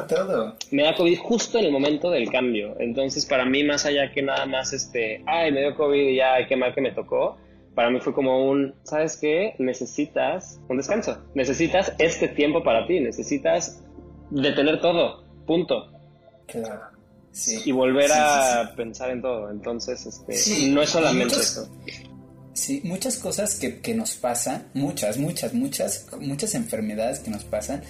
Me 0.71 0.83
da 0.85 0.95
COVID 0.95 1.19
justo 1.19 1.59
en 1.59 1.67
el 1.67 1.73
momento 1.73 2.11
del 2.11 2.31
cambio. 2.31 2.77
Entonces, 2.81 3.27
para 3.27 3.45
mí, 3.45 3.63
más 3.63 3.85
allá 3.85 4.11
que 4.11 4.23
nada 4.23 4.47
más, 4.47 4.73
este, 4.73 5.23
ay, 5.27 5.53
me 5.53 5.61
dio 5.61 5.75
COVID 5.75 6.01
y 6.01 6.17
ya, 6.17 6.47
qué 6.49 6.57
mal 6.57 6.75
que 6.75 6.81
me 6.81 6.93
tocó, 6.93 7.37
para 7.77 7.91
mí 7.91 8.01
fue 8.01 8.15
como 8.15 8.49
un, 8.49 8.75
¿sabes 8.85 9.19
qué? 9.19 9.55
Necesitas 9.59 10.59
un 10.71 10.79
descanso, 10.79 11.23
necesitas 11.35 11.93
este 11.99 12.27
tiempo 12.27 12.65
para 12.65 12.87
ti, 12.87 13.01
necesitas 13.01 13.83
detener 14.31 14.81
todo, 14.81 15.23
punto. 15.47 15.93
Claro. 16.47 16.81
Sí. 17.33 17.61
Y 17.67 17.73
volver 17.73 18.11
a 18.13 18.73
pensar 18.75 19.11
en 19.11 19.21
todo. 19.21 19.51
Entonces, 19.51 20.07
este, 20.07 20.69
no 20.69 20.81
es 20.81 20.89
solamente 20.89 21.37
eso. 21.37 21.69
Sí, 22.55 22.81
muchas 22.83 23.19
cosas 23.19 23.57
que, 23.57 23.83
que, 23.83 23.95
nos 23.95 24.15
pasan, 24.15 24.69
muchas, 24.73 25.19
muchas, 25.19 25.53
muchas, 25.53 26.07
muchas 26.19 26.55
enfermedades 26.55 27.19
que 27.19 27.31
nos 27.31 27.45
pasan, 27.45 27.83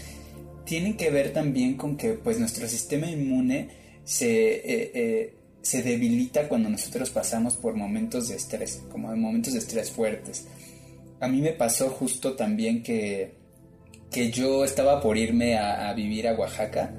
tienen 0.64 0.96
que 0.96 1.12
ver 1.12 1.32
también 1.32 1.76
con 1.76 1.96
que 1.96 2.14
pues 2.14 2.40
nuestro 2.40 2.66
sistema 2.66 3.08
inmune 3.08 3.68
se, 4.02 4.56
eh, 4.56 4.90
eh, 4.94 5.34
se 5.66 5.82
debilita 5.82 6.46
cuando 6.46 6.68
nosotros 6.68 7.10
pasamos 7.10 7.56
por 7.56 7.74
momentos 7.74 8.28
de 8.28 8.36
estrés, 8.36 8.84
como 8.88 9.10
de 9.10 9.16
momentos 9.16 9.52
de 9.52 9.58
estrés 9.58 9.90
fuertes. 9.90 10.46
A 11.18 11.26
mí 11.26 11.40
me 11.40 11.54
pasó 11.54 11.90
justo 11.90 12.34
también 12.34 12.84
que, 12.84 13.34
que 14.08 14.30
yo 14.30 14.64
estaba 14.64 15.00
por 15.00 15.18
irme 15.18 15.58
a, 15.58 15.92
vivir 15.92 16.28
a 16.28 16.34
Oaxaca 16.34 16.94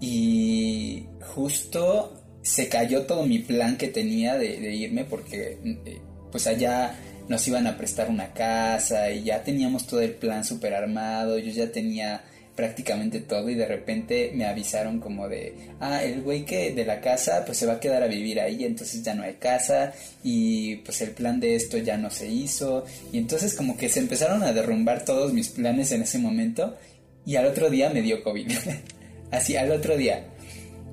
y 0.00 1.04
justo 1.20 2.20
se 2.42 2.68
cayó 2.68 3.06
todo 3.06 3.26
mi 3.26 3.38
plan 3.38 3.76
que 3.76 3.86
tenía 3.86 4.36
de, 4.36 4.74
irme 4.74 5.04
porque 5.04 5.58
eh, 5.64 6.00
pues 6.32 6.48
allá 6.48 6.98
nos 7.28 7.46
iban 7.46 7.68
a 7.68 7.76
prestar 7.76 8.10
una 8.10 8.32
casa 8.32 9.08
y 9.12 9.22
ya 9.22 9.44
teníamos 9.44 9.86
todo 9.86 10.00
el 10.00 10.14
plan 10.14 10.44
super 10.44 10.74
armado, 10.74 11.38
yo 11.38 11.52
ya 11.52 11.70
tenía 11.70 12.24
prácticamente 12.60 13.20
todo 13.20 13.48
y 13.48 13.54
de 13.54 13.64
repente 13.64 14.32
me 14.34 14.44
avisaron 14.44 15.00
como 15.00 15.30
de, 15.30 15.54
ah, 15.80 16.04
el 16.04 16.20
güey 16.20 16.44
que 16.44 16.74
de 16.74 16.84
la 16.84 17.00
casa 17.00 17.42
pues 17.46 17.56
se 17.56 17.64
va 17.64 17.72
a 17.72 17.80
quedar 17.80 18.02
a 18.02 18.06
vivir 18.06 18.38
ahí, 18.38 18.66
entonces 18.66 19.02
ya 19.02 19.14
no 19.14 19.22
hay 19.22 19.36
casa 19.36 19.94
y 20.22 20.76
pues 20.76 21.00
el 21.00 21.12
plan 21.12 21.40
de 21.40 21.54
esto 21.54 21.78
ya 21.78 21.96
no 21.96 22.10
se 22.10 22.28
hizo 22.28 22.84
y 23.12 23.16
entonces 23.16 23.54
como 23.54 23.78
que 23.78 23.88
se 23.88 24.00
empezaron 24.00 24.42
a 24.42 24.52
derrumbar 24.52 25.06
todos 25.06 25.32
mis 25.32 25.48
planes 25.48 25.90
en 25.92 26.02
ese 26.02 26.18
momento 26.18 26.76
y 27.24 27.36
al 27.36 27.46
otro 27.46 27.70
día 27.70 27.88
me 27.88 28.02
dio 28.02 28.22
COVID, 28.22 28.52
así 29.30 29.56
al 29.56 29.70
otro 29.70 29.96
día. 29.96 30.26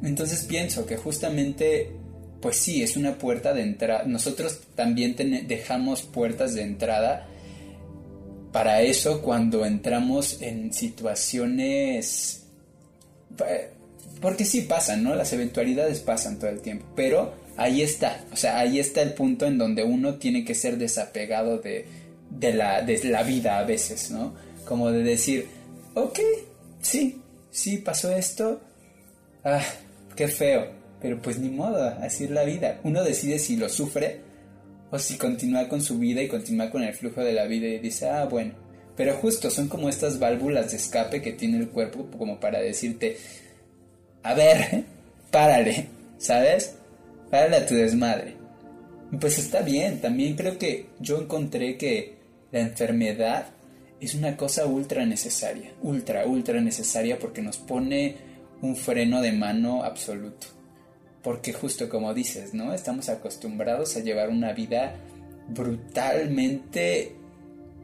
Entonces 0.02 0.46
pienso 0.46 0.86
que 0.86 0.96
justamente 0.96 1.92
pues 2.42 2.56
sí, 2.56 2.82
es 2.82 2.96
una 2.96 3.18
puerta 3.18 3.54
de 3.54 3.64
entrada. 3.64 4.06
Nosotros 4.06 4.62
también 4.74 5.18
dejamos 5.48 6.04
puertas 6.04 6.54
de 6.54 6.62
entrada 6.62 7.28
para 8.52 8.82
eso 8.82 9.22
cuando 9.22 9.66
entramos 9.66 10.42
en 10.42 10.74
situaciones... 10.74 12.44
Eh, 13.46 13.72
porque 14.22 14.46
sí 14.46 14.62
pasan, 14.62 15.04
¿no? 15.04 15.16
Las 15.16 15.32
eventualidades 15.34 16.00
pasan 16.00 16.40
todo 16.40 16.50
el 16.50 16.62
tiempo, 16.62 16.86
pero 16.96 17.34
ahí 17.56 17.82
está, 17.82 18.24
o 18.32 18.36
sea, 18.36 18.60
ahí 18.60 18.80
está 18.80 19.02
el 19.02 19.14
punto 19.14 19.46
en 19.46 19.58
donde 19.58 19.84
uno 19.84 20.16
tiene 20.16 20.44
que 20.44 20.56
ser 20.56 20.78
desapegado 20.78 21.60
de, 21.60 21.86
de, 22.30 22.54
la, 22.54 22.82
de 22.82 23.04
la 23.06 23.24
vida 23.24 23.60
a 23.60 23.64
veces, 23.64 24.10
¿no? 24.12 24.34
Como 24.66 24.92
de 24.92 25.04
decir, 25.04 25.48
ok, 25.94 26.20
sí, 26.82 27.22
sí 27.52 27.78
pasó 27.78 28.12
esto, 28.12 28.60
ah, 29.44 29.64
qué 30.16 30.28
feo, 30.28 30.68
pero 31.02 31.22
pues 31.22 31.38
ni 31.38 31.50
modo, 31.50 31.84
así 32.02 32.26
es 32.26 32.32
la 32.32 32.44
vida. 32.44 32.80
Uno 32.84 33.04
decide 33.04 33.40
si 33.40 33.56
lo 33.56 33.70
sufre 33.70 34.22
o 34.90 35.00
si 35.00 35.18
continúa 35.18 35.68
con 35.68 35.82
su 35.82 35.98
vida 35.98 36.22
y 36.22 36.28
continúa 36.28 36.70
con 36.70 36.84
el 36.84 36.94
flujo 36.94 37.22
de 37.22 37.34
la 37.34 37.46
vida 37.46 37.68
y 37.68 37.80
dice, 37.80 38.10
ah, 38.10 38.26
bueno. 38.26 38.54
Pero 38.96 39.14
justo 39.16 39.50
son 39.50 39.68
como 39.68 39.90
estas 39.90 40.18
válvulas 40.18 40.72
de 40.72 40.78
escape 40.78 41.22
que 41.22 41.34
tiene 41.34 41.58
el 41.58 41.70
cuerpo 41.70 42.08
como 42.18 42.40
para 42.40 42.60
decirte, 42.60 43.18
a 44.24 44.34
ver, 44.34 44.84
párale, 45.32 45.88
¿sabes? 46.18 46.76
Párale 47.30 47.58
a 47.58 47.66
tu 47.66 47.76
desmadre. 47.76 48.36
pues 49.20 49.38
está 49.38 49.62
bien, 49.62 50.00
también 50.02 50.36
creo 50.36 50.58
que 50.58 50.88
yo 51.00 51.22
encontré 51.22 51.78
que 51.78 52.16
la 52.52 52.62
enfermedad 52.62 53.48
es 54.00 54.16
una 54.16 54.38
cosa 54.38 54.66
ultra 54.66 55.06
necesaria, 55.06 55.74
ultra, 55.82 56.26
ultra 56.26 56.62
necesaria 56.62 57.20
porque 57.20 57.42
nos 57.42 57.58
pone 57.58 58.16
un 58.62 58.76
freno 58.76 59.22
de 59.22 59.32
mano 59.32 59.84
absoluto 59.84 60.57
porque 61.24 61.54
justo 61.54 61.90
como 61.90 62.14
dices, 62.14 62.54
¿no? 62.54 62.74
Estamos 62.74 63.10
acostumbrados 63.10 63.96
a 63.98 64.02
llevar 64.02 64.30
una 64.30 64.54
vida 64.54 64.96
brutalmente 65.50 67.16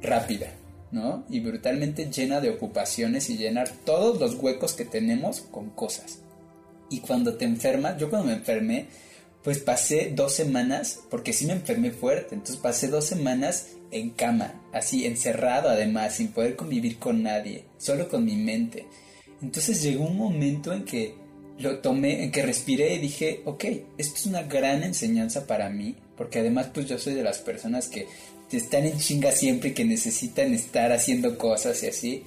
rápida, 0.01 0.47
¿no? 0.91 1.25
Y 1.29 1.39
brutalmente 1.39 2.11
llena 2.11 2.41
de 2.41 2.49
ocupaciones 2.49 3.29
y 3.29 3.37
llenar 3.37 3.69
todos 3.85 4.19
los 4.19 4.35
huecos 4.35 4.73
que 4.73 4.85
tenemos 4.85 5.41
con 5.41 5.69
cosas. 5.71 6.19
Y 6.89 6.99
cuando 6.99 7.35
te 7.35 7.45
enfermas, 7.45 7.97
yo 7.97 8.09
cuando 8.09 8.27
me 8.27 8.33
enfermé, 8.33 8.87
pues 9.43 9.59
pasé 9.59 10.13
dos 10.15 10.33
semanas, 10.33 11.01
porque 11.09 11.33
sí 11.33 11.45
me 11.45 11.53
enfermé 11.53 11.91
fuerte, 11.91 12.35
entonces 12.35 12.57
pasé 12.57 12.87
dos 12.87 13.05
semanas 13.05 13.67
en 13.91 14.11
cama, 14.11 14.61
así 14.71 15.05
encerrado 15.05 15.69
además, 15.69 16.15
sin 16.15 16.29
poder 16.29 16.55
convivir 16.55 16.97
con 16.97 17.23
nadie, 17.23 17.65
solo 17.77 18.07
con 18.07 18.25
mi 18.25 18.35
mente. 18.35 18.87
Entonces 19.41 19.83
llegó 19.83 20.05
un 20.05 20.17
momento 20.17 20.71
en 20.71 20.85
que 20.85 21.15
lo 21.59 21.79
tomé, 21.79 22.23
en 22.23 22.31
que 22.31 22.41
respiré 22.41 22.95
y 22.95 22.99
dije, 22.99 23.41
ok, 23.45 23.65
esto 23.97 24.15
es 24.15 24.25
una 24.25 24.43
gran 24.43 24.83
enseñanza 24.83 25.45
para 25.45 25.69
mí, 25.69 25.95
porque 26.17 26.39
además 26.39 26.69
pues 26.73 26.87
yo 26.87 26.97
soy 26.97 27.13
de 27.13 27.23
las 27.23 27.39
personas 27.39 27.87
que 27.87 28.07
están 28.51 28.85
en 28.85 28.99
chinga 28.99 29.31
siempre 29.31 29.69
y 29.69 29.73
que 29.73 29.85
necesitan 29.85 30.53
estar 30.53 30.91
haciendo 30.91 31.37
cosas 31.37 31.81
y 31.83 31.87
así. 31.87 32.23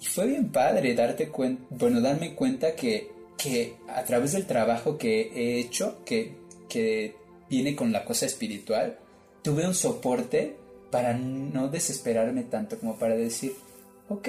Y 0.00 0.06
fue 0.06 0.26
bien 0.26 0.50
padre 0.50 0.94
darte 0.94 1.28
cuenta, 1.28 1.64
bueno, 1.70 2.00
darme 2.00 2.34
cuenta 2.34 2.74
que, 2.74 3.10
que 3.36 3.74
a 3.88 4.04
través 4.04 4.32
del 4.32 4.46
trabajo 4.46 4.96
que 4.96 5.32
he 5.34 5.58
hecho, 5.58 6.04
que, 6.04 6.34
que 6.68 7.16
viene 7.50 7.74
con 7.74 7.92
la 7.92 8.04
cosa 8.04 8.26
espiritual, 8.26 8.98
tuve 9.42 9.66
un 9.66 9.74
soporte 9.74 10.56
para 10.90 11.14
no 11.14 11.68
desesperarme 11.68 12.44
tanto 12.44 12.78
como 12.78 12.98
para 12.98 13.16
decir, 13.16 13.54
ok, 14.08 14.28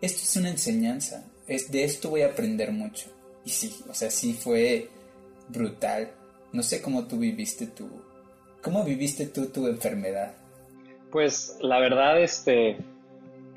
esto 0.00 0.20
es 0.22 0.36
una 0.36 0.50
enseñanza, 0.50 1.24
es, 1.46 1.70
de 1.70 1.84
esto 1.84 2.10
voy 2.10 2.22
a 2.22 2.26
aprender 2.26 2.72
mucho. 2.72 3.10
Y 3.44 3.50
sí, 3.50 3.74
o 3.88 3.94
sea, 3.94 4.10
sí 4.10 4.32
fue 4.32 4.88
brutal. 5.48 6.10
No 6.52 6.62
sé 6.62 6.80
cómo 6.80 7.06
tú 7.06 7.18
viviste 7.18 7.66
tu... 7.66 7.88
¿Cómo 8.62 8.84
viviste 8.84 9.26
tú 9.26 9.46
tu 9.46 9.66
enfermedad? 9.66 10.34
Pues 11.10 11.58
la 11.60 11.78
verdad, 11.78 12.20
este... 12.22 12.76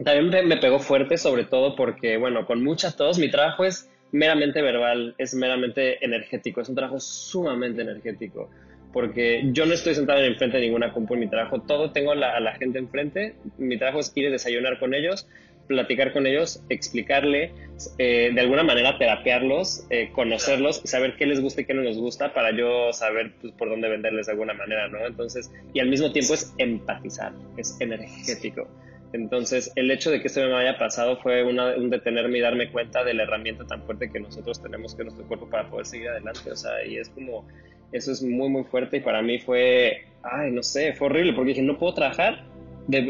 También 0.04 0.48
me 0.48 0.58
pegó 0.58 0.80
fuerte, 0.80 1.18
sobre 1.18 1.46
todo 1.46 1.76
porque, 1.76 2.18
bueno, 2.18 2.46
con 2.46 2.64
muchas 2.64 2.96
tos, 2.96 3.18
mi 3.18 3.32
trabajo 3.32 3.66
es 3.66 3.90
meramente 4.12 4.62
verbal, 4.62 5.16
es 5.18 5.34
meramente 5.34 6.04
energético, 6.06 6.62
es 6.62 6.70
un 6.70 6.76
trabajo 6.76 7.00
sumamente 7.00 7.82
energético 7.82 8.50
porque 8.94 9.44
yo 9.52 9.66
no 9.66 9.74
estoy 9.74 9.94
sentado 9.94 10.20
en 10.20 10.26
el 10.26 10.38
frente 10.38 10.58
de 10.58 10.64
ninguna 10.64 10.92
compu 10.92 11.14
en 11.14 11.20
mi 11.20 11.28
trabajo, 11.28 11.62
todo 11.62 11.92
tengo 11.92 12.14
a 12.14 12.16
la 12.16 12.56
gente 12.56 12.80
enfrente, 12.80 13.36
mi 13.58 13.78
trabajo 13.78 14.00
es 14.00 14.12
ir 14.16 14.28
a 14.28 14.32
desayunar 14.32 14.80
con 14.80 14.94
ellos, 14.94 15.28
platicar 15.68 16.14
con 16.14 16.26
ellos, 16.26 16.64
explicarle, 16.70 17.52
eh, 17.98 18.32
de 18.34 18.42
alguna 18.42 18.64
manera 18.64 18.98
terapearlos, 18.98 19.86
eh, 19.90 20.10
conocerlos 20.14 20.82
saber 20.86 21.16
qué 21.18 21.26
les 21.26 21.42
gusta 21.42 21.62
y 21.62 21.66
qué 21.66 21.74
no 21.74 21.82
les 21.82 21.98
gusta 21.98 22.34
para 22.34 22.52
yo 22.52 22.92
saber 22.94 23.34
pues, 23.42 23.54
por 23.54 23.70
dónde 23.70 23.90
venderles 23.90 24.26
de 24.26 24.32
alguna 24.32 24.54
manera, 24.54 24.88
¿no? 24.88 25.06
Entonces, 25.06 25.52
y 25.74 25.80
al 25.80 25.90
mismo 25.90 26.12
tiempo 26.12 26.34
es 26.34 26.54
empatizar, 26.58 27.34
es 27.58 27.80
energético. 27.80 28.68
Entonces, 29.14 29.72
el 29.76 29.90
hecho 29.90 30.12
de 30.12 30.22
que 30.22 30.28
esto 30.28 30.42
me 30.42 30.54
haya 30.56 30.78
pasado 30.78 31.18
fue 31.18 31.44
un 31.44 31.90
detenerme 31.90 32.40
y 32.40 32.42
darme 32.42 32.70
cuenta 32.72 33.04
de 33.04 33.14
la 33.14 33.24
herramienta 33.24 33.66
tan 33.66 33.84
fuerte 33.84 34.12
que 34.12 34.20
nosotros 34.20 34.62
tenemos 34.62 34.96
que 34.96 35.04
nuestro 35.04 35.26
cuerpo 35.28 35.50
para 35.50 35.70
poder 35.70 35.86
seguir 35.86 36.10
adelante. 36.10 36.52
O 36.52 36.56
sea, 36.56 36.86
y 36.86 36.98
es 36.98 37.10
como, 37.10 37.48
eso 37.92 38.12
es 38.12 38.22
muy, 38.22 38.50
muy 38.50 38.64
fuerte 38.66 38.98
y 38.98 39.00
para 39.00 39.22
mí 39.22 39.40
fue, 39.40 40.06
ay, 40.24 40.52
no 40.52 40.62
sé, 40.62 40.94
fue 40.94 41.08
horrible 41.08 41.34
porque 41.34 41.50
dije, 41.50 41.62
no 41.62 41.78
puedo 41.78 41.94
trabajar 41.94 42.44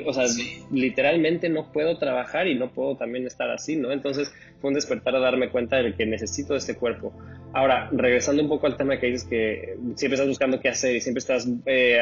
o 0.05 0.13
sea, 0.13 0.25
literalmente 0.71 1.49
no 1.49 1.71
puedo 1.71 1.97
trabajar 1.97 2.47
y 2.47 2.55
no 2.55 2.71
puedo 2.71 2.95
también 2.95 3.27
estar 3.27 3.49
así, 3.51 3.75
¿no? 3.75 3.91
Entonces 3.91 4.33
fue 4.59 4.69
un 4.69 4.73
despertar 4.73 5.15
a 5.15 5.19
darme 5.19 5.49
cuenta 5.49 5.77
de 5.77 5.93
que 5.93 6.05
necesito 6.05 6.55
este 6.55 6.75
cuerpo. 6.75 7.13
Ahora, 7.53 7.87
regresando 7.91 8.41
un 8.41 8.49
poco 8.49 8.65
al 8.65 8.75
tema 8.75 8.99
que 8.99 9.07
dices 9.07 9.27
que 9.27 9.77
siempre 9.95 10.15
estás 10.15 10.27
buscando 10.27 10.59
qué 10.59 10.69
hacer 10.69 10.95
y 10.95 11.01
siempre 11.01 11.19
estás 11.19 11.47
eh, 11.67 11.99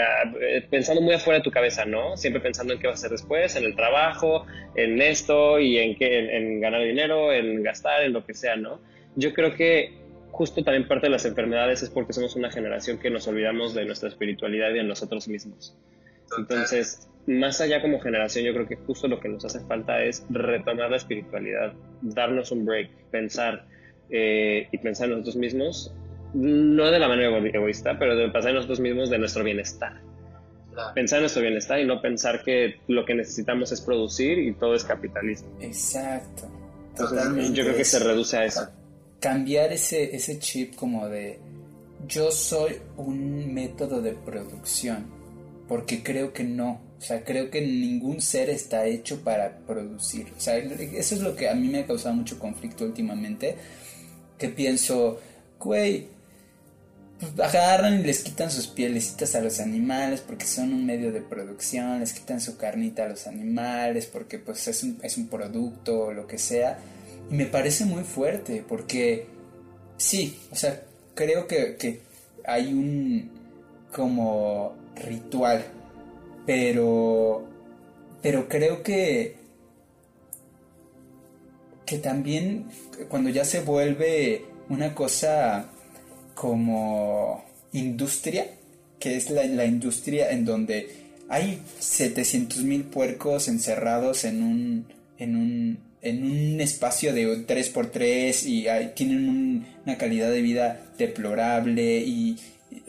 pensando 0.69 1.01
muy 1.01 1.13
afuera 1.13 1.39
de 1.39 1.43
tu 1.43 1.51
cabeza, 1.51 1.85
¿no? 1.85 2.15
Siempre 2.15 2.41
pensando 2.41 2.73
en 2.73 2.79
qué 2.79 2.87
vas 2.87 2.95
a 2.95 2.99
hacer 2.99 3.11
después, 3.11 3.55
en 3.55 3.65
el 3.65 3.75
trabajo, 3.75 4.45
en 4.75 5.01
esto 5.01 5.59
y 5.59 5.77
en, 5.77 5.95
qué, 5.97 6.37
en 6.37 6.61
ganar 6.61 6.81
dinero, 6.81 7.33
en 7.33 7.61
gastar, 7.61 8.03
en 8.03 8.13
lo 8.13 8.25
que 8.25 8.33
sea, 8.33 8.55
¿no? 8.55 8.79
Yo 9.15 9.33
creo 9.33 9.53
que 9.53 10.05
justo 10.31 10.63
también 10.63 10.87
parte 10.87 11.07
de 11.07 11.11
las 11.11 11.25
enfermedades 11.25 11.83
es 11.83 11.89
porque 11.89 12.13
somos 12.13 12.35
una 12.35 12.51
generación 12.51 12.99
que 12.99 13.09
nos 13.09 13.27
olvidamos 13.27 13.73
de 13.73 13.85
nuestra 13.85 14.09
espiritualidad 14.09 14.71
y 14.71 14.75
de 14.75 14.83
nosotros 14.83 15.27
mismos. 15.27 15.75
Entonces, 16.37 17.07
más 17.27 17.59
allá 17.61 17.81
como 17.81 17.99
generación, 17.99 18.45
yo 18.45 18.53
creo 18.53 18.67
que 18.67 18.75
justo 18.75 19.07
lo 19.07 19.19
que 19.19 19.29
nos 19.29 19.43
hace 19.45 19.59
falta 19.61 20.03
es 20.03 20.25
retomar 20.29 20.91
la 20.91 20.97
espiritualidad, 20.97 21.73
darnos 22.01 22.51
un 22.51 22.65
break, 22.65 22.91
pensar 23.11 23.65
eh, 24.09 24.67
y 24.71 24.77
pensar 24.77 25.05
en 25.05 25.11
nosotros 25.11 25.35
mismos, 25.37 25.93
no 26.33 26.91
de 26.91 26.99
la 26.99 27.07
manera 27.07 27.35
egoísta, 27.37 27.97
pero 27.97 28.15
de 28.15 28.29
pensar 28.29 28.49
en 28.49 28.55
nosotros 28.55 28.79
mismos 28.79 29.09
de 29.09 29.17
nuestro 29.17 29.43
bienestar. 29.43 30.01
Pensar 30.93 31.19
en 31.19 31.23
nuestro 31.23 31.41
bienestar 31.41 31.79
y 31.79 31.85
no 31.85 32.01
pensar 32.01 32.43
que 32.43 32.81
lo 32.87 33.05
que 33.05 33.15
necesitamos 33.15 33.71
es 33.71 33.79
producir 33.79 34.37
y 34.39 34.53
todo 34.53 34.75
es 34.75 34.83
capitalismo. 34.83 35.49
Exacto. 35.61 36.51
yo 37.53 37.63
creo 37.63 37.77
que 37.77 37.85
se 37.85 37.99
reduce 37.99 38.37
a 38.37 38.45
eso. 38.45 38.67
Cambiar 39.21 39.71
ese, 39.71 40.13
ese 40.15 40.37
chip 40.39 40.75
como 40.75 41.07
de 41.07 41.39
yo 42.05 42.29
soy 42.31 42.77
un 42.97 43.53
método 43.53 44.01
de 44.01 44.11
producción, 44.11 45.07
porque 45.67 46.03
creo 46.03 46.33
que 46.33 46.43
no 46.43 46.85
o 47.05 47.07
sea, 47.07 47.23
creo 47.23 47.51
que 47.51 47.61
ningún 47.61 48.21
ser 48.21 48.49
está 48.49 48.85
hecho 48.85 49.23
para 49.23 49.59
producir. 49.59 50.33
O 50.35 50.39
sea, 50.39 50.57
eso 50.57 51.15
es 51.15 51.21
lo 51.21 51.35
que 51.35 51.49
a 51.49 51.53
mí 51.53 51.67
me 51.67 51.79
ha 51.79 51.85
causado 51.85 52.15
mucho 52.15 52.39
conflicto 52.39 52.85
últimamente. 52.85 53.55
Que 54.39 54.49
pienso, 54.49 55.19
güey, 55.59 56.07
pues 57.19 57.39
agarran 57.39 57.99
y 57.99 58.03
les 58.03 58.23
quitan 58.23 58.49
sus 58.49 58.67
pielecitas 58.67 59.35
a 59.35 59.41
los 59.41 59.59
animales 59.59 60.21
porque 60.21 60.45
son 60.45 60.73
un 60.73 60.85
medio 60.85 61.11
de 61.11 61.21
producción, 61.21 61.99
les 61.99 62.13
quitan 62.13 62.41
su 62.41 62.57
carnita 62.57 63.05
a 63.05 63.09
los 63.09 63.27
animales 63.27 64.07
porque 64.07 64.39
pues 64.39 64.67
es 64.67 64.83
un, 64.83 64.99
es 65.03 65.17
un 65.17 65.27
producto 65.27 66.05
o 66.05 66.13
lo 66.13 66.27
que 66.27 66.37
sea. 66.37 66.79
Y 67.29 67.35
me 67.35 67.45
parece 67.45 67.85
muy 67.85 68.03
fuerte 68.03 68.63
porque 68.67 69.27
sí, 69.97 70.39
o 70.51 70.55
sea, 70.55 70.81
creo 71.13 71.45
que, 71.47 71.75
que 71.75 72.01
hay 72.45 72.73
un 72.73 73.31
como 73.91 74.84
ritual 74.95 75.65
pero, 76.45 77.47
pero 78.21 78.47
creo 78.47 78.83
que, 78.83 79.35
que 81.85 81.97
también 81.97 82.67
cuando 83.09 83.29
ya 83.29 83.45
se 83.45 83.61
vuelve 83.61 84.45
una 84.69 84.93
cosa 84.93 85.67
como 86.35 87.43
industria, 87.73 88.47
que 88.99 89.17
es 89.17 89.29
la, 89.29 89.43
la 89.45 89.65
industria 89.65 90.31
en 90.31 90.45
donde 90.45 90.89
hay 91.29 91.61
700 91.79 92.63
mil 92.63 92.83
puercos 92.83 93.47
encerrados 93.47 94.23
en 94.23 94.43
un, 94.43 94.85
en 95.17 95.35
un, 95.35 95.79
en 96.01 96.23
un 96.23 96.61
espacio 96.61 97.13
de 97.13 97.47
3x3 97.47 98.45
y 98.45 98.93
tienen 98.93 99.65
una 99.83 99.97
calidad 99.97 100.29
de 100.29 100.41
vida 100.41 100.79
deplorable 100.99 101.97
y, 101.99 102.37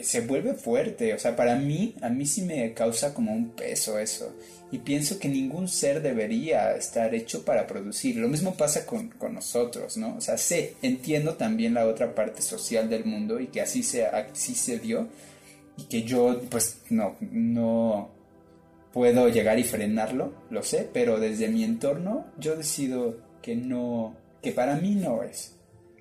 se 0.01 0.21
vuelve 0.23 0.55
fuerte, 0.55 1.15
o 1.15 1.19
sea, 1.19 1.37
para 1.37 1.57
mí, 1.57 1.95
a 2.01 2.09
mí 2.09 2.27
sí 2.27 2.43
me 2.43 2.73
causa 2.75 3.15
como 3.15 3.33
un 3.33 3.51
peso 3.51 3.99
eso. 3.99 4.35
Y 4.73 4.79
pienso 4.79 5.19
que 5.19 5.29
ningún 5.29 5.69
ser 5.69 6.03
debería 6.03 6.75
estar 6.77 7.15
hecho 7.15 7.45
para 7.45 7.67
producir. 7.67 8.17
Lo 8.17 8.29
mismo 8.29 8.57
pasa 8.57 8.85
con, 8.85 9.15
nosotros, 9.33 9.97
¿no? 9.97 10.17
O 10.17 10.21
sea, 10.21 10.37
sé, 10.39 10.75
entiendo 10.83 11.35
también 11.35 11.75
la 11.75 11.87
otra 11.87 12.15
parte 12.15 12.43
social 12.43 12.89
del 12.89 13.05
mundo 13.05 13.39
y 13.41 13.47
que 13.47 13.61
así 13.61 13.83
se, 13.83 14.07
así 14.07 14.55
se 14.55 14.79
dio. 14.79 15.09
Y 15.79 15.85
que 15.85 16.03
yo, 16.03 16.41
pues, 16.51 16.79
no, 16.91 17.17
no 17.21 18.11
puedo 18.93 19.29
llegar 19.29 19.59
y 19.59 19.65
frenarlo, 19.65 20.33
lo 20.51 20.63
sé, 20.63 20.89
pero 20.93 21.21
desde 21.21 21.49
mi 21.49 21.65
entorno 21.65 22.27
yo 22.39 22.57
decido 22.57 23.19
que 23.43 23.55
no, 23.55 24.17
que 24.43 24.53
para 24.53 24.77
mí 24.77 24.95
no 24.95 25.23
es. 25.23 25.56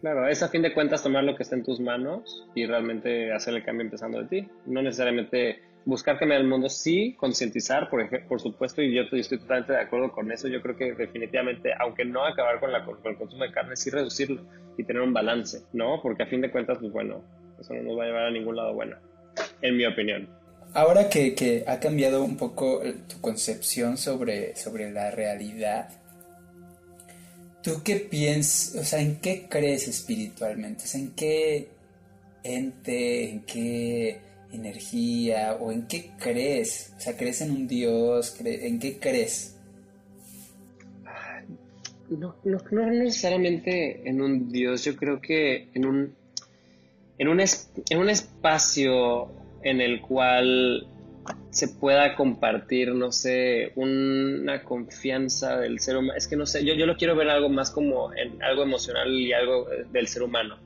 Claro, 0.05 0.27
es 0.27 0.43
a 0.43 0.49
fin 0.49 0.61
de 0.61 0.71
cuentas 0.71 1.01
tomar 1.01 1.23
lo 1.23 1.35
que 1.35 1.41
está 1.41 1.55
en 1.55 1.63
tus 1.63 1.79
manos 1.79 2.45
y 2.53 2.67
realmente 2.67 3.33
hacer 3.33 3.55
el 3.55 3.63
cambio 3.63 3.85
empezando 3.85 4.21
de 4.21 4.27
ti. 4.27 4.47
No 4.67 4.83
necesariamente 4.83 5.63
buscar 5.83 6.19
cambiar 6.19 6.41
el 6.41 6.47
mundo, 6.47 6.69
sí, 6.69 7.15
concientizar, 7.17 7.89
por, 7.89 8.07
por 8.27 8.39
supuesto, 8.39 8.83
y 8.83 8.93
yo 8.93 9.01
estoy 9.01 9.39
totalmente 9.39 9.73
de 9.73 9.79
acuerdo 9.79 10.11
con 10.11 10.31
eso. 10.31 10.47
Yo 10.47 10.61
creo 10.61 10.77
que 10.77 10.93
definitivamente, 10.93 11.71
aunque 11.79 12.05
no 12.05 12.23
acabar 12.23 12.59
con, 12.59 12.71
la, 12.71 12.85
con 12.85 12.99
el 13.03 13.17
consumo 13.17 13.45
de 13.45 13.51
carne, 13.51 13.75
sí 13.75 13.89
reducirlo 13.89 14.43
y 14.77 14.83
tener 14.83 15.01
un 15.01 15.11
balance, 15.11 15.63
¿no? 15.73 15.99
Porque 16.03 16.21
a 16.21 16.27
fin 16.27 16.41
de 16.41 16.51
cuentas, 16.51 16.77
pues 16.79 16.91
bueno, 16.91 17.23
eso 17.59 17.73
no 17.73 17.81
nos 17.81 17.97
va 17.97 18.03
a 18.03 18.05
llevar 18.05 18.25
a 18.25 18.31
ningún 18.31 18.57
lado 18.57 18.75
bueno, 18.75 18.97
en 19.63 19.75
mi 19.75 19.87
opinión. 19.87 20.29
Ahora 20.75 21.09
que, 21.09 21.33
que 21.33 21.63
ha 21.65 21.79
cambiado 21.79 22.23
un 22.23 22.37
poco 22.37 22.83
tu 23.09 23.19
concepción 23.21 23.97
sobre, 23.97 24.55
sobre 24.55 24.91
la 24.91 25.09
realidad, 25.09 25.89
¿Tú 27.65 27.81
qué 27.83 27.95
piensas, 27.95 28.79
o 28.79 28.83
sea, 28.83 29.01
en 29.01 29.15
qué 29.15 29.47
crees 29.49 29.87
espiritualmente? 29.87 30.83
O 30.85 30.97
¿en 30.99 31.15
qué 31.15 31.67
ente, 32.43 33.31
en 33.31 33.39
qué 33.41 34.21
energía 34.51 35.57
o 35.59 35.71
en 35.71 35.87
qué 35.87 36.11
crees? 36.19 36.93
O 36.95 36.99
sea, 36.99 37.17
¿crees 37.17 37.41
en 37.41 37.49
un 37.49 37.67
Dios? 37.67 38.39
¿En 38.45 38.77
qué 38.77 38.99
crees? 38.99 39.57
No, 42.07 42.35
no, 42.43 42.59
no 42.69 42.85
necesariamente 42.85 44.07
en 44.07 44.21
un 44.21 44.47
Dios, 44.51 44.85
yo 44.85 44.95
creo 44.95 45.19
que 45.19 45.69
en 45.73 45.87
un, 45.87 46.15
en 47.17 47.27
un, 47.27 47.39
en 47.41 47.97
un 47.97 48.09
espacio 48.11 49.31
en 49.63 49.81
el 49.81 50.01
cual 50.01 50.87
se 51.49 51.69
pueda 51.69 52.15
compartir, 52.15 52.93
no 52.93 53.11
sé, 53.11 53.71
una 53.75 54.63
confianza 54.63 55.59
del 55.59 55.79
ser 55.79 55.97
humano. 55.97 56.17
Es 56.17 56.27
que 56.27 56.35
no 56.35 56.45
sé, 56.45 56.65
yo, 56.65 56.73
yo 56.73 56.85
lo 56.85 56.97
quiero 56.97 57.15
ver 57.15 57.29
algo 57.29 57.49
más 57.49 57.71
como 57.71 58.13
en 58.13 58.41
algo 58.43 58.63
emocional 58.63 59.11
y 59.11 59.33
algo 59.33 59.71
eh, 59.71 59.85
del 59.91 60.07
ser 60.07 60.23
humano. 60.23 60.57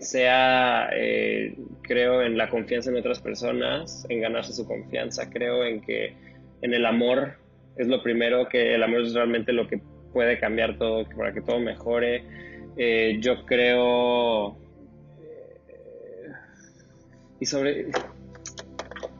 Sea, 0.00 0.90
eh, 0.92 1.56
creo 1.82 2.22
en 2.22 2.36
la 2.36 2.48
confianza 2.48 2.90
en 2.90 2.96
otras 2.96 3.20
personas, 3.20 4.06
en 4.08 4.20
ganarse 4.20 4.52
su 4.52 4.66
confianza, 4.66 5.30
creo 5.30 5.64
en 5.64 5.80
que 5.80 6.14
en 6.62 6.74
el 6.74 6.84
amor 6.84 7.34
es 7.76 7.88
lo 7.88 8.02
primero, 8.02 8.48
que 8.48 8.74
el 8.74 8.82
amor 8.82 9.02
es 9.02 9.14
realmente 9.14 9.52
lo 9.52 9.66
que 9.66 9.80
puede 10.12 10.38
cambiar 10.38 10.78
todo, 10.78 11.06
para 11.16 11.32
que 11.32 11.40
todo 11.40 11.58
mejore. 11.58 12.24
Eh, 12.76 13.18
yo 13.20 13.44
creo... 13.44 14.56
Y 17.38 17.46
sobre... 17.46 17.86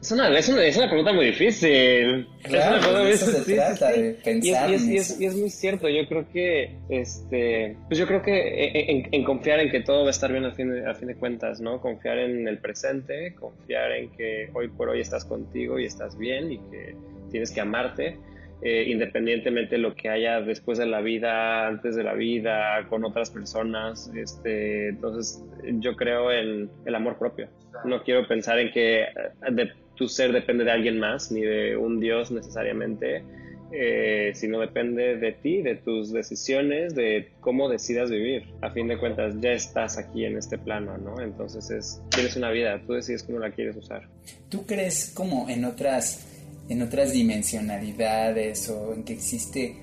Es 0.06 0.12
una, 0.12 0.28
es, 0.38 0.48
una, 0.48 0.64
es 0.64 0.76
una 0.76 0.86
pregunta 0.86 1.12
muy 1.12 1.26
difícil. 1.26 2.28
Claro, 2.44 2.76
es 2.76 2.86
una 2.86 3.00
de 3.00 3.10
eso 3.10 3.26
se 3.26 3.54
trata, 3.56 3.90
de 3.90 4.12
pensar. 4.12 4.70
Y 4.70 4.74
es, 4.74 4.86
y, 4.86 4.96
es, 4.98 5.20
y 5.20 5.26
es, 5.26 5.34
muy 5.34 5.50
cierto. 5.50 5.88
Yo 5.88 6.06
creo 6.06 6.28
que, 6.28 6.76
este, 6.88 7.76
pues 7.88 7.98
yo 7.98 8.06
creo 8.06 8.22
que 8.22 8.70
en, 8.88 9.08
en, 9.10 9.24
confiar 9.24 9.58
en 9.58 9.68
que 9.68 9.80
todo 9.80 10.02
va 10.02 10.06
a 10.06 10.10
estar 10.10 10.30
bien 10.30 10.44
a 10.44 10.52
fin, 10.52 10.72
de, 10.72 10.88
a 10.88 10.94
fin 10.94 11.08
de 11.08 11.16
cuentas, 11.16 11.60
¿no? 11.60 11.80
Confiar 11.80 12.18
en 12.18 12.46
el 12.46 12.58
presente, 12.58 13.34
confiar 13.34 13.90
en 13.90 14.12
que 14.12 14.48
hoy 14.54 14.68
por 14.68 14.90
hoy 14.90 15.00
estás 15.00 15.24
contigo 15.24 15.76
y 15.80 15.86
estás 15.86 16.16
bien 16.16 16.52
y 16.52 16.58
que 16.70 16.94
tienes 17.32 17.50
que 17.50 17.60
amarte. 17.60 18.16
Eh, 18.62 18.84
independientemente 18.88 19.74
de 19.74 19.82
lo 19.82 19.94
que 19.94 20.08
haya 20.08 20.40
después 20.40 20.78
de 20.78 20.86
la 20.86 21.00
vida, 21.00 21.66
antes 21.66 21.96
de 21.96 22.04
la 22.04 22.14
vida, 22.14 22.86
con 22.88 23.04
otras 23.04 23.30
personas. 23.30 24.08
Este, 24.14 24.90
entonces, 24.90 25.44
yo 25.64 25.96
creo 25.96 26.30
en 26.30 26.70
el 26.84 26.94
amor 26.94 27.18
propio. 27.18 27.48
No 27.84 28.04
quiero 28.04 28.26
pensar 28.26 28.58
en 28.60 28.72
que 28.72 29.02
eh, 29.02 29.08
de, 29.50 29.72
tu 29.96 30.08
ser 30.08 30.32
depende 30.32 30.64
de 30.64 30.70
alguien 30.70 30.98
más, 30.98 31.30
ni 31.32 31.40
de 31.40 31.76
un 31.76 31.98
Dios 32.00 32.30
necesariamente, 32.30 33.24
eh, 33.72 34.32
sino 34.34 34.60
depende 34.60 35.16
de 35.16 35.32
ti, 35.32 35.62
de 35.62 35.74
tus 35.74 36.12
decisiones, 36.12 36.94
de 36.94 37.30
cómo 37.40 37.68
decidas 37.68 38.10
vivir. 38.10 38.44
A 38.60 38.70
fin 38.70 38.86
de 38.88 38.98
cuentas, 38.98 39.34
ya 39.40 39.52
estás 39.52 39.98
aquí 39.98 40.24
en 40.24 40.36
este 40.36 40.58
plano, 40.58 40.96
¿no? 40.98 41.20
Entonces, 41.20 41.70
es, 41.70 42.02
tienes 42.10 42.36
una 42.36 42.50
vida, 42.50 42.80
tú 42.86 42.92
decides 42.92 43.24
cómo 43.24 43.38
la 43.38 43.50
quieres 43.50 43.76
usar. 43.76 44.08
¿Tú 44.48 44.64
crees 44.66 45.12
como 45.14 45.48
en 45.48 45.64
otras 45.64 46.32
en 46.68 46.82
otras 46.82 47.12
dimensionalidades 47.12 48.68
o 48.70 48.92
en 48.92 49.04
que 49.04 49.12
existe, 49.12 49.76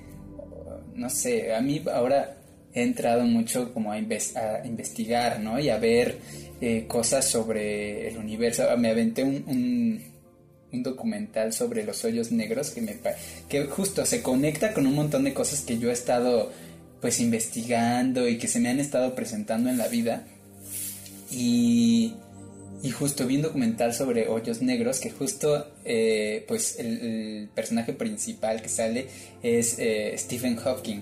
no 0.96 1.10
sé, 1.10 1.54
a 1.54 1.62
mí 1.62 1.82
ahora 1.92 2.38
he 2.74 2.84
entrado 2.84 3.24
mucho 3.24 3.74
como 3.74 3.92
a, 3.92 3.98
investigar, 3.98 5.40
¿no? 5.40 5.60
Y 5.60 5.70
a 5.70 5.78
ver 5.78 6.18
eh, 6.62 6.86
cosas 6.88 7.26
sobre 7.28 8.08
el 8.08 8.18
universo. 8.18 8.64
Me 8.78 8.90
aventé 8.90 9.24
un, 9.24 9.44
un, 10.72 10.84
documental 10.84 11.54
sobre 11.54 11.84
los 11.84 12.04
hoyos 12.04 12.32
negros 12.32 12.72
que, 12.72 12.82
me, 12.82 12.98
que 13.48 13.66
justo 13.66 14.06
se 14.06 14.24
conecta 14.24 14.74
con 14.74 14.88
un 14.88 14.96
montón 14.96 15.24
de 15.24 15.34
cosas 15.34 15.62
que 15.62 15.78
yo 15.78 15.92
he 15.92 15.94
estado 15.94 16.52
pues 17.00 17.20
investigando 17.20 18.28
y 18.28 18.40
que 18.40 18.48
se 18.48 18.60
me 18.60 18.70
han 18.70 18.80
estado 18.80 19.14
presentando 19.14 19.70
en 19.70 19.78
la 19.78 19.88
vida. 19.88 20.26
Y 21.32 22.16
y 22.84 22.92
justo 22.92 23.26
vi 23.26 23.38
un 23.38 23.44
documental 23.44 23.94
sobre 23.94 24.28
hoyos 24.28 24.62
negros 24.62 25.00
que 25.00 25.10
justo 25.10 25.68
eh, 25.86 26.44
pues 26.50 26.78
el, 26.78 27.50
personaje 27.56 27.94
principal 27.94 28.62
que 28.62 28.68
sale 28.68 29.08
es 29.42 29.80
eh, 29.80 30.14
Stephen 30.18 30.58
Hawking. 30.58 31.02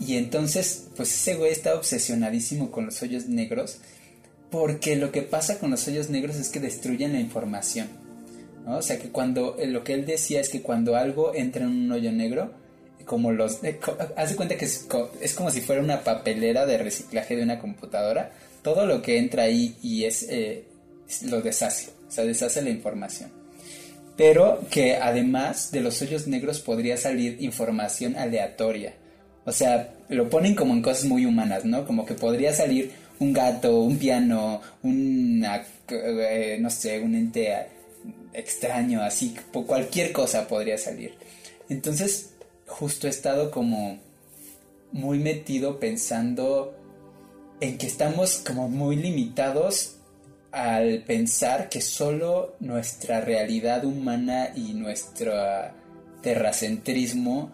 Y 0.00 0.16
entonces 0.16 0.88
pues 0.96 1.12
ese 1.12 1.36
güey 1.36 1.52
está 1.52 1.74
obsesionadísimo 1.74 2.70
con 2.70 2.86
los 2.86 3.00
hoyos 3.02 3.26
negros 3.26 3.78
porque 4.50 4.96
lo 4.96 5.12
que 5.12 5.22
pasa 5.22 5.58
con 5.58 5.70
los 5.70 5.86
hoyos 5.86 6.10
negros 6.10 6.36
es 6.36 6.48
que 6.48 6.60
destruyen 6.60 7.12
la 7.12 7.20
información. 7.20 7.88
¿no? 8.64 8.78
O 8.78 8.82
sea 8.82 8.98
que 8.98 9.10
cuando 9.10 9.56
eh, 9.58 9.66
lo 9.66 9.84
que 9.84 9.94
él 9.94 10.06
decía 10.06 10.40
es 10.40 10.48
que 10.48 10.62
cuando 10.62 10.96
algo 10.96 11.34
entra 11.34 11.62
en 11.62 11.70
un 11.70 11.92
hoyo 11.92 12.10
negro, 12.12 12.52
como 13.04 13.32
los... 13.32 13.60
hace 14.16 14.36
cuenta 14.36 14.56
que 14.56 14.64
es, 14.64 14.86
es, 15.20 15.34
como 15.34 15.50
si 15.50 15.60
fuera 15.60 15.82
una 15.82 16.02
papelera 16.02 16.66
de 16.66 16.78
reciclaje 16.78 17.36
de 17.36 17.42
una 17.42 17.58
computadora. 17.58 18.32
Todo 18.62 18.86
lo 18.86 19.02
que 19.02 19.18
entra 19.18 19.44
ahí 19.44 19.76
y 19.82 20.04
es 20.04 20.26
lo 21.22 21.40
deshace, 21.40 21.90
o 22.08 22.10
sea, 22.10 22.24
deshace 22.24 22.62
la 22.62 22.70
información. 22.70 23.30
Pero 24.16 24.60
que 24.70 24.96
además 24.96 25.72
de 25.72 25.80
los 25.80 26.00
hoyos 26.02 26.26
negros 26.26 26.60
podría 26.60 26.96
salir 26.96 27.38
información 27.40 28.16
aleatoria. 28.16 28.94
O 29.44 29.52
sea, 29.52 29.94
lo 30.08 30.28
ponen 30.28 30.54
como 30.54 30.74
en 30.74 30.82
cosas 30.82 31.04
muy 31.04 31.26
humanas, 31.26 31.64
¿no? 31.64 31.86
Como 31.86 32.04
que 32.04 32.14
podría 32.14 32.52
salir 32.52 32.92
un 33.18 33.32
gato, 33.32 33.80
un 33.80 33.98
piano, 33.98 34.60
una, 34.82 35.64
eh, 35.88 36.58
no 36.60 36.70
sé, 36.70 37.00
un 37.00 37.14
ente 37.14 37.54
extraño, 38.32 39.02
así, 39.02 39.34
cualquier 39.66 40.12
cosa 40.12 40.46
podría 40.46 40.78
salir. 40.78 41.14
Entonces, 41.68 42.30
justo 42.66 43.06
he 43.06 43.10
estado 43.10 43.50
como 43.50 43.98
muy 44.92 45.18
metido 45.18 45.78
pensando 45.78 46.74
en 47.60 47.78
que 47.78 47.86
estamos 47.86 48.38
como 48.38 48.68
muy 48.68 48.96
limitados 48.96 49.96
al 50.52 51.02
pensar 51.04 51.68
que 51.68 51.80
solo 51.80 52.56
nuestra 52.60 53.20
realidad 53.20 53.84
humana 53.84 54.50
y 54.56 54.72
nuestro 54.72 55.32
terracentrismo 56.22 57.52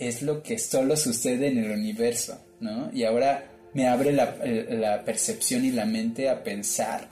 es 0.00 0.22
lo 0.22 0.42
que 0.42 0.58
solo 0.58 0.96
sucede 0.96 1.48
en 1.48 1.58
el 1.58 1.70
universo, 1.70 2.40
¿no? 2.58 2.90
Y 2.92 3.04
ahora 3.04 3.44
me 3.74 3.86
abre 3.86 4.12
la, 4.12 4.34
la, 4.70 5.04
percepción 5.04 5.64
y 5.64 5.70
la 5.70 5.84
mente 5.84 6.28
a 6.28 6.42
pensar 6.42 7.08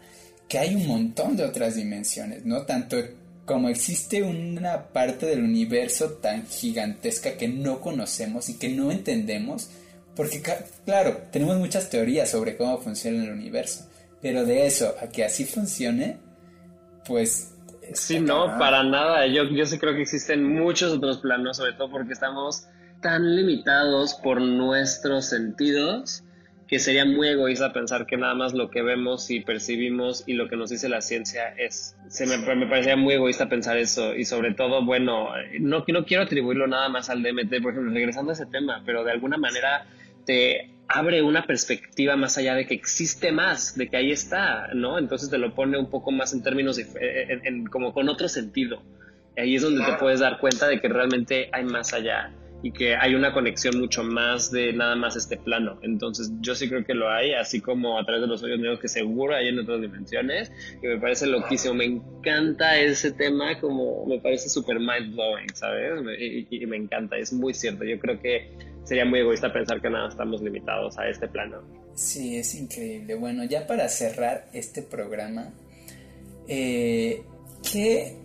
que 0.48 0.58
hay 0.58 0.74
un 0.74 0.86
montón 0.86 1.36
de 1.36 1.44
otras 1.44 1.76
dimensiones, 1.76 2.44
¿no? 2.46 2.62
Tanto 2.62 2.96
como 3.44 3.68
existe 3.68 4.22
una 4.22 4.88
parte 4.88 5.26
del 5.26 5.44
universo 5.44 6.12
tan 6.14 6.46
gigantesca 6.46 7.36
que 7.36 7.46
no 7.46 7.80
conocemos 7.80 8.48
y 8.48 8.58
que 8.58 8.70
no 8.70 8.90
entendemos, 8.90 9.70
porque 10.16 10.42
claro, 10.84 11.18
tenemos 11.30 11.58
muchas 11.58 11.90
teorías 11.90 12.30
sobre 12.30 12.56
cómo 12.56 12.78
funciona 12.78 13.22
el 13.22 13.30
universo, 13.30 13.86
pero 14.22 14.44
de 14.44 14.66
eso 14.66 14.94
a 15.00 15.08
que 15.08 15.24
así 15.24 15.44
funcione, 15.44 16.16
pues... 17.06 17.52
Sí, 17.94 18.20
no, 18.20 18.58
para 18.58 18.82
nada. 18.82 19.26
Yo, 19.26 19.44
yo 19.44 19.64
sí 19.64 19.78
creo 19.78 19.94
que 19.94 20.02
existen 20.02 20.44
muchos 20.44 20.92
otros 20.92 21.18
planos, 21.18 21.56
sobre 21.56 21.72
todo 21.72 21.90
porque 21.90 22.12
estamos 22.12 22.66
tan 23.00 23.36
limitados 23.36 24.14
por 24.14 24.40
nuestros 24.40 25.26
sentidos 25.26 26.24
que 26.68 26.78
sería 26.78 27.06
muy 27.06 27.28
egoísta 27.28 27.72
pensar 27.72 28.04
que 28.04 28.18
nada 28.18 28.34
más 28.34 28.52
lo 28.52 28.70
que 28.70 28.82
vemos 28.82 29.30
y 29.30 29.40
percibimos 29.40 30.22
y 30.26 30.34
lo 30.34 30.48
que 30.48 30.56
nos 30.56 30.68
dice 30.68 30.90
la 30.90 31.00
ciencia 31.00 31.48
es. 31.56 31.96
Se 32.08 32.26
me, 32.26 32.36
me 32.36 32.66
parecería 32.66 32.96
muy 32.96 33.14
egoísta 33.14 33.48
pensar 33.48 33.78
eso 33.78 34.14
y 34.14 34.26
sobre 34.26 34.52
todo, 34.52 34.84
bueno, 34.84 35.30
no, 35.60 35.84
no 35.88 36.04
quiero 36.04 36.22
atribuirlo 36.22 36.66
nada 36.66 36.90
más 36.90 37.08
al 37.08 37.22
DMT, 37.22 37.62
por 37.62 37.72
ejemplo, 37.72 37.90
regresando 37.90 38.30
a 38.30 38.34
ese 38.34 38.44
tema, 38.46 38.82
pero 38.84 39.02
de 39.02 39.12
alguna 39.12 39.38
manera 39.38 39.86
te 40.26 40.70
abre 40.88 41.22
una 41.22 41.46
perspectiva 41.46 42.16
más 42.16 42.36
allá 42.36 42.54
de 42.54 42.66
que 42.66 42.74
existe 42.74 43.32
más, 43.32 43.76
de 43.76 43.88
que 43.88 43.96
ahí 43.96 44.12
está, 44.12 44.68
¿no? 44.74 44.98
Entonces 44.98 45.30
te 45.30 45.38
lo 45.38 45.54
pone 45.54 45.78
un 45.78 45.88
poco 45.88 46.12
más 46.12 46.34
en 46.34 46.42
términos, 46.42 46.78
en, 46.78 47.64
como 47.66 47.94
con 47.94 48.10
otro 48.10 48.28
sentido. 48.28 48.82
Y 49.36 49.40
ahí 49.40 49.56
es 49.56 49.62
donde 49.62 49.84
te 49.86 49.94
puedes 49.94 50.20
dar 50.20 50.38
cuenta 50.38 50.68
de 50.68 50.80
que 50.80 50.88
realmente 50.88 51.48
hay 51.52 51.64
más 51.64 51.94
allá 51.94 52.30
y 52.62 52.72
que 52.72 52.96
hay 52.96 53.14
una 53.14 53.32
conexión 53.32 53.78
mucho 53.78 54.02
más 54.02 54.50
de 54.50 54.72
nada 54.72 54.96
más 54.96 55.16
este 55.16 55.36
plano. 55.36 55.78
Entonces 55.82 56.32
yo 56.40 56.54
sí 56.54 56.68
creo 56.68 56.84
que 56.84 56.94
lo 56.94 57.08
hay, 57.10 57.32
así 57.32 57.60
como 57.60 57.98
a 57.98 58.04
través 58.04 58.22
de 58.22 58.28
los 58.28 58.42
hoyos 58.42 58.58
negros 58.58 58.80
que 58.80 58.88
seguro 58.88 59.34
hay 59.34 59.48
en 59.48 59.58
otras 59.58 59.80
dimensiones, 59.80 60.50
y 60.82 60.86
me 60.86 60.98
parece 60.98 61.26
loquísimo, 61.26 61.74
me 61.74 61.84
encanta 61.84 62.78
ese 62.78 63.12
tema, 63.12 63.58
como 63.60 64.06
me 64.06 64.18
parece 64.18 64.48
súper 64.48 64.80
mind 64.80 65.14
blowing, 65.14 65.54
¿sabes? 65.54 65.92
y, 66.18 66.66
me 66.66 66.76
encanta, 66.76 67.16
es 67.16 67.32
muy 67.32 67.54
cierto, 67.54 67.84
yo 67.84 67.98
creo 67.98 68.20
que 68.20 68.50
sería 68.84 69.04
muy 69.04 69.20
egoísta 69.20 69.52
pensar 69.52 69.80
que 69.80 69.90
nada 69.90 70.08
estamos 70.08 70.42
limitados 70.42 70.98
a 70.98 71.08
este 71.08 71.28
plano. 71.28 71.62
Sí, 71.94 72.36
es 72.36 72.54
increíble. 72.54 73.16
Bueno, 73.16 73.44
ya 73.44 73.66
para 73.66 73.88
cerrar 73.88 74.46
este 74.52 74.82
programa, 74.82 75.52
eh, 76.46 77.22
¿qué, 77.70 78.16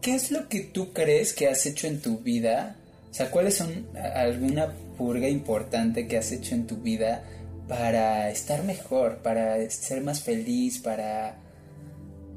¿qué 0.00 0.14
es 0.14 0.30
lo 0.30 0.48
que 0.48 0.60
tú 0.60 0.92
crees 0.92 1.32
que 1.32 1.48
has 1.48 1.66
hecho 1.66 1.86
en 1.86 2.00
tu 2.00 2.18
vida? 2.18 2.76
O 3.10 3.14
sea, 3.14 3.30
¿cuáles 3.30 3.56
son 3.56 3.86
alguna 4.14 4.72
purga 4.96 5.28
importante 5.28 6.06
que 6.06 6.18
has 6.18 6.32
hecho 6.32 6.54
en 6.54 6.66
tu 6.66 6.76
vida 6.76 7.24
para 7.68 8.30
estar 8.30 8.64
mejor, 8.64 9.18
para 9.18 9.68
ser 9.70 10.02
más 10.02 10.22
feliz, 10.22 10.78
para, 10.78 11.36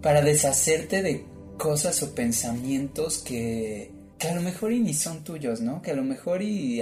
para 0.01 0.21
deshacerte 0.21 1.01
de 1.01 1.25
cosas 1.57 2.01
o 2.03 2.13
pensamientos 2.13 3.17
que, 3.19 3.91
que 4.17 4.27
a 4.27 4.35
lo 4.35 4.41
mejor 4.41 4.71
y 4.71 4.79
ni 4.79 4.93
son 4.93 5.23
tuyos, 5.23 5.61
¿no? 5.61 5.81
Que 5.81 5.91
a 5.91 5.95
lo 5.95 6.03
mejor 6.03 6.41
y 6.41 6.81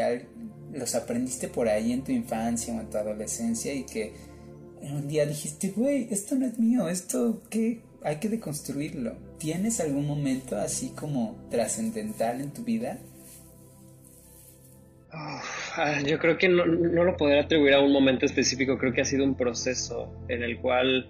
los 0.73 0.95
aprendiste 0.95 1.47
por 1.47 1.67
ahí 1.67 1.91
en 1.91 2.03
tu 2.03 2.11
infancia 2.11 2.73
o 2.73 2.79
en 2.79 2.89
tu 2.89 2.97
adolescencia 2.97 3.73
y 3.73 3.83
que 3.83 4.13
un 4.81 5.07
día 5.07 5.25
dijiste, 5.25 5.69
güey, 5.69 6.07
esto 6.11 6.35
no 6.35 6.45
es 6.45 6.57
mío, 6.57 6.89
esto 6.89 7.41
que 7.49 7.81
hay 8.03 8.17
que 8.17 8.29
deconstruirlo. 8.29 9.15
¿Tienes 9.37 9.79
algún 9.79 10.07
momento 10.07 10.57
así 10.57 10.91
como 10.95 11.47
trascendental 11.49 12.41
en 12.41 12.51
tu 12.51 12.63
vida? 12.63 12.97
Ah, 15.11 16.01
yo 16.05 16.17
creo 16.19 16.37
que 16.37 16.47
no, 16.47 16.65
no, 16.65 17.03
lo 17.03 17.17
podría 17.17 17.41
atribuir 17.41 17.73
a 17.73 17.81
un 17.81 17.91
momento 17.91 18.25
específico, 18.25 18.77
creo 18.77 18.93
que 18.93 19.01
ha 19.01 19.05
sido 19.05 19.25
un 19.25 19.35
proceso 19.35 20.09
en 20.29 20.41
el 20.41 20.57
cual 20.59 21.09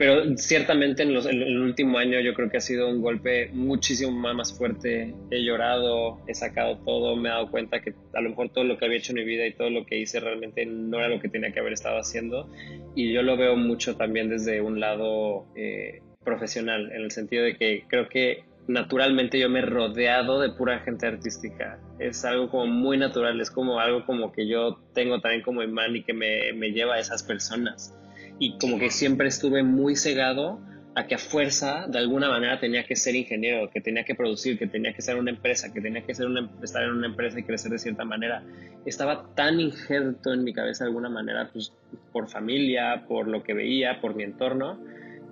pero 0.00 0.34
ciertamente 0.38 1.02
en, 1.02 1.12
los, 1.12 1.26
el 1.26 1.58
último 1.58 1.98
año 1.98 2.20
yo 2.20 2.32
creo 2.32 2.48
que 2.48 2.56
ha 2.56 2.62
sido 2.62 2.88
un 2.88 3.02
golpe 3.02 3.50
muchísimo 3.52 4.12
más 4.12 4.56
fuerte. 4.56 5.14
He 5.30 5.44
llorado, 5.44 6.22
he 6.26 6.32
sacado 6.32 6.78
todo, 6.78 7.16
me 7.16 7.28
he 7.28 7.32
dado 7.32 7.50
cuenta 7.50 7.82
que 7.82 7.92
a 8.14 8.22
lo 8.22 8.30
mejor 8.30 8.48
todo 8.48 8.64
lo 8.64 8.78
que 8.78 8.86
había 8.86 8.96
hecho 8.96 9.12
en 9.12 9.16
mi 9.16 9.24
vida 9.24 9.46
y 9.46 9.52
todo 9.52 9.68
lo 9.68 9.84
que 9.84 9.98
hice 9.98 10.18
realmente 10.18 10.64
no 10.64 10.96
era 11.00 11.08
lo 11.08 11.20
que 11.20 11.28
tenía 11.28 11.52
que 11.52 11.60
haber 11.60 11.74
estado 11.74 11.98
haciendo. 11.98 12.48
Y 12.96 13.12
yo 13.12 13.20
lo 13.20 13.36
veo 13.36 13.56
mucho 13.56 13.96
también 13.96 14.30
desde 14.30 14.62
un 14.62 14.80
lado 14.80 15.44
eh, 15.54 16.00
profesional, 16.24 16.92
en 16.92 17.02
el 17.02 17.10
sentido 17.10 17.44
de 17.44 17.56
que 17.56 17.84
creo 17.88 18.08
que 18.08 18.44
naturalmente 18.68 19.38
yo 19.38 19.48
me 19.48 19.60
he 19.60 19.62
rodeado 19.62 20.40
de 20.40 20.50
pura 20.50 20.78
gente 20.80 21.06
artística. 21.06 21.78
Es 21.98 22.24
algo 22.24 22.50
como 22.50 22.66
muy 22.66 22.98
natural, 22.98 23.40
es 23.40 23.50
como 23.50 23.80
algo 23.80 24.04
como 24.04 24.30
que 24.30 24.46
yo 24.46 24.78
tengo 24.94 25.20
también 25.20 25.42
como 25.42 25.62
imán 25.62 25.96
y 25.96 26.02
que 26.02 26.12
me, 26.12 26.52
me 26.52 26.72
lleva 26.72 26.96
a 26.96 26.98
esas 26.98 27.22
personas. 27.22 27.94
Y 28.38 28.58
como 28.58 28.78
que 28.78 28.90
siempre 28.90 29.28
estuve 29.28 29.62
muy 29.62 29.96
cegado 29.96 30.60
a 30.94 31.06
que 31.06 31.14
a 31.14 31.18
fuerza 31.18 31.86
de 31.88 31.98
alguna 31.98 32.28
manera 32.28 32.58
tenía 32.60 32.84
que 32.84 32.96
ser 32.96 33.14
ingeniero, 33.14 33.70
que 33.70 33.80
tenía 33.80 34.04
que 34.04 34.14
producir, 34.14 34.58
que 34.58 34.66
tenía 34.66 34.92
que 34.92 35.02
ser 35.02 35.16
una 35.16 35.30
empresa, 35.30 35.72
que 35.72 35.80
tenía 35.80 36.02
que 36.02 36.14
ser 36.14 36.26
una, 36.26 36.50
estar 36.62 36.82
en 36.82 36.90
una 36.90 37.06
empresa 37.06 37.38
y 37.38 37.44
crecer 37.44 37.70
de 37.70 37.78
cierta 37.78 38.04
manera. 38.04 38.42
Estaba 38.84 39.34
tan 39.34 39.60
injerto 39.60 40.34
en 40.34 40.44
mi 40.44 40.52
cabeza 40.52 40.84
de 40.84 40.88
alguna 40.88 41.08
manera, 41.08 41.48
pues 41.52 41.72
por 42.12 42.28
familia, 42.28 43.04
por 43.08 43.28
lo 43.28 43.42
que 43.42 43.54
veía, 43.54 44.00
por 44.00 44.14
mi 44.14 44.24
entorno, 44.24 44.78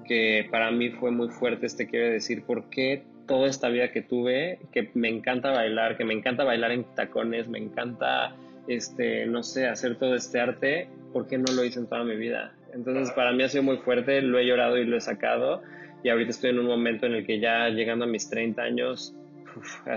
que 0.09 0.49
para 0.51 0.71
mí 0.71 0.91
fue 0.91 1.11
muy 1.13 1.29
fuerte 1.29 1.67
este 1.67 1.87
quiero 1.87 2.11
decir, 2.11 2.43
¿por 2.43 2.69
qué 2.71 3.05
toda 3.27 3.47
esta 3.47 3.69
vida 3.69 3.93
que 3.93 4.03
tuve, 4.03 4.59
que 4.73 4.91
me 4.95 5.09
encanta 5.09 5.53
bailar, 5.53 5.97
que 5.97 6.05
me 6.05 6.15
encanta 6.15 6.43
bailar 6.43 6.73
en 6.73 6.85
tacones, 6.95 7.47
me 7.47 7.59
encanta, 7.59 8.35
este, 8.67 9.27
no 9.27 9.43
sé, 9.43 9.69
hacer 9.69 9.97
todo 9.97 10.17
este 10.17 10.41
arte, 10.41 10.89
¿por 11.13 11.29
qué 11.29 11.39
no 11.39 11.53
lo 11.53 11.65
hice 11.65 11.79
en 11.79 11.87
toda 11.87 12.03
mi 12.03 12.17
vida? 12.17 12.55
Entonces 12.75 13.13
para 13.13 13.33
mí 13.33 13.43
ha 13.43 13.49
sido 13.49 13.63
muy 13.63 13.77
fuerte, 13.77 14.23
lo 14.23 14.39
he 14.39 14.47
llorado 14.47 14.79
y 14.79 14.85
lo 14.85 14.97
he 14.97 15.01
sacado 15.01 15.63
y 16.03 16.09
ahorita 16.09 16.31
estoy 16.31 16.51
en 16.51 16.59
un 16.59 16.67
momento 16.67 17.07
en 17.07 17.13
el 17.15 17.27
que 17.27 17.39
ya 17.39 17.69
llegando 17.69 18.05
a 18.05 18.09
mis 18.09 18.29
30 18.31 18.63
años, 18.63 19.15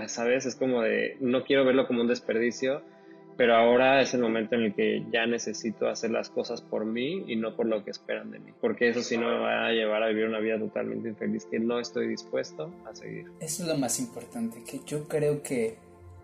sabes, 0.06 0.46
es 0.46 0.56
como 0.56 0.82
de, 0.82 1.16
no 1.20 1.44
quiero 1.44 1.64
verlo 1.64 1.86
como 1.86 2.02
un 2.02 2.08
desperdicio, 2.08 2.82
pero 3.36 3.56
ahora 3.56 4.00
es 4.00 4.14
el 4.14 4.20
momento 4.20 4.54
en 4.54 4.62
el 4.62 4.74
que 4.74 5.04
ya 5.12 5.26
necesito 5.26 5.88
hacer 5.88 6.10
las 6.10 6.30
cosas 6.30 6.60
por 6.60 6.84
mí 6.84 7.24
y 7.26 7.36
no 7.36 7.56
por 7.56 7.66
lo 7.66 7.84
que 7.84 7.90
esperan 7.90 8.30
de 8.30 8.38
mí, 8.38 8.52
porque 8.60 8.88
eso 8.88 9.02
sí 9.02 9.16
no 9.16 9.28
me 9.28 9.38
va 9.38 9.66
a 9.66 9.72
llevar 9.72 10.02
a 10.02 10.08
vivir 10.08 10.26
una 10.26 10.40
vida 10.40 10.58
totalmente 10.58 11.08
infeliz 11.08 11.46
que 11.46 11.58
no 11.58 11.80
estoy 11.80 12.08
dispuesto 12.08 12.72
a 12.86 12.94
seguir. 12.94 13.26
Eso 13.40 13.62
es 13.62 13.68
lo 13.68 13.76
más 13.76 13.98
importante, 14.00 14.62
que 14.64 14.80
yo 14.86 15.08
creo 15.08 15.42
que 15.42 15.76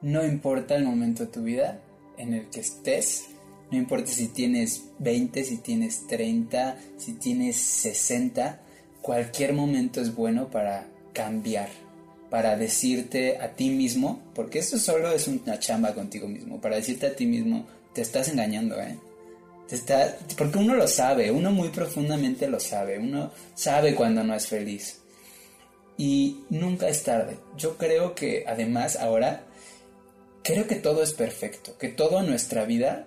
no 0.02 0.24
importa 0.24 0.76
el 0.76 0.84
momento 0.84 1.24
de 1.24 1.32
tu 1.32 1.42
vida 1.42 1.80
en 2.16 2.34
el 2.34 2.48
que 2.50 2.60
estés, 2.60 3.34
no 3.70 3.78
importa 3.78 4.06
si 4.06 4.28
tienes 4.28 4.92
20, 4.98 5.44
si 5.44 5.58
tienes 5.58 6.06
30, 6.06 6.78
si 6.96 7.14
tienes 7.14 7.56
60, 7.56 8.60
cualquier 9.02 9.52
momento 9.52 10.00
es 10.00 10.14
bueno 10.14 10.48
para 10.48 10.86
cambiar, 11.12 11.68
para 12.30 12.56
decirte 12.56 13.38
a 13.38 13.48
ti 13.48 13.70
mismo, 13.70 14.22
porque 14.34 14.58
esto 14.58 14.78
solo 14.78 15.10
es 15.10 15.28
una 15.28 15.58
chamba 15.58 15.94
contigo 15.94 16.28
mismo, 16.28 16.60
para 16.60 16.76
decirte 16.76 17.06
a 17.06 17.16
ti 17.16 17.26
mismo, 17.26 17.66
te 17.94 18.02
estás 18.02 18.28
engañando, 18.28 18.80
¿eh? 18.80 18.98
Te 19.68 19.76
está, 19.76 20.16
porque 20.36 20.58
uno 20.58 20.74
lo 20.74 20.88
sabe, 20.88 21.30
uno 21.30 21.50
muy 21.50 21.68
profundamente 21.68 22.48
lo 22.48 22.58
sabe, 22.58 22.98
uno 22.98 23.30
sabe 23.54 23.94
cuando 23.94 24.24
no 24.24 24.34
es 24.34 24.46
feliz. 24.46 25.00
Y 25.98 26.44
nunca 26.48 26.88
es 26.88 27.02
tarde. 27.02 27.38
Yo 27.56 27.76
creo 27.76 28.14
que 28.14 28.44
además 28.46 28.96
ahora, 28.96 29.42
creo 30.42 30.66
que 30.66 30.76
todo 30.76 31.02
es 31.02 31.12
perfecto, 31.12 31.76
que 31.76 31.88
todo 31.88 32.20
en 32.20 32.28
nuestra 32.28 32.64
vida 32.64 33.06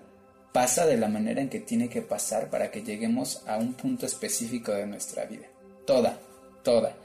pasa 0.52 0.86
de 0.86 0.98
la 0.98 1.08
manera 1.08 1.42
en 1.42 1.50
que 1.50 1.60
tiene 1.60 1.90
que 1.90 2.02
pasar 2.02 2.50
para 2.50 2.70
que 2.70 2.84
lleguemos 2.84 3.42
a 3.48 3.58
un 3.58 3.74
punto 3.74 4.06
específico 4.06 4.72
de 4.72 4.86
nuestra 4.86 5.26
vida. 5.26 5.48
Toda, 5.86 6.20
toda. 6.64 6.96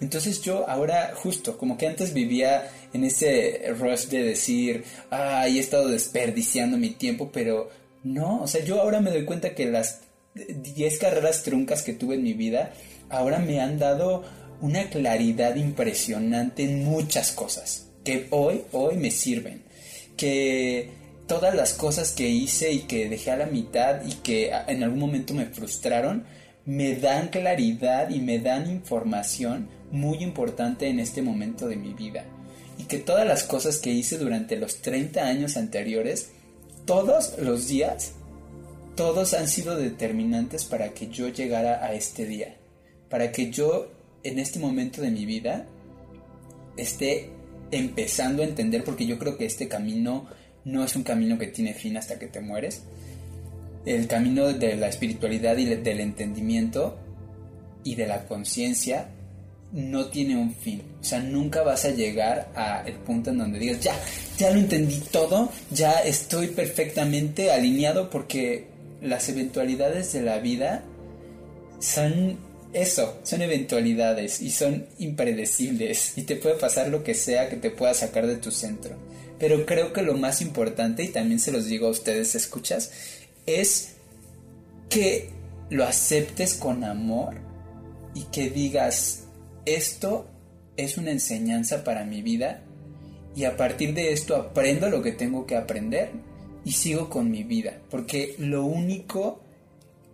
Entonces 0.00 0.42
yo 0.42 0.68
ahora 0.68 1.12
justo, 1.14 1.58
como 1.58 1.76
que 1.76 1.86
antes 1.86 2.14
vivía 2.14 2.70
en 2.92 3.04
ese 3.04 3.72
rush 3.76 4.06
de 4.06 4.22
decir, 4.22 4.84
ay, 5.10 5.58
he 5.58 5.60
estado 5.60 5.88
desperdiciando 5.88 6.76
mi 6.76 6.90
tiempo, 6.90 7.30
pero 7.32 7.68
no, 8.04 8.42
o 8.42 8.46
sea, 8.46 8.64
yo 8.64 8.80
ahora 8.80 9.00
me 9.00 9.10
doy 9.10 9.24
cuenta 9.24 9.54
que 9.54 9.66
las 9.66 10.00
10 10.34 10.98
carreras 10.98 11.42
truncas 11.42 11.82
que 11.82 11.92
tuve 11.92 12.14
en 12.14 12.22
mi 12.22 12.32
vida, 12.32 12.72
ahora 13.08 13.38
me 13.40 13.60
han 13.60 13.78
dado 13.78 14.24
una 14.60 14.88
claridad 14.88 15.56
impresionante 15.56 16.62
en 16.62 16.84
muchas 16.84 17.32
cosas, 17.32 17.88
que 18.04 18.26
hoy, 18.30 18.62
hoy 18.72 18.96
me 18.96 19.10
sirven, 19.10 19.62
que 20.16 20.90
todas 21.26 21.54
las 21.54 21.74
cosas 21.74 22.12
que 22.12 22.28
hice 22.28 22.72
y 22.72 22.80
que 22.80 23.08
dejé 23.08 23.30
a 23.30 23.36
la 23.36 23.46
mitad 23.46 24.04
y 24.04 24.14
que 24.14 24.50
en 24.66 24.82
algún 24.82 24.98
momento 24.98 25.34
me 25.34 25.46
frustraron, 25.46 26.24
me 26.68 26.96
dan 26.96 27.28
claridad 27.28 28.10
y 28.10 28.20
me 28.20 28.40
dan 28.40 28.70
información 28.70 29.70
muy 29.90 30.18
importante 30.18 30.86
en 30.86 31.00
este 31.00 31.22
momento 31.22 31.66
de 31.66 31.76
mi 31.76 31.94
vida. 31.94 32.26
Y 32.76 32.84
que 32.84 32.98
todas 32.98 33.26
las 33.26 33.42
cosas 33.42 33.78
que 33.78 33.90
hice 33.90 34.18
durante 34.18 34.54
los 34.56 34.82
30 34.82 35.26
años 35.26 35.56
anteriores, 35.56 36.28
todos 36.84 37.38
los 37.38 37.68
días, 37.68 38.12
todos 38.96 39.32
han 39.32 39.48
sido 39.48 39.76
determinantes 39.76 40.66
para 40.66 40.90
que 40.90 41.08
yo 41.08 41.28
llegara 41.28 41.82
a 41.82 41.94
este 41.94 42.26
día. 42.26 42.54
Para 43.08 43.32
que 43.32 43.50
yo 43.50 43.90
en 44.22 44.38
este 44.38 44.58
momento 44.58 45.00
de 45.00 45.10
mi 45.10 45.24
vida 45.24 45.64
esté 46.76 47.30
empezando 47.70 48.42
a 48.42 48.46
entender, 48.46 48.84
porque 48.84 49.06
yo 49.06 49.18
creo 49.18 49.38
que 49.38 49.46
este 49.46 49.68
camino 49.68 50.28
no 50.66 50.84
es 50.84 50.94
un 50.96 51.02
camino 51.02 51.38
que 51.38 51.46
tiene 51.46 51.72
fin 51.72 51.96
hasta 51.96 52.18
que 52.18 52.26
te 52.26 52.42
mueres. 52.42 52.82
El 53.84 54.06
camino 54.06 54.52
de 54.52 54.76
la 54.76 54.88
espiritualidad 54.88 55.56
y 55.56 55.64
del 55.64 56.00
entendimiento 56.00 56.98
y 57.84 57.94
de 57.94 58.06
la 58.06 58.24
conciencia 58.26 59.08
no 59.72 60.06
tiene 60.06 60.36
un 60.36 60.54
fin. 60.54 60.82
O 61.00 61.04
sea, 61.04 61.20
nunca 61.20 61.62
vas 61.62 61.84
a 61.84 61.90
llegar 61.90 62.50
al 62.54 62.92
punto 63.00 63.30
en 63.30 63.38
donde 63.38 63.58
digas, 63.58 63.80
ya, 63.80 63.94
ya 64.36 64.50
lo 64.50 64.58
entendí 64.58 65.00
todo, 65.10 65.50
ya 65.70 65.92
estoy 66.00 66.48
perfectamente 66.48 67.50
alineado 67.50 68.10
porque 68.10 68.66
las 69.00 69.28
eventualidades 69.28 70.12
de 70.12 70.22
la 70.22 70.38
vida 70.38 70.84
son 71.78 72.38
eso, 72.72 73.18
son 73.22 73.42
eventualidades 73.42 74.42
y 74.42 74.50
son 74.50 74.86
impredecibles 74.98 76.18
y 76.18 76.22
te 76.22 76.36
puede 76.36 76.56
pasar 76.56 76.88
lo 76.88 77.02
que 77.02 77.14
sea 77.14 77.48
que 77.48 77.56
te 77.56 77.70
pueda 77.70 77.94
sacar 77.94 78.26
de 78.26 78.36
tu 78.36 78.50
centro. 78.50 78.96
Pero 79.38 79.64
creo 79.66 79.92
que 79.92 80.02
lo 80.02 80.14
más 80.14 80.42
importante, 80.42 81.04
y 81.04 81.08
también 81.08 81.38
se 81.38 81.52
los 81.52 81.66
digo 81.66 81.86
a 81.86 81.90
ustedes, 81.90 82.34
escuchas, 82.34 82.90
es 83.48 83.96
que 84.88 85.30
lo 85.70 85.84
aceptes 85.84 86.54
con 86.54 86.84
amor 86.84 87.34
y 88.14 88.24
que 88.24 88.50
digas, 88.50 89.24
esto 89.64 90.26
es 90.76 90.96
una 90.96 91.10
enseñanza 91.10 91.84
para 91.84 92.04
mi 92.04 92.22
vida 92.22 92.62
y 93.34 93.44
a 93.44 93.56
partir 93.56 93.94
de 93.94 94.12
esto 94.12 94.36
aprendo 94.36 94.88
lo 94.88 95.02
que 95.02 95.12
tengo 95.12 95.46
que 95.46 95.56
aprender 95.56 96.10
y 96.64 96.72
sigo 96.72 97.08
con 97.08 97.30
mi 97.30 97.44
vida. 97.44 97.78
Porque 97.90 98.34
lo 98.38 98.64
único 98.64 99.40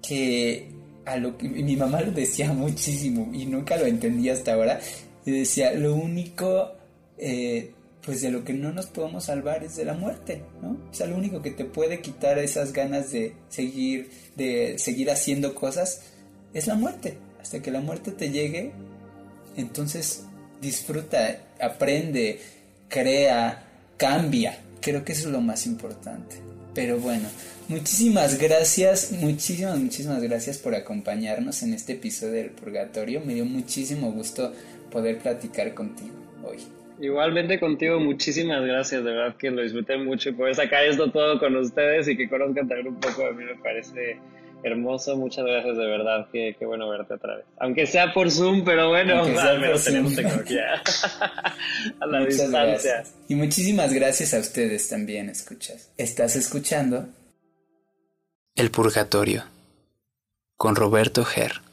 que 0.03 0.69
a 1.05 1.17
lo 1.17 1.37
que 1.37 1.49
mi 1.49 1.77
mamá 1.77 2.01
lo 2.01 2.13
decía 2.13 2.53
muchísimo 2.53 3.31
y 3.33 3.47
nunca 3.47 3.77
lo 3.77 3.87
entendí 3.87 4.31
hasta 4.31 4.55
ahora, 4.55 4.81
decía, 5.25 5.73
lo 5.73 5.95
único 5.95 6.73
eh, 7.19 7.73
pues 8.05 8.21
de 8.21 8.31
lo 8.31 8.45
que 8.45 8.53
no 8.53 8.73
nos 8.73 8.87
podemos 8.87 9.25
salvar 9.25 9.65
es 9.65 9.77
de 9.77 9.85
la 9.85 9.95
muerte, 9.95 10.43
¿no? 10.61 10.77
Sea, 10.93 11.07
lo 11.07 11.17
único 11.17 11.41
que 11.41 11.51
te 11.51 11.65
puede 11.65 12.01
quitar 12.01 12.39
esas 12.39 12.73
ganas 12.73 13.11
de 13.13 13.35
seguir, 13.49 14.11
de 14.37 14.79
seguir 14.79 15.11
haciendo 15.11 15.55
cosas, 15.55 16.03
es 16.53 16.67
la 16.67 16.75
muerte. 16.75 17.17
Hasta 17.41 17.61
que 17.61 17.71
la 17.71 17.81
muerte 17.81 18.11
te 18.11 18.31
llegue, 18.31 18.73
entonces 19.57 20.25
disfruta, 20.61 21.39
aprende, 21.61 22.41
crea, 22.89 23.65
cambia. 23.97 24.59
Creo 24.81 25.05
que 25.05 25.13
eso 25.13 25.29
es 25.29 25.33
lo 25.33 25.41
más 25.41 25.67
importante. 25.67 26.37
Pero 26.75 26.99
bueno, 26.99 27.29
muchísimas 27.69 28.39
gracias, 28.39 29.13
muchísimas, 29.13 29.79
muchísimas 29.79 30.23
gracias 30.23 30.59
por 30.59 30.75
acompañarnos 30.75 31.63
en 31.63 31.73
este 31.73 31.95
episodio 31.95 32.35
del 32.35 32.51
Purgatorio. 32.51 33.23
Me 33.25 33.35
dio 33.35 33.45
muchísimo 33.45 34.13
gusto 34.13 34.53
poder 34.91 35.19
platicar 35.19 35.73
contigo 35.73 36.15
hoy. 36.45 36.59
Igualmente 37.01 37.59
contigo, 37.59 37.99
muchísimas 37.99 38.65
gracias, 38.65 39.03
de 39.05 39.11
verdad 39.11 39.37
que 39.37 39.51
lo 39.51 39.63
disfruté 39.63 39.97
mucho 39.97 40.29
y 40.29 40.33
poder 40.33 40.55
sacar 40.55 40.85
esto 40.85 41.11
todo 41.11 41.39
con 41.39 41.57
ustedes 41.57 42.09
y 42.09 42.17
que 42.17 42.29
conozcan 42.29 42.69
también 42.69 42.89
un 42.89 43.01
poco 43.01 43.23
de 43.23 43.33
mí 43.33 43.45
me 43.45 43.57
parece 43.57 44.19
hermoso, 44.63 45.17
muchas 45.17 45.45
gracias 45.45 45.77
de 45.77 45.87
verdad, 45.87 46.27
qué, 46.33 46.57
qué 46.59 46.65
bueno 46.65 46.89
verte 46.89 47.15
otra 47.15 47.37
vez. 47.37 47.45
Aunque 47.59 47.87
sea 47.87 48.15
por 48.15 48.31
Zoom, 48.31 48.65
pero 48.65 48.89
bueno, 48.89 49.23
al 49.23 49.61
menos 49.61 49.85
tenemos 49.85 50.15
tecnología 50.15 50.83
a 52.01 52.07
la 52.07 52.25
distancia. 52.25 53.05
Y 53.29 53.35
muchísimas 53.35 53.93
gracias 53.93 54.33
a 54.33 54.39
ustedes 54.39 54.89
también, 54.89 55.29
escuchas. 55.29 55.93
Estás 55.99 56.37
escuchando 56.37 57.09
El 58.55 58.71
Purgatorio 58.71 59.45
con 60.57 60.77
Roberto 60.77 61.25
Ger. 61.25 61.64